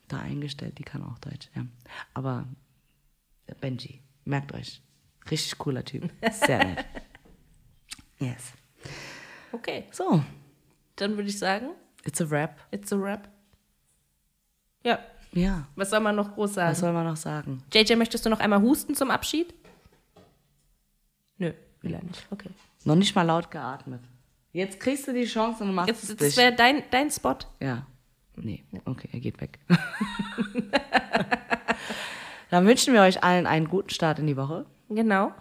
da 0.09 0.19
eingestellt, 0.19 0.77
die 0.77 0.83
kann 0.83 1.01
auch 1.03 1.19
Deutsch. 1.19 1.47
Ja. 1.55 1.61
Aber 2.13 2.43
Benji, 3.61 4.01
merkt 4.25 4.53
euch. 4.53 4.81
Richtig 5.29 5.57
cooler 5.57 5.83
Typ. 5.85 6.09
Sehr 6.31 6.57
nett. 6.65 6.85
Yes. 8.19 8.53
Okay, 9.51 9.85
So, 9.91 10.23
dann 10.95 11.17
würde 11.17 11.29
ich 11.29 11.37
sagen, 11.37 11.71
it's 12.05 12.21
a 12.21 12.29
wrap. 12.29 12.59
it's 12.71 12.91
a 12.93 12.97
wrap. 12.99 13.27
Ja, 14.83 14.99
Ja, 15.33 15.67
was 15.75 15.89
soll 15.89 15.99
man 15.99 16.15
noch 16.15 16.33
groß 16.35 16.53
sagen? 16.55 16.71
was 16.71 16.79
soll 16.79 16.93
man 16.93 17.05
noch 17.05 17.17
sagen? 17.17 17.63
JJ, 17.73 17.95
möchtest 17.95 18.25
du 18.25 18.29
noch 18.29 18.39
einmal 18.39 18.61
husten 18.61 18.95
zum 18.95 19.11
Abschied? 19.11 19.53
Nö, 21.37 21.51
will 21.81 21.93
er 21.93 22.03
nicht. 22.03 22.25
Okay. 22.31 22.49
Noch 22.85 22.95
nicht 22.95 23.13
mal 23.15 23.23
laut 23.23 23.51
geatmet. 23.51 24.01
Jetzt 24.53 24.79
kriegst 24.79 25.07
du 25.07 25.13
die 25.13 25.25
Chance 25.25 25.63
und 25.63 25.73
machst 25.75 25.89
Jetzt, 25.89 26.03
es 26.03 26.09
das 26.15 26.27
dich. 26.29 26.37
wäre 26.37 26.53
dein, 26.55 26.83
dein 26.91 27.09
Spot. 27.11 27.37
Ja. 27.59 27.85
Nee, 28.35 28.63
okay, 28.85 29.09
er 29.11 29.19
geht 29.19 29.39
weg. 29.41 29.59
Dann 32.49 32.65
wünschen 32.65 32.93
wir 32.93 33.01
euch 33.01 33.23
allen 33.23 33.47
einen 33.47 33.67
guten 33.69 33.89
Start 33.89 34.19
in 34.19 34.27
die 34.27 34.35
Woche. 34.37 34.65
Genau. 34.95 35.33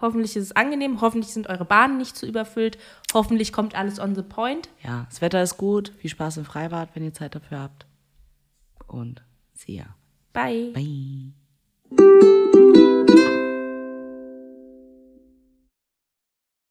Hoffentlich 0.00 0.36
ist 0.36 0.44
es 0.44 0.56
angenehm, 0.56 1.00
hoffentlich 1.00 1.32
sind 1.32 1.48
eure 1.48 1.64
Bahnen 1.64 1.98
nicht 1.98 2.16
zu 2.16 2.24
überfüllt, 2.24 2.78
hoffentlich 3.12 3.52
kommt 3.52 3.74
alles 3.74 3.98
on 3.98 4.14
the 4.14 4.22
point. 4.22 4.68
Ja, 4.84 5.06
das 5.08 5.20
Wetter 5.20 5.42
ist 5.42 5.56
gut. 5.56 5.92
Viel 5.98 6.10
Spaß 6.10 6.36
im 6.36 6.44
Freibad, 6.44 6.90
wenn 6.94 7.02
ihr 7.02 7.14
Zeit 7.14 7.34
dafür 7.34 7.60
habt. 7.60 7.86
Und 8.86 9.24
see 9.54 9.72
ya. 9.72 9.86
Bye. 10.32 10.72
Bye. 10.72 12.28